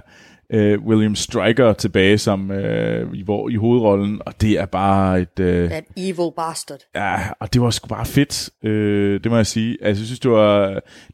[0.54, 5.40] øh, William Stryker tilbage som øh, i, hvor, i hovedrollen, og det er bare et...
[5.40, 6.80] Øh, That evil bastard.
[6.96, 9.78] Ja, og det var sgu bare fedt, øh, det må jeg sige.
[9.82, 10.68] Altså, jeg synes, det var,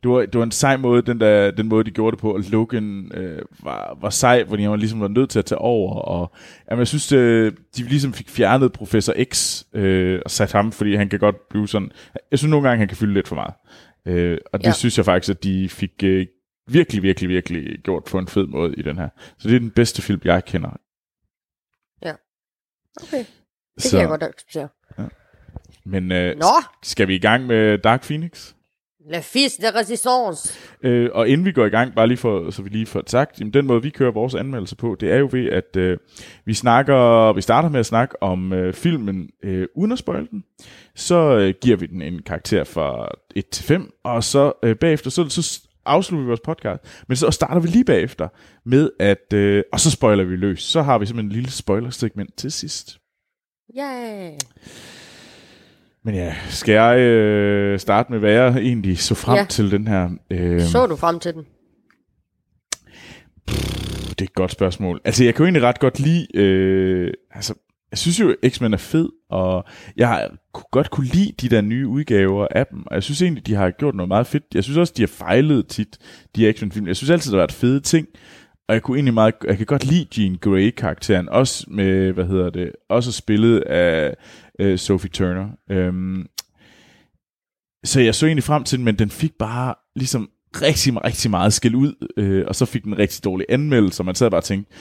[0.03, 2.33] det var, det var en sej måde, den, der, den måde, de gjorde det på,
[2.33, 5.59] og Logan øh, var, var sej, fordi han var ligesom var nødt til at tage
[5.59, 6.31] over, og
[6.71, 10.95] jamen, jeg synes, øh, de ligesom fik fjernet Professor X, øh, og sat ham, fordi
[10.95, 11.91] han kan godt blive sådan,
[12.31, 13.53] jeg synes nogle gange, han kan fylde lidt for meget.
[14.07, 14.71] Øh, og det Ja.
[14.71, 16.25] synes jeg faktisk, at de fik øh,
[16.68, 19.09] virkelig, virkelig, virkelig gjort på en fed måde i den her.
[19.38, 20.70] Så det er den bedste film, jeg kender.
[23.03, 23.26] Okay,
[23.76, 24.70] det kan jeg godt acceptere.
[25.86, 26.45] Men øh, Nå,
[26.84, 28.53] skal vi i gang med Dark Phoenix?
[29.09, 30.59] la fils de resistance.
[30.84, 33.39] Øh, og inden vi går i gang, bare lige for, så vi lige får sagt,
[33.39, 35.97] jamen, den måde vi kører vores anmeldelse på, det er jo ved, at øh,
[36.45, 40.43] vi snakker, vi starter med at snakke om øh, filmen øh, uden at spoil den.
[40.95, 45.09] Så øh, giver vi den en karakter fra 1 til 5, og så øh, bagefter,
[45.09, 46.83] så, så afslutter vi vores podcast.
[47.07, 48.27] Men så starter vi lige bagefter
[48.65, 50.63] med at, øh, og så spoiler vi løs.
[50.63, 52.97] Så har vi simpelthen en lille spoiler-segment til sidst.
[53.75, 54.31] Ja.
[56.03, 59.45] Men ja, skal jeg øh, starte med, hvad jeg egentlig så frem Ja.
[59.49, 60.09] til den her...
[60.31, 61.45] Øh, Så du frem til den?
[64.09, 65.01] Det er et godt spørgsmål.
[65.05, 66.27] Altså, jeg kan jo egentlig ret godt lide...
[66.38, 67.53] Øh, altså,
[67.95, 69.65] jeg synes jo, X-Men er fed, og
[69.97, 70.31] jeg har
[70.71, 73.71] godt kunne lide de der nye udgaver af dem, og jeg synes egentlig, de har
[73.71, 74.43] gjort noget meget fedt.
[74.53, 75.97] Jeg synes også, de har fejlet tit,
[76.35, 76.87] de her X-Men-film.
[76.87, 78.07] Jeg synes altid, der har været fede ting,
[78.67, 82.49] og jeg kunne egentlig meget, jeg kan godt lide Jean Grey-karakteren, også med, hvad hedder
[82.49, 84.15] det, også spillet af
[84.59, 85.47] øh, Sophie Turner.
[85.71, 86.25] Øhm,
[87.85, 90.29] så jeg så egentlig frem til den, men den fik bare ligesom
[90.61, 94.15] rigtig, rigtig meget skæld ud, øh, og så fik den rigtig dårlig anmeldelse, og man
[94.15, 94.75] sad bare og tænkte,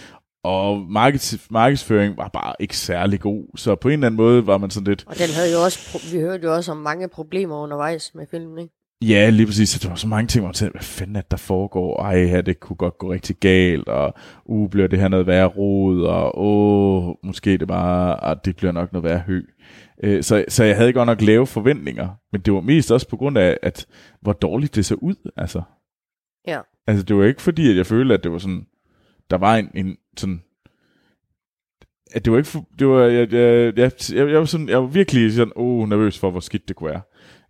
[0.45, 4.59] og markeds, markedsføring var bare ikke særlig god, så på en eller anden måde var
[4.59, 7.57] man sådan lidt, Og den havde jo også, vi hørte jo også om mange problemer
[7.57, 8.75] undervejs med filmen, ikke?
[9.03, 11.21] ja, lige præcis, så der var så mange ting, hvor man tænkte, hvad fanden er
[11.21, 14.15] det, der foregår, ej, ja, det kunne godt gå rigtig galt, og
[14.45, 18.73] uh, bliver det her noget værre rod, og åh, måske det bare, at det bliver
[18.73, 19.43] nok noget værre hø.
[20.05, 23.17] Øh, Så, så jeg havde godt nok lave forventninger, men det var mest også på
[23.17, 23.87] grund af, at
[24.21, 25.63] hvor dårligt det så ud, altså.
[26.49, 26.61] Ja.
[26.87, 28.67] Altså, det var ikke fordi, at jeg følte, at det var sådan,
[29.31, 30.43] der var en, en sådan,
[32.13, 33.93] at det var ikke, for, det var, jeg, jeg, jeg,
[34.29, 37.03] jeg, var sådan, jeg var virkelig sådan, oh, nervøs for, hvor skidt det kunne være.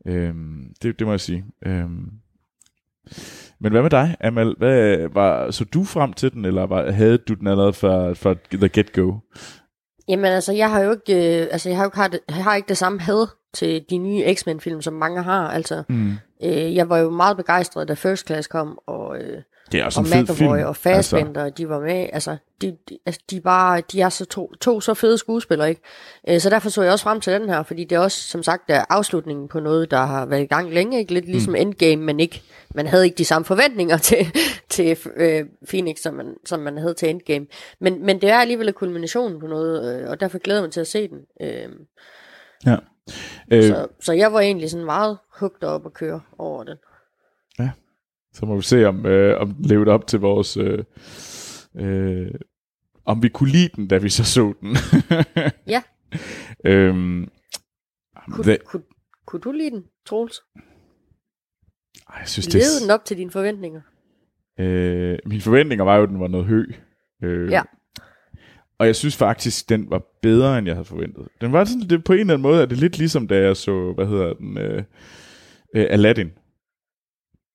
[0.07, 1.45] Øhm, det, det må jeg sige.
[1.67, 2.11] Øhm.
[3.61, 4.55] Men hvad med dig, Amal?
[4.59, 8.35] Hvad, var, så du frem til den, eller var, havde du den allerede fra, fra
[8.53, 9.13] the get-go?
[10.09, 12.55] Jamen altså, jeg har jo ikke, øh, altså, jeg har jo ikke, har det, har
[12.55, 15.49] ikke det samme had til de nye X-Men-film, som mange har.
[15.51, 16.13] Altså, Mm.
[16.45, 19.43] øh, jeg var jo meget begejstret, da First Class kom, og, øh,
[19.73, 20.51] Det er også og en fed film.
[20.51, 21.55] Og Fassbender, altså.
[21.63, 22.09] de var med.
[22.13, 25.81] Altså, de, de, altså, de, bare, de er så to, to så fede skuespillere, ikke?
[26.29, 28.43] Øh, så derfor så jeg også frem til den her, fordi det er også, som
[28.43, 31.15] sagt, er afslutningen på noget, der har været i gang længe, ikke?
[31.15, 31.57] Lidt ligesom mm.
[31.57, 32.43] Endgame, men ikke,
[32.75, 34.27] man havde ikke de samme forventninger til,
[34.69, 37.47] til øh, Phoenix, som man, som man havde til Endgame.
[37.81, 40.73] Men, men det er alligevel en kulmination på noget, øh, og derfor glæder jeg mig
[40.73, 41.19] til at se den.
[41.41, 41.69] Øh,
[42.67, 42.77] Ja.
[43.53, 46.77] Øh, så, så jeg var egentlig sådan meget hugt op og køre over den.
[48.35, 50.57] Så må vi se, om, øh, om den levede op til vores...
[50.57, 50.85] Øh,
[51.77, 52.31] øh,
[53.07, 54.77] om vi kunne lide den, da vi så så den.
[55.75, 55.83] Ja.
[56.65, 57.29] øhm,
[58.31, 58.83] Kunne, det, kunne,
[59.27, 60.41] kunne du lide den, Troels?
[62.11, 63.81] ej, jeg synes, det, Levede den op til dine forventninger?
[64.61, 66.65] øh, mine forventninger var jo, at den var noget hø.
[67.23, 67.63] Øh, Ja.
[68.79, 71.29] Og jeg synes faktisk, den var bedre, end jeg havde forventet.
[71.41, 73.57] Den var sådan, det, på en eller anden måde, er det lidt ligesom, da jeg
[73.57, 74.83] så, hvad hedder den, øh,
[75.75, 76.33] øh, Aladdin.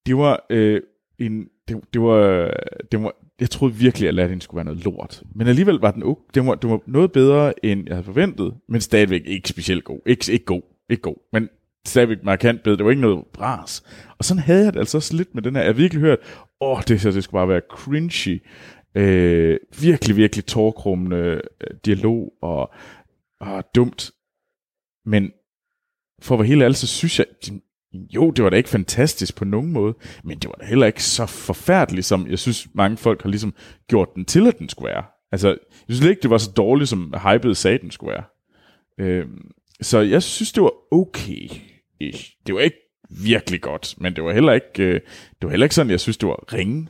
[0.09, 0.81] Det var øh,
[1.19, 2.53] en, det, det, var,
[2.91, 5.23] det var, jeg troede virkelig, at Aladdin skulle være noget lort.
[5.35, 8.53] Men alligevel var den, okay, det var, det var noget bedre, end jeg havde forventet,
[8.69, 9.99] men stadigvæk ikke specielt god.
[10.05, 11.49] Ikke, ikke god, ikke god, men
[11.85, 12.77] stadigvæk markant bedre.
[12.77, 13.83] Det var ikke noget bras.
[14.17, 15.61] Og sådan havde jeg det altså også lidt med den her.
[15.61, 16.19] Jeg har virkelig hørt,
[16.61, 18.43] åh, oh, det, her, det skulle bare være cringy.
[18.95, 21.41] Øh, virkelig, virkelig tårkrummende øh,
[21.85, 22.73] dialog og,
[23.41, 24.11] og dumt.
[25.05, 25.31] Men
[26.21, 27.25] for at være helt ærlig, så synes jeg,
[27.93, 29.93] jo, det var da ikke fantastisk på nogen måde,
[30.23, 33.53] men det var da heller ikke så forfærdeligt, som jeg synes, mange folk har ligesom
[33.87, 35.03] gjort den til, at den skulle være.
[35.31, 35.47] Altså,
[35.87, 38.23] jeg synes ikke, det var så dårligt, som hypede sagde, den skulle være.
[38.99, 39.51] Øhm,
[39.81, 41.49] så jeg synes, det var okay.
[42.47, 42.77] Det var ikke
[43.23, 46.17] virkelig godt, men det var heller ikke, øh, det var heller ikke sådan, jeg synes,
[46.17, 46.87] det var ringe.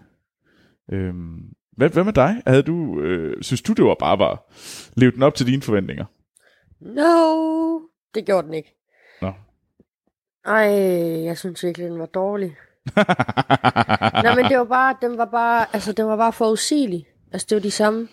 [0.92, 1.40] Øhm,
[1.78, 2.42] hvad, hvad med dig?
[2.48, 4.54] Havde du, øh, synes du, det var bare var,
[4.96, 6.06] levede den op til dine forventninger?
[6.82, 7.80] No,
[8.16, 8.79] det gjorde den ikke.
[10.46, 10.66] Ej,
[11.26, 12.58] jeg synes virkelig, den var dårlig.
[14.24, 17.08] Nej, men det var bare, den var bare, altså, den var bare forudsigelig.
[17.32, 18.08] Altså, det var de samme,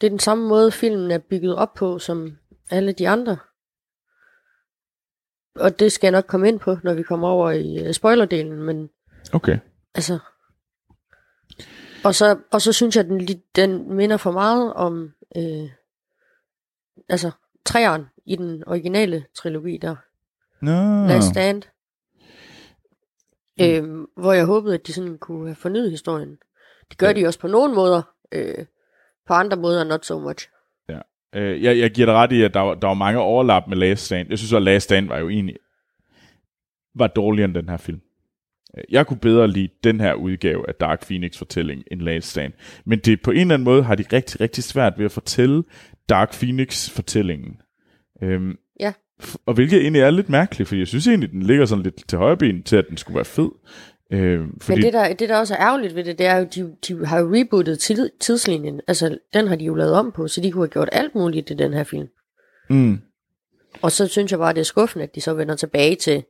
[0.00, 2.38] det er den samme måde, filmen er bygget op på, som
[2.70, 3.36] alle de andre.
[5.54, 8.62] Og det skal jeg nok komme ind på, når vi kommer over i uh, spoilerdelen,
[8.62, 8.90] men
[9.32, 9.58] Okay.
[9.94, 10.18] altså,
[12.04, 15.70] Og så, og så synes jeg, den, li- den minder for meget om øh,
[17.08, 17.30] altså
[17.64, 19.96] træeren i den originale trilogi der.
[20.62, 21.06] Nå.
[21.08, 21.62] Last Stand.
[23.60, 26.36] Øh, hvor jeg håbede, at de sådan kunne have fornyet historien.
[26.90, 27.12] Det gør Ja.
[27.12, 27.20] ja.
[27.20, 28.02] de også på nogle måder.
[28.32, 28.64] Øh,
[29.26, 30.48] på andre måder not so much.
[31.34, 33.76] Øh, jeg, jeg giver dig ret i, at der var, der var mange overlap med
[33.76, 34.28] Last Stand.
[34.30, 35.56] Jeg synes at Last Stand var jo egentlig
[36.94, 38.00] var dårligere end den her film.
[38.90, 42.52] Jeg kunne bedre lide den her udgave af Dark Phoenix fortælling end Last Stand.
[42.84, 45.64] Men det på en eller anden måde har de rigtig, rigtig svært ved at fortælle
[46.08, 47.60] Dark Phoenix fortællingen.
[48.22, 48.54] Øhm, Ja.
[49.46, 52.18] Og hvilket egentlig er lidt mærkeligt, fordi jeg synes egentlig, den ligger sådan lidt til
[52.18, 53.48] højre ben til, at den skulle være fed.
[54.10, 56.46] Øhm, fordi, Men det der, det, der også er ærgerligt ved det, det er jo,
[56.54, 58.80] de, de har jo rebootet tid, tidslinjen.
[58.88, 61.50] Altså, den har de jo lavet om på, så de kunne have gjort alt muligt
[61.50, 62.08] i den her film.
[62.70, 63.00] mm,
[63.82, 66.24] Og så synes jeg bare, det er skuffende, at de så vender tilbage til,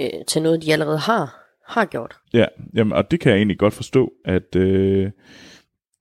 [0.00, 2.16] øh, til noget, de allerede har, har gjort.
[2.32, 5.10] ja, jamen, og det kan jeg egentlig godt forstå, at, øh,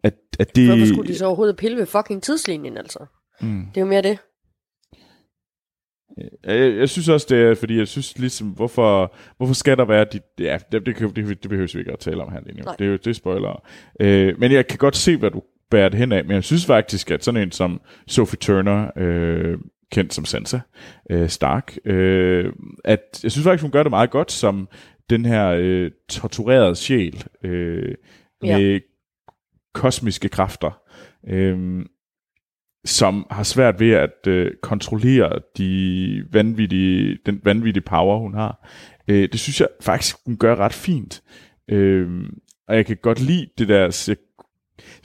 [0.04, 0.68] at, at det...
[0.68, 3.06] Hvorfor skulle de så overhovedet pille ved fucking tidslinjen, altså?
[3.42, 3.66] Mm.
[3.76, 4.18] Det er jo mere det.
[6.44, 10.06] Jeg, jeg synes også, det er, fordi jeg synes ligesom, hvorfor, hvorfor skal der være
[10.14, 10.20] de...
[10.40, 12.64] Ja, det, det, det, det behøver vi ikke at tale om her lige nu.
[12.64, 12.76] Nej.
[12.80, 13.64] Det er jo det er spoiler.
[14.00, 16.26] Øh, men jeg kan godt se, hvad du bærer det hen af.
[16.26, 19.58] Men jeg synes faktisk, at sådan en som Sophie Turner, øh,
[19.92, 20.60] kendt som Sansa
[21.12, 22.54] øh, Stark, øh,
[22.86, 24.70] at jeg synes faktisk, hun gør det meget godt som
[25.10, 27.96] den her øh, torturerede sjæl øh,
[28.44, 28.58] Ja.
[28.58, 28.80] med
[29.74, 30.82] kosmiske kræfter.
[31.28, 31.86] Øh,
[32.88, 38.68] som har svært ved at øh, kontrollere de vanvittige, den vanvittige power, hun har.
[39.08, 41.24] Øh, det synes jeg faktisk, hun gør ret fint.
[41.68, 42.10] Øh,
[42.68, 44.06] og jeg kan godt lide det der...
[44.08, 44.18] Jeg,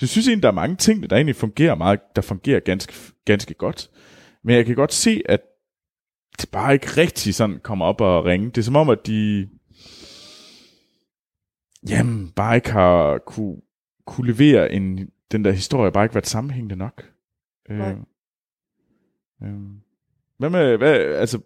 [0.01, 2.93] jeg synes egentlig, der er mange ting, der egentlig fungerer meget, der fungerer ganske,
[3.25, 3.91] ganske godt.
[4.45, 5.41] Men jeg kan godt se, at
[6.41, 8.47] det bare ikke rigtig sådan kommer op og ringe.
[8.51, 9.49] Det er som om, at de
[11.89, 13.57] jamen, bare ikke har kunne,
[14.07, 17.12] kunne levere en, den der historie, bare ikke været sammenhængende nok.
[17.79, 17.91] Nej.
[19.43, 19.61] Øh, øh.
[20.39, 21.41] Hvad med, hvad, altså,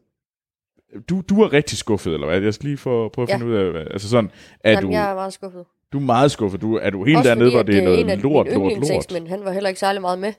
[1.09, 2.41] du, du er rigtig skuffet, eller hvad?
[2.41, 3.35] Jeg skal lige få, prøve at Ja.
[3.37, 4.31] finde ud af, hvad, altså sådan,
[4.61, 5.65] er Jamen, du, jeg er meget skuffet.
[5.93, 8.11] du er meget skuffet, du, er du helt Også dernede, fordi, hvor det er en
[8.11, 9.23] af noget lort, mine lort, yndlings lort?
[9.23, 10.33] men han var heller ikke særlig meget med.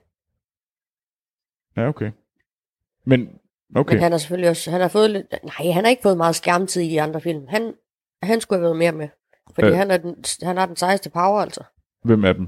[1.77, 2.11] Ja, okay.
[3.05, 3.39] Men,
[3.75, 3.93] okay.
[3.93, 6.35] Men han har selvfølgelig også, han har fået lidt, nej, han har ikke fået meget
[6.35, 7.47] skærmtid i de andre film.
[7.47, 7.73] Han,
[8.23, 9.07] han skulle have været mere med.
[9.55, 9.75] Fordi Øh.
[9.75, 11.63] han, er den, han har den sejeste power, altså.
[12.03, 12.47] Hvem er dem?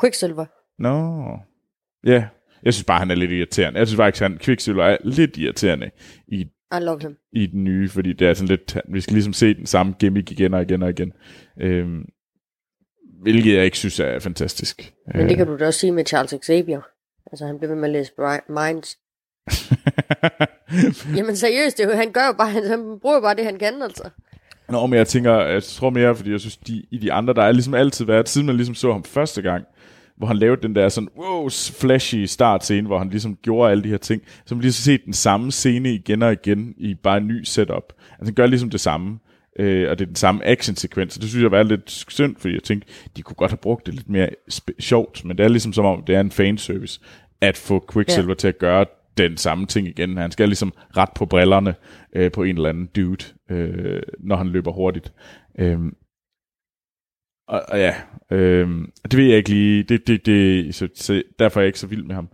[0.00, 0.46] Quicksilver.
[0.78, 1.24] Nå.
[2.04, 2.28] Ja,
[2.66, 3.78] jeg synes bare, han er lidt irriterende.
[3.78, 5.90] Jeg synes faktisk, han Quicksilver er lidt irriterende
[6.28, 7.16] i, I love him.
[7.32, 10.30] i den nye, fordi det er sådan lidt, vi skal ligesom se den samme gimmick
[10.30, 11.12] igen og igen og igen.
[11.60, 12.04] Øhm,
[13.22, 14.92] hvilket jeg ikke synes er fantastisk.
[15.14, 16.80] Men det kan du da også sige med Charles Xavier.
[17.32, 18.12] Altså, han bliver ved med at læse
[18.48, 18.98] Minds.
[21.16, 24.10] Jamen seriøst, det jo, han gør jo bare, han, bruger bare det, han kan, altså.
[24.68, 27.42] Nå, men jeg tænker, jeg tror mere, fordi jeg synes, de, i de andre, der
[27.42, 29.64] er ligesom altid været, siden man ligesom så ham første gang,
[30.16, 31.48] hvor han lavede den der sådan, wow,
[31.80, 35.04] flashy startscene, hvor han ligesom gjorde alle de her ting, så man lige så set
[35.04, 37.92] den samme scene igen og igen, i bare en ny setup.
[38.10, 39.18] Altså, han gør ligesom det samme,
[39.58, 42.54] øh, og det er den samme action-sekvens, og det synes jeg var lidt synd, fordi
[42.54, 44.28] jeg tænkte, de kunne godt have brugt det lidt mere
[44.78, 47.00] sjovt, men det er ligesom som om, det er en fanservice,
[47.40, 48.34] at få Quicksilver ja.
[48.34, 48.86] til at gøre
[49.18, 50.16] den samme ting igen.
[50.16, 51.74] Han skal ligesom ret på brillerne
[52.12, 55.12] øh, på en eller anden dude, øh, når han løber hurtigt.
[55.58, 55.96] Øhm,
[57.46, 57.94] og, og ja,
[58.30, 59.82] øhm, det ved jeg ikke lige.
[59.82, 62.28] Det, det, det, så, så derfor er jeg ikke så vild med ham.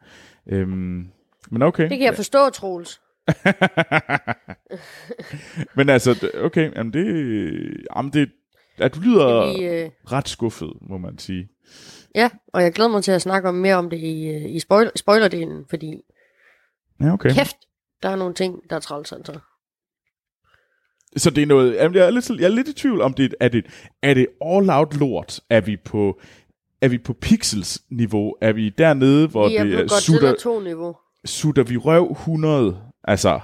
[0.47, 1.09] Øhm,
[1.51, 1.83] men okay.
[1.83, 3.01] Det kan jeg forstå, Troels.
[5.77, 7.07] men altså, okay, jamen det,
[7.97, 8.31] jamen det,
[8.79, 11.49] at du lyder vi, øh, ret skuffet, må man sige.
[12.15, 14.61] ja, og jeg glæder mig til at snakke om mere om det i, øh, i
[14.61, 16.03] spoil- spoilerdelen, fordi
[17.01, 17.31] Ja, okay.
[17.35, 17.57] kæft,
[18.03, 19.39] der er nogle ting, der er træls, altså.
[21.17, 23.35] Så det er noget, jamen jeg er lidt, jeg er lidt i tvivl om det,
[23.41, 23.67] er det,
[24.03, 25.41] er det all out lort?
[25.51, 26.21] Er vi på,
[26.81, 28.35] er vi på pixels niveau?
[28.41, 30.97] Er vi dernede, hvor Vi er det på er, sutter, 2-niveau.
[31.25, 32.79] sutter vi røv 100?
[33.05, 33.41] Altså,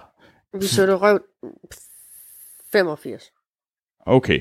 [0.60, 1.20] Vi søgte røv
[2.72, 3.32] 85.
[4.06, 4.40] okay.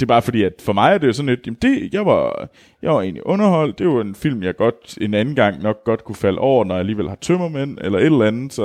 [0.00, 2.06] Det er bare fordi, at for mig er det jo sådan lidt, jamen det, jeg
[2.06, 2.48] var,
[2.82, 6.04] jeg var egentlig underholdt, det var en film, jeg godt en anden gang nok godt
[6.04, 8.62] kunne falde over, når jeg alligevel har tømmermænd, eller et eller andet, så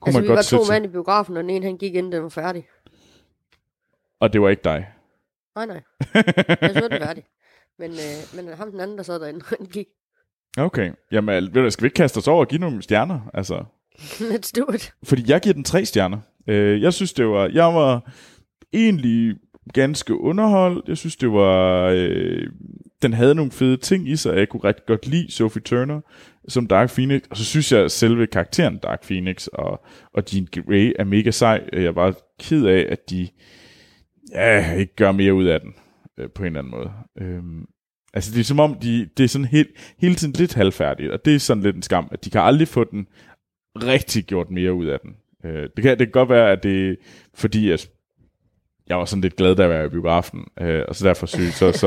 [0.00, 1.64] kunne Altså, man vi godt var to sætte sig- mand i biografen, og den ene,
[1.66, 2.66] han gik inden den var færdig.
[4.24, 4.88] Og det var ikke dig.
[5.56, 5.82] Nej, nej.
[6.60, 7.24] Jeg så den færdig.
[7.78, 9.86] Men, øh, men ham den anden, der sad derinde, han gik.
[10.58, 13.20] Okay, jamen ved du, skal vi ikke kaste os over og give nogle stjerner?
[13.34, 13.64] Altså,
[13.98, 14.92] Let's do it.
[15.02, 16.18] Fordi jeg giver den tre stjerner.
[16.46, 17.48] Øh, jeg synes, det var...
[17.48, 18.12] Jeg var
[18.72, 19.36] egentlig
[19.72, 20.88] ganske underholdt.
[20.88, 21.88] Jeg synes, det var...
[21.96, 22.46] Øh,
[23.02, 26.00] den havde nogle fede ting i sig, og jeg kunne rigtig godt lide Sophie Turner
[26.48, 27.22] som Dark Phoenix.
[27.30, 29.84] Og så synes jeg, at selve karakteren Dark Phoenix og,
[30.14, 31.68] og Jean Grey er mega sej.
[31.72, 33.28] Jeg er bare ked af, at de
[34.32, 35.74] ja, ikke gør mere ud af den
[36.18, 36.92] øh, på en eller anden måde.
[37.20, 37.66] Øhm,
[38.14, 41.24] Altså, det er som om, de, det er sådan helt, hele tiden lidt halvfærdigt, og
[41.24, 43.06] det er sådan lidt en skam, at de kan aldrig få den
[43.76, 45.16] rigtig gjort mere ud af den.
[45.44, 46.96] Øh, det, kan, det kan godt være, at det
[47.34, 47.90] fordi, at
[48.86, 51.52] jeg var sådan lidt glad, da jeg var i biografen, øh, og så derfor syg,
[51.52, 51.72] så...
[51.72, 51.84] så,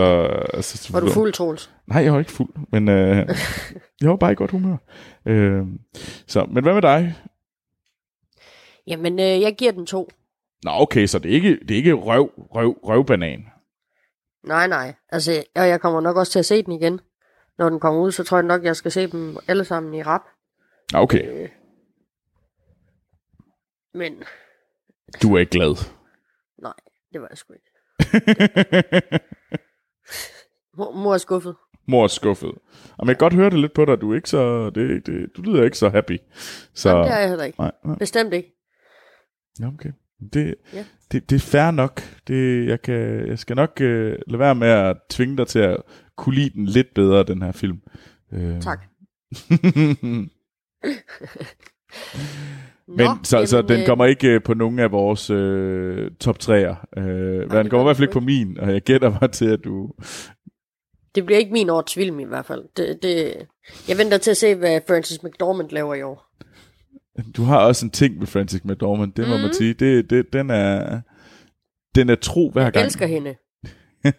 [0.62, 1.72] så Var du fuld, Troels?
[1.88, 3.16] Nej, jeg var ikke fuld, men øh,
[4.02, 4.78] jeg var bare i godt humør.
[5.26, 5.64] Øh,
[6.28, 7.16] så, men hvad med dig?
[8.88, 10.10] Jamen, øh, jeg giver den to.
[10.64, 13.46] Nå, okay, så det er ikke, det er ikke røv, røv, røvbanan.
[14.44, 14.94] Nej, nej.
[15.10, 17.00] Altså, og jeg kommer nok også til at se den igen.
[17.58, 20.04] Når den kommer ud, så tror jeg nok, jeg skal se dem alle sammen i
[20.04, 20.22] rap.
[20.94, 21.50] Okay, Øh,
[23.94, 24.24] men
[25.22, 25.76] du er ikke glad.
[26.62, 26.74] nej,
[27.14, 27.72] det var jeg sgu ikke.
[30.78, 31.56] Mor, mor er skuffet.
[31.88, 32.52] Mor er skuffet.
[32.98, 35.30] Og jeg kan godt høre det lidt på dig, du er ikke så, det, det,
[35.38, 36.18] du lyder ikke så happy.
[36.74, 37.60] Så, Jamen, det er jeg heller ikke.
[37.60, 37.98] nej, nej.
[37.98, 38.54] Bestemt ikke.
[39.60, 39.90] Ja, okay.
[40.34, 40.86] Det, Ja.
[41.12, 42.02] det, det er fair nok.
[42.28, 45.78] Det, jeg, kan, jeg skal nok øh, lade være med at tvinge dig til at
[46.18, 47.82] kunne lide den lidt bedre, den her film.
[48.34, 48.62] Øh.
[48.62, 48.82] Tak.
[52.88, 56.38] Men så, så jamen, den øh, kommer ikke øh, på nogen af vores øh, top
[56.44, 57.00] 3'er.
[57.00, 57.06] Øh,
[57.40, 59.64] men den kommer i hvert fald ikke på min, og jeg gætter mig til, at
[59.64, 59.92] du...
[61.16, 62.64] Det bliver ikke min årets film i hvert fald.
[62.78, 63.34] Det, det,
[63.88, 66.26] jeg venter til at se, hvad Francis McDormand laver i år.
[67.38, 69.44] Du har også en ting med Francis McDormand, det må Mhm.
[69.44, 69.74] man sige.
[69.74, 71.02] Det, det, den er...
[71.96, 72.86] Den er tro hver Jeg gang.
[72.86, 73.36] elsker hende.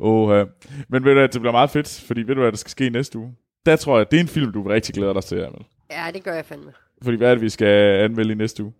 [0.00, 0.46] oh, uh,
[0.88, 3.18] men ved du det bliver meget fedt, fordi ved du hvad, der skal ske næste
[3.18, 3.34] uge?
[3.66, 5.64] Der tror jeg, det er en film, du vil rigtig glæder dig til, Emil.
[5.90, 6.72] Ja, det gør jeg fandme.
[7.02, 7.66] Fordi hvad er det, vi skal
[8.04, 8.72] anmelde i næste uge?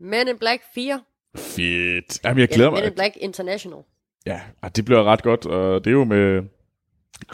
[0.00, 1.00] Men in Black 4.
[1.36, 2.24] Fedt.
[2.24, 2.94] Jamen, jeg glæder Eller Men in mig.
[2.94, 3.80] Black International.
[4.26, 4.40] Ja,
[4.76, 6.42] det bliver ret godt, og det er jo med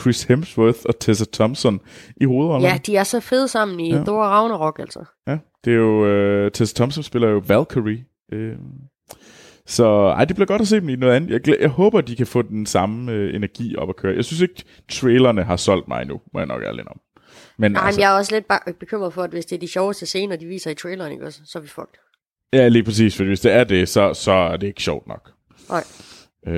[0.01, 1.81] Chris Hemsworth og Tessa Thompson
[2.17, 2.71] i hovedrollen.
[2.71, 4.03] Ja, de er så fede sammen i Ja.
[4.05, 5.05] Thor Ragnarok, altså.
[5.29, 5.39] ja.
[5.65, 8.05] Det er jo, uh, Tessa Thompson spiller jo Valkyrie.
[8.33, 8.39] Uh,
[9.67, 9.87] så
[10.17, 11.31] ej, det bliver godt at se dem i noget andet.
[11.31, 14.17] Jeg, glæ- jeg håber, de kan få den samme uh, energi op at køre.
[14.17, 17.01] Jeg synes ikke, trailerne har solgt mig endnu, må jeg nok ærlig om.
[17.59, 19.69] Men Nej, altså, men jeg er også lidt bekymret for, at hvis det er de
[19.69, 21.99] sjoveste scener, de viser i traileren, ikke også, så er vi fucked.
[22.53, 25.31] ja, lige præcis, for hvis det er det, så, så er det ikke sjovt nok.
[25.69, 25.85] Nej.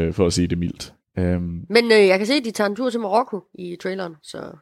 [0.08, 0.92] Uh, for at sige det mildt.
[1.18, 4.14] Um, Men øh, jeg kan se, at de tager en tur til Marokko i traileren,
[4.22, 4.56] så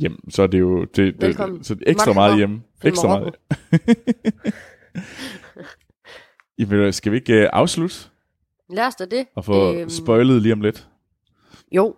[0.00, 1.64] Jamen, så er det jo det, det, Velkommen.
[1.64, 2.20] så det er ekstra Marokko.
[2.20, 2.62] meget hjemme.
[2.80, 3.34] Til Ekstra meget.
[6.58, 7.96] Jamen, skal vi ikke uh, afslutte
[8.70, 9.26] lad os da det.
[9.34, 10.88] og få øhm, spoilet lige om lidt?
[11.72, 11.94] Jo,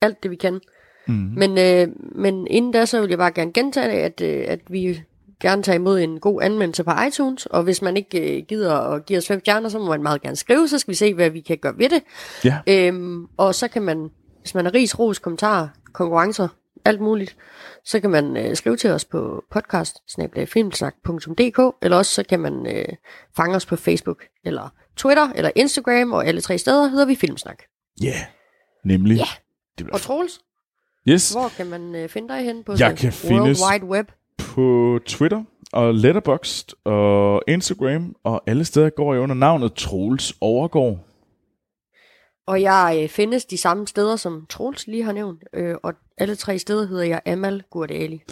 [0.00, 0.60] alt det vi kan.
[1.06, 1.14] Mm.
[1.14, 5.00] Men, øh, men inden da, så vil jeg bare gerne gentage, at, øh, at vi
[5.42, 9.06] gerne tager imod en god anmeldelse på iTunes, og hvis man ikke øh, gider at
[9.06, 11.30] give os fem stjerner, så må man meget gerne skrive, så skal vi se, hvad
[11.30, 12.02] vi kan gøre ved det.
[12.44, 12.58] Ja.
[12.66, 14.10] Øhm, og så kan man,
[14.40, 16.48] hvis man har ris, ros, kommentarer, konkurrencer,
[16.84, 17.36] alt muligt,
[17.84, 19.96] så kan man øh, skrive til os på podcast
[21.82, 22.84] eller også så kan man øh,
[23.36, 27.62] fange os på Facebook, eller Twitter, eller Instagram, og alle tre steder hedder vi Filmsnak.
[28.02, 28.16] Ja, yeah.
[28.84, 29.16] nemlig.
[29.16, 29.24] Ja.
[29.78, 30.40] Det bliver Og Troels,
[31.08, 34.08] yes, hvor kan man øh, finde dig hen på Jeg kan World findes- Wide Web?
[34.38, 35.42] På Twitter
[35.72, 40.98] og Letterboxd og Instagram, og alle steder går jeg under navnet Troels Overgaard.
[42.46, 46.34] Og jeg øh, findes de samme steder, som Troels lige har nævnt, øh, og alle
[46.34, 48.22] tre steder hedder jeg Amal Gurdali.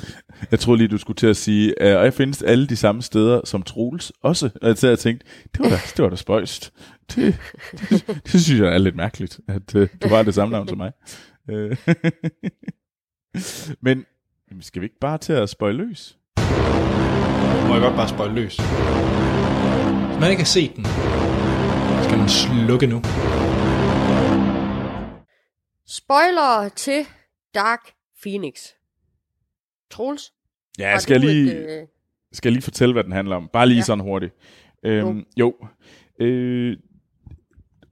[0.51, 3.41] Jeg troede lige, du skulle til at sige, og jeg findes alle de samme steder
[3.45, 4.51] som Troels også.
[4.63, 6.73] Og så jeg tænkte, det var da, det var da spøjst.
[7.15, 7.39] Det,
[7.73, 10.79] det, det, synes jeg er lidt mærkeligt, at uh, du har det samme navn som
[10.79, 10.93] mig.
[11.51, 11.77] Øh,
[13.87, 14.05] Men
[14.51, 16.19] jamen, skal vi ikke bare til at spøje løs?
[17.67, 18.57] Må jeg godt bare spøjle løs.
[18.57, 20.85] Hvis man ikke har set den,
[22.05, 23.03] skal man slukke nu.
[25.87, 27.07] Spoiler til
[27.55, 27.81] Dark
[28.23, 28.55] Phoenix.
[29.91, 30.33] Troels?
[30.79, 31.53] Ja, jeg skal lige...
[31.53, 31.87] Et, øh,
[32.33, 33.49] skal jeg lige fortælle, hvad den handler om.
[33.53, 33.83] Bare lige ja.
[33.85, 34.35] Sådan hurtigt.
[34.85, 35.55] Øhm, jo.
[36.21, 36.77] Øh,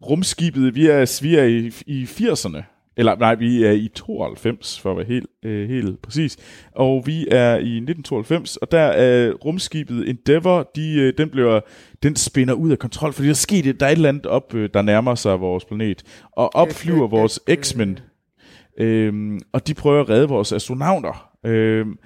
[0.03, 2.78] rumskibet, vi er, vi er i, i 80'erne.
[2.99, 6.37] Eller nej, vi er i 92, for at være helt, øh, helt præcis.
[6.73, 11.61] Og vi er i 1992, og der er rumskibet Endeavour, de, øh, den, bliver,
[12.03, 14.27] den spænder ud af kontrol, fordi der er sket, et- der er et eller andet
[14.27, 16.03] op, øh, der nærmer sig vores planet.
[16.33, 17.99] Og opflyver vores X-Men,
[18.81, 21.31] Øhm, og de prøver at redde vores astronauter.
[21.47, 21.99] Øhm,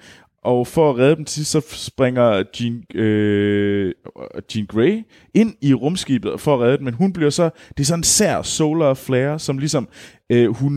[0.45, 3.93] og for at redde dem til sidst, så springer Jean, øh,
[4.55, 5.03] Jean Grey
[5.33, 8.03] ind i rumskibet for at redde dem, men hun bliver så, det er sådan en
[8.03, 9.87] sær solar flare, som ligesom,
[10.29, 10.73] øh, hun,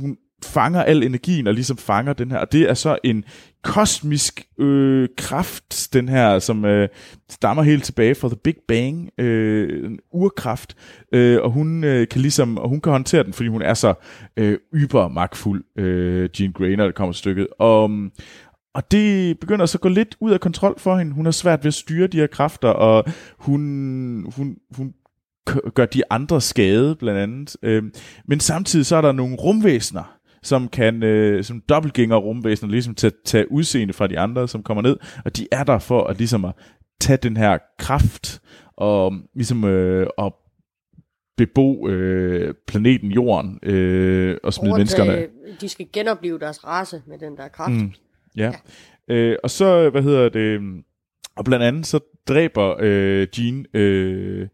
[0.00, 3.24] hun fanger al energien og ligesom fanger den her, og det er så en
[3.62, 6.88] kosmisk øh, kraft, den her, som øh,
[7.30, 10.76] stammer helt tilbage fra The Big Bang, øh, en urkraft,
[11.12, 13.94] øh, og hun øh, kan ligesom, og hun kan håndtere den, fordi hun er så
[14.36, 17.46] øh, ybermagtfuld, øh, Jean Grey, når det kommer til stykket.
[17.58, 17.90] Og,
[18.76, 21.12] og det begynder så at gå lidt ud af kontrol for hende.
[21.12, 23.04] Hun har svært ved at styre de her kræfter, og
[23.38, 23.60] hun,
[24.36, 24.94] hun, hun
[25.74, 27.56] gør de andre skade, blandt andet.
[27.62, 27.82] Øh,
[28.28, 33.12] men samtidig så er der nogle rumvæsener, som kan, øh, som dobbeltgænger rumvæsener, ligesom tage,
[33.24, 36.44] tage udseende fra de andre, som kommer ned, og de er der for at ligesom
[36.44, 36.52] at
[37.00, 38.40] tage den her kraft,
[38.76, 40.32] og ligesom øh, at
[41.36, 45.12] bebo øh, planeten Jorden øh, og smide menneskerne.
[45.12, 47.72] Overtage- De skal genopleve deres race med den der kraft.
[47.72, 47.92] Mm,
[48.36, 48.52] ja.
[49.08, 49.14] ja.
[49.14, 50.60] Øh, og så, hvad hedder det,
[51.36, 54.48] og blandt andet så dræber øh, Jean øh,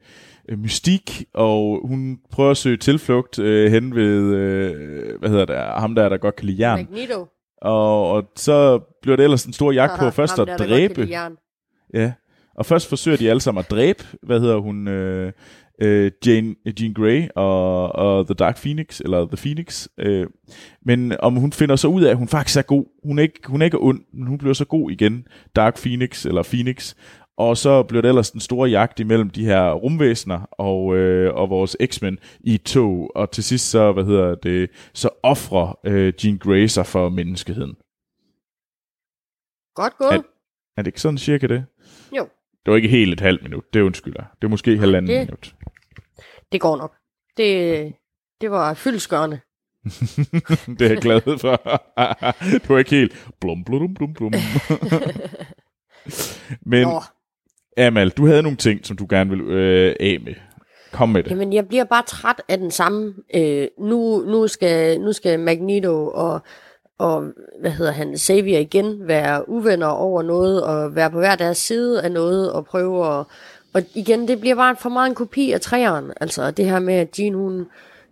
[0.57, 5.95] Mystik, og hun prøver at søge tilflugt øh, hen ved, øh, hvad hedder det, ham
[5.95, 6.89] der, der godt kan lide jern.
[6.91, 7.27] Magneto.
[7.63, 11.09] Og, og så bliver det ellers en stor jagt på først ham at dræbe.
[11.95, 12.13] Ja,
[12.55, 15.33] og først forsøger de alle sammen at dræbe, hvad hedder hun, øh,
[15.81, 19.89] øh, Jane, Jean Grey og, og The Dark Phoenix, eller The Phoenix.
[19.99, 20.27] Øh,
[20.85, 22.85] men om hun finder så ud af, at hun faktisk er god.
[23.05, 25.27] Hun er ikke, hun er ikke ond, men hun bliver så god igen.
[25.57, 26.95] Dark Phoenix, eller Phoenix.
[27.37, 31.51] Og så bliver det ellers den store jagt imellem de her rumvæsener og, øh, og
[31.51, 33.11] vores X-Men i tog.
[33.15, 37.75] Og til sidst så, hvad hedder det, så offrer øh, Jean Grey sig for menneskeheden.
[39.75, 40.13] Godt gået.
[40.13, 40.23] Er,
[40.77, 41.65] er det ikke sådan cirka det?
[42.65, 44.23] Det var ikke helt et halvt minut, det undskylder.
[44.41, 45.55] Det er måske halvanden det- minut.
[46.53, 46.93] det går nok.
[47.37, 47.93] Det,
[48.41, 49.41] det var fyldskørende.
[50.79, 51.57] det er jeg glad for.
[52.69, 54.33] du er ikke helt blum, blum, blum, blum.
[56.67, 57.03] Men Nå,
[57.77, 60.35] Amal, du havde nogle ting, som du gerne vil øh, af med.
[60.93, 61.31] Kom med det.
[61.31, 63.15] jamen jeg bliver bare træt af den samme.
[63.35, 66.41] Øh, nu, nu, skal, nu skal Magneto og,
[67.03, 67.25] og
[67.61, 72.03] hvad hedder han, Xavier igen være uvenner over noget, og være på hver deres side
[72.03, 73.27] af noget, og prøve at...
[73.75, 76.13] Og igen, det bliver bare for meget en kopi af træeren.
[76.21, 77.67] Altså det her med, at Jean hun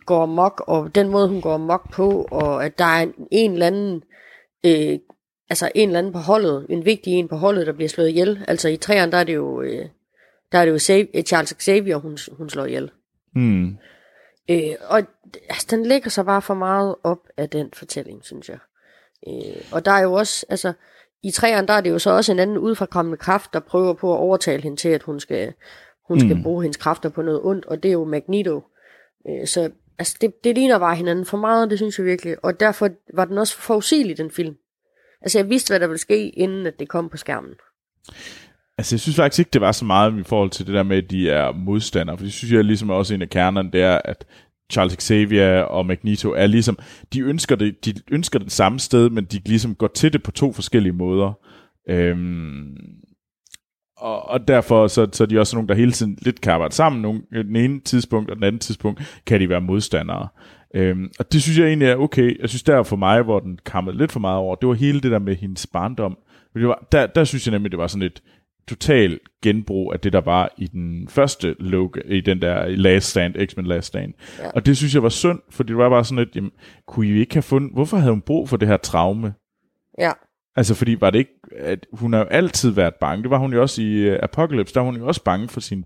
[0.06, 3.52] går mok, og den måde hun går mok på, og at der er en, en
[3.52, 4.02] eller anden...
[4.66, 4.98] Øh,
[5.50, 8.44] altså en eller anden på holdet, en vigtig en på holdet, der bliver slået ihjel.
[8.48, 9.86] Altså i træerne, der er det jo, øh,
[10.52, 12.90] der er det jo Xav- Charles Xavier, hun, hun slår ihjel.
[13.34, 13.76] Hmm.
[14.50, 15.02] Øh, og
[15.48, 18.58] altså, den lægger sig bare for meget op af den fortælling, synes jeg.
[19.28, 20.72] Øh, og der er jo også, altså,
[21.22, 24.14] i træerne, der er det jo så også en anden udfrakommende kraft, der prøver på
[24.14, 25.52] at overtale hende til, at hun skal,
[26.08, 28.62] hun skal bruge hendes kræfter på noget ondt, og det er jo Magneto.
[29.28, 32.44] Øh, så altså, det, det ligner bare hinanden for meget, det synes jeg virkelig.
[32.44, 34.56] Og derfor var den også forudsigelig, den film.
[35.22, 37.54] Altså, jeg vidste, hvad der ville ske, inden at det kom på skærmen.
[38.78, 40.96] Altså, jeg synes faktisk ikke, det var så meget i forhold til det der med,
[40.96, 42.18] at de er modstandere.
[42.18, 44.26] For det synes jeg ligesom også en af kernerne, det er, at
[44.70, 46.78] Charles Xavier og Magneto er ligesom,
[47.12, 50.30] de ønsker det, de ønsker det samme sted, men de ligesom går til det på
[50.30, 51.32] to forskellige måder.
[51.88, 52.76] Øhm,
[53.96, 56.74] og, og derfor så, så er de også nogle, der hele tiden lidt kan arbejde
[56.74, 57.02] sammen.
[57.02, 60.28] Nogle, øh, den ene tidspunkt og den anden tidspunkt kan de være modstandere.
[60.74, 62.40] Øhm, og det synes jeg egentlig er okay.
[62.40, 65.00] Jeg synes der for mig, hvor den kammede lidt for meget over, det var hele
[65.00, 66.18] det der med hendes barndom.
[66.54, 68.22] Det var, der, der synes jeg nemlig, det var sådan lidt,
[68.68, 73.34] total genbrug af det, der var i den første Logan, i den der Last Stand,
[73.46, 74.12] X-Men Last Stand.
[74.38, 74.50] Ja.
[74.50, 76.50] Og det synes jeg var synd, for det var bare sådan et, jamen,
[76.86, 79.34] kunne I ikke have fundet, hvorfor havde hun brug for det her traume?
[79.98, 80.12] Ja.
[80.56, 83.22] Altså, fordi var det ikke, at hun har jo altid været bange.
[83.22, 85.60] Det var hun jo også i uh, Apocalypse, der var hun jo også bange for
[85.60, 85.84] sin,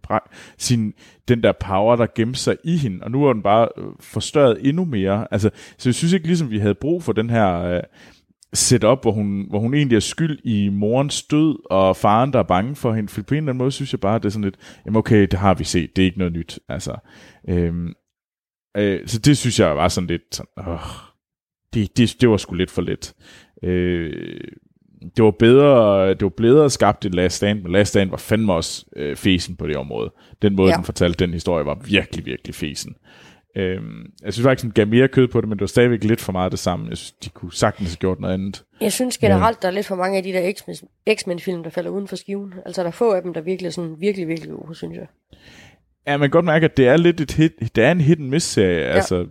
[0.59, 0.93] sin,
[1.29, 3.05] den der power, der gemte sig i hende.
[3.05, 5.27] Og nu er den bare øh, forstørret endnu mere.
[5.31, 7.83] Altså, så jeg synes ikke ligesom, vi havde brug for den her uh,
[8.55, 12.43] setup, hvor hun, hvor hun egentlig er skyld i morens død, og faren, der er
[12.43, 13.09] bange for hende.
[13.09, 14.56] For på en eller anden måde synes jeg bare, at det er sådan lidt,
[14.86, 16.59] jamen okay, det har vi set, det er ikke noget nyt.
[16.68, 16.97] Altså,
[17.48, 17.93] øhm,
[18.76, 20.78] øh, så det synes jeg var sådan lidt, sådan, åh,
[21.74, 23.14] det, det, det var sgu lidt for let.
[23.62, 24.40] Øh,
[25.16, 28.52] det var bedre, det var bedre skabt end Last Stand, men Last Stand var fandme
[28.52, 30.12] også øh, fesen på det område.
[30.43, 30.76] Den måde, ja.
[30.76, 32.97] den fortalte den historie, var virkelig, virkelig fesen.
[33.56, 36.20] Øhm, jeg synes faktisk, den gav mere kød på det, men det var stadigvæk lidt
[36.20, 36.89] for meget det samme.
[36.89, 38.64] Jeg synes, de kunne sagtens have gjort noget andet.
[38.81, 41.90] Jeg synes generelt, der er lidt for mange af de der X-Men- X-Men-film, der falder
[41.90, 42.55] uden for skiven.
[42.66, 45.06] Altså, der er få af dem, der virkelig er sådan virkelig, virkelig gode, synes jeg.
[46.06, 48.18] Ja, man kan godt mærke, at det er lidt et hit, det er en hit
[48.18, 48.93] and miss serie, ja.
[48.93, 49.26] altså,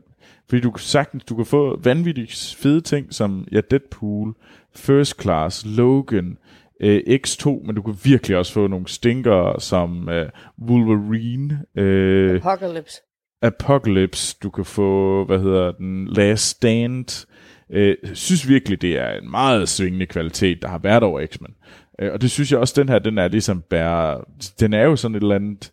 [0.50, 4.36] fordi du kan sagtens, du kan få vanvittigt fede ting, som ja, Deadpool,
[4.76, 6.38] First Class, Logan,
[6.82, 10.30] øh, X2, men du kan virkelig også få nogle stinker som øh,
[10.62, 13.02] Wolverine, øh, Apocalypse.
[13.44, 17.28] Apocalypse, du kan få, hvad hedder den, Last Stand.
[17.70, 21.56] Øh, jeg synes virkelig, det er en meget svingende kvalitet, der har været over X-Men.
[22.00, 24.22] Øh, og det synes jeg også, den her, den er ligesom bærer,
[24.60, 25.72] den er jo sådan et eller andet,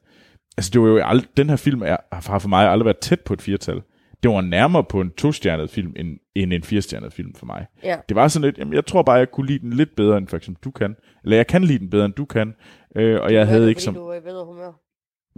[0.57, 3.21] altså det var jo ald- den her film er, har for mig aldrig været tæt
[3.21, 3.83] på et firtal.
[4.23, 7.67] Det var nærmere på en to-stjernet film, end, end en firestjernet film for mig.
[7.85, 7.97] Ja.
[8.09, 10.29] Det var sådan lidt, jamen jeg tror bare, jeg kunne lide den lidt bedre, end
[10.29, 10.97] for eksempel du kan.
[11.25, 12.55] Eller jeg kan lide den bedre, end du kan.
[12.97, 13.95] Øh, og jeg havde ikke som...
[13.95, 14.73] Du er i bedre humør.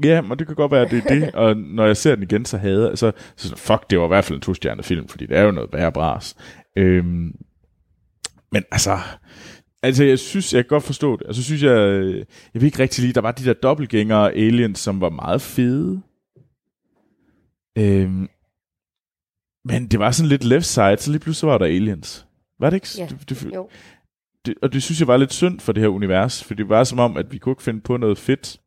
[0.05, 1.35] Ja, men det kan godt være, at det er det.
[1.35, 4.05] Og når jeg ser den igen, så hader jeg, så, så sådan, fuck, det var
[4.05, 6.36] i hvert fald en to-stjernet film, fordi det er jo noget værre bras.
[6.77, 7.35] Øhm,
[8.52, 8.98] men altså,
[9.82, 11.27] altså, jeg synes, jeg kan godt forstå det.
[11.27, 11.77] Altså, synes jeg,
[12.55, 16.02] jeg vil ikke rigtig lide, der var de der dobbeltgængere aliens, som var meget fede.
[17.78, 18.28] Øhm,
[19.64, 22.27] men det var sådan lidt left side, så lige pludselig var der aliens.
[22.60, 22.89] Var det ikke?
[22.98, 23.69] Ja, det, det, jo.
[24.47, 26.85] det, og det synes jeg var lidt synd for det her univers, for det var
[26.85, 28.60] som om, at vi kunne ikke finde på noget fedt.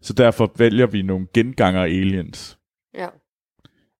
[0.00, 2.58] Så derfor vælger vi nogle genganger aliens.
[2.94, 3.06] Ja.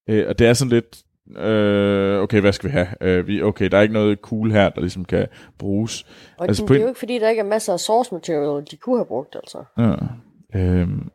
[0.08, 1.02] Øh, og det er sådan lidt,
[1.38, 2.88] øh, okay, hvad skal vi have?
[3.00, 5.26] Øh, vi, okay, der er ikke noget cool her, der ligesom kan
[5.58, 6.06] bruges.
[6.38, 8.64] Og Altså, på det er jo ikke, fordi der ikke er masser af source material,
[8.70, 9.64] de kunne have brugt, altså.
[9.78, 9.94] Ja.
[10.60, 11.08] Øhm,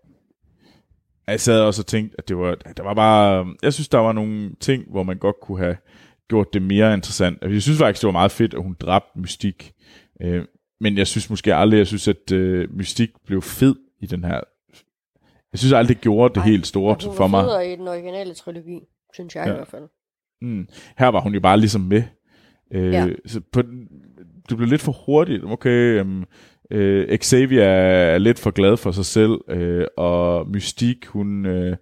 [1.28, 4.12] jeg sad også og tænkte, at det var, der var bare, jeg synes, der var
[4.12, 5.78] nogle ting, hvor man godt kunne have
[6.30, 7.38] gjort det mere interessant.
[7.42, 9.74] Altså, Jeg synes faktisk, det var meget fedt, at hun dræbte Mystik.
[10.22, 10.46] Øh,
[10.82, 14.40] men jeg synes måske aldrig, jeg synes, at øh, Mystik blev fed i den her.
[15.52, 17.74] Jeg synes aldrig, det gjorde det Ej, helt store Og hun for var mig.
[17.74, 18.80] i den originale trilogi,
[19.14, 19.52] synes jeg ja.
[19.52, 19.88] I hvert fald.
[20.42, 20.68] Mm.
[20.98, 22.04] Her var hun jo bare ligesom med.
[22.74, 23.08] Øh, Ja.
[23.26, 23.62] så på,
[24.50, 25.44] det blev lidt for hurtigt.
[25.46, 26.26] Okay, um,
[26.72, 31.78] øh, Xavier er lidt for glad for sig selv, øh, og Mystique, hun, øh,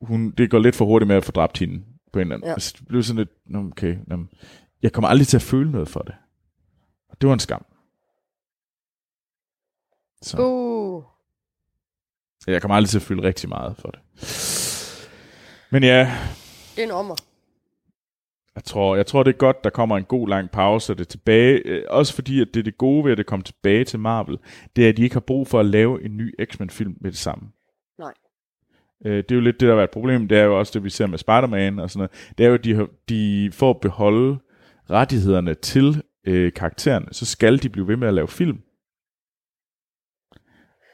[0.00, 2.46] hun, det går lidt for hurtigt med at få dræbt hende på en eller anden.
[2.48, 2.52] Ja.
[2.52, 4.18] Altså, det blev sådan lidt, "Nå, okay, nå,
[4.82, 6.14] jeg kommer aldrig til at føle noget for det.
[7.10, 7.64] Og det var en skam.
[10.22, 10.63] Så Uh,
[12.46, 14.00] jeg kommer aldrig til at føle rigtig meget for det.
[15.70, 16.12] Men ja,
[16.76, 17.14] det er en ommer.
[18.54, 21.04] Jeg tror, jeg tror, det er godt, der kommer en god lang pause, og det
[21.04, 21.62] er tilbage.
[21.64, 24.38] øh, Også fordi, at det er det gode ved, at det kommer tilbage til Marvel,
[24.76, 27.18] det er, at de ikke har brug for at lave en ny X-Men-film med det
[27.18, 27.48] samme.
[27.98, 28.12] Nej.
[29.06, 30.28] Øh, det er jo lidt det, der har været et problem.
[30.28, 32.34] Det er jo også det, vi ser med Spider-Man og sådan noget.
[32.38, 34.38] Det er jo, at de, de får beholde
[34.90, 38.58] rettighederne til øh, karaktererne, så skal de blive ved med at lave film.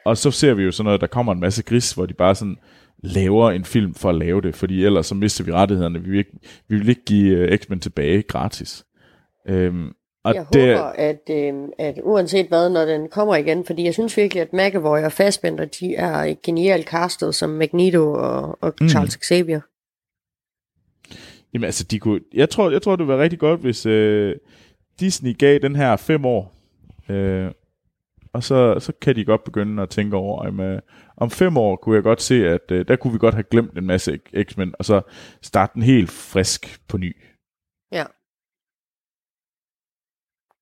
[0.05, 2.35] Og så ser vi jo sådan noget, der kommer en masse gris, hvor de bare
[2.35, 2.57] sådan
[3.03, 6.03] laver en film for at lave det, fordi ellers så mister vi rettighederne.
[6.03, 8.85] Vi vil ikke, vi vil ikke give uh, X-Men tilbage gratis.
[9.49, 9.93] Øhm,
[10.25, 13.95] og Jeg det, håber, at, øh, at uanset hvad, når den kommer igen, fordi jeg
[13.95, 18.89] synes virkelig, at McAvoy og Fassbender, de er genialt castet som Magneto og, og Mm.
[18.89, 19.61] Charles Xavier.
[21.55, 24.37] Jamen altså, de kunne, jeg, tror, jeg tror, det ville være rigtig godt, hvis øh,
[25.01, 26.55] Disney gav den her fem år.
[27.09, 27.51] Øh,
[28.33, 30.81] og så, så kan de godt begynde at tænke over, om, øh,
[31.17, 33.79] om fem år kunne jeg godt se, at øh, der kunne vi godt have glemt
[33.79, 35.01] en masse X-Men, og så
[35.43, 37.17] starte den helt frisk på ny.
[37.93, 38.05] Ja.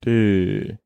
[0.04, 0.78] Det...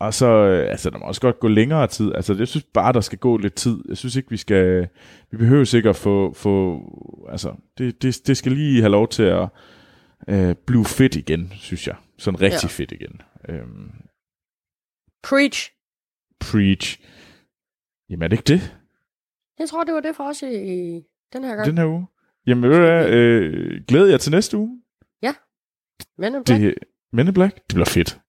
[0.00, 2.14] Og så, øh, altså, der må også godt gå længere tid.
[2.14, 3.82] Altså, jeg synes bare, der skal gå lidt tid.
[3.88, 4.88] Jeg synes ikke, vi skal...
[5.30, 6.32] Vi behøver sikkert at få...
[6.32, 6.82] få
[7.30, 9.48] altså, det, det, det skal lige have lov til at
[10.28, 11.96] øh, blive fedt igen, synes jeg.
[12.18, 12.68] Sådan rigtig ja.
[12.68, 13.20] fedt igen.
[13.48, 13.92] Øhm,
[15.28, 15.70] Preach!
[16.40, 17.00] preach.
[18.10, 18.76] Jamen, er det ikke det?
[19.58, 21.02] Jeg tror, det var det for os i, i
[21.32, 21.66] den her gang.
[21.66, 22.06] Den her uge?
[22.46, 23.08] Jamen, ved du hvad?
[23.10, 24.80] Øh, glæder jeg til næste uge?
[26.18, 26.62] Men in Black.
[26.62, 26.74] Det,
[27.12, 27.54] Men in Black?
[27.56, 28.20] Det bliver fedt.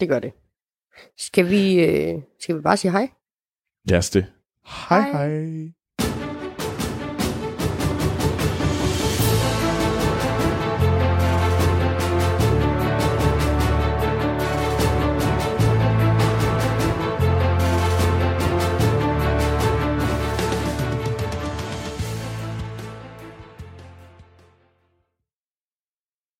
[0.00, 0.32] det gør det.
[1.16, 3.10] Skal vi, øh, skal vi bare sige hej?
[3.84, 4.32] Lad os det.
[4.88, 5.28] Hej Hej.
[5.28, 5.72] hej.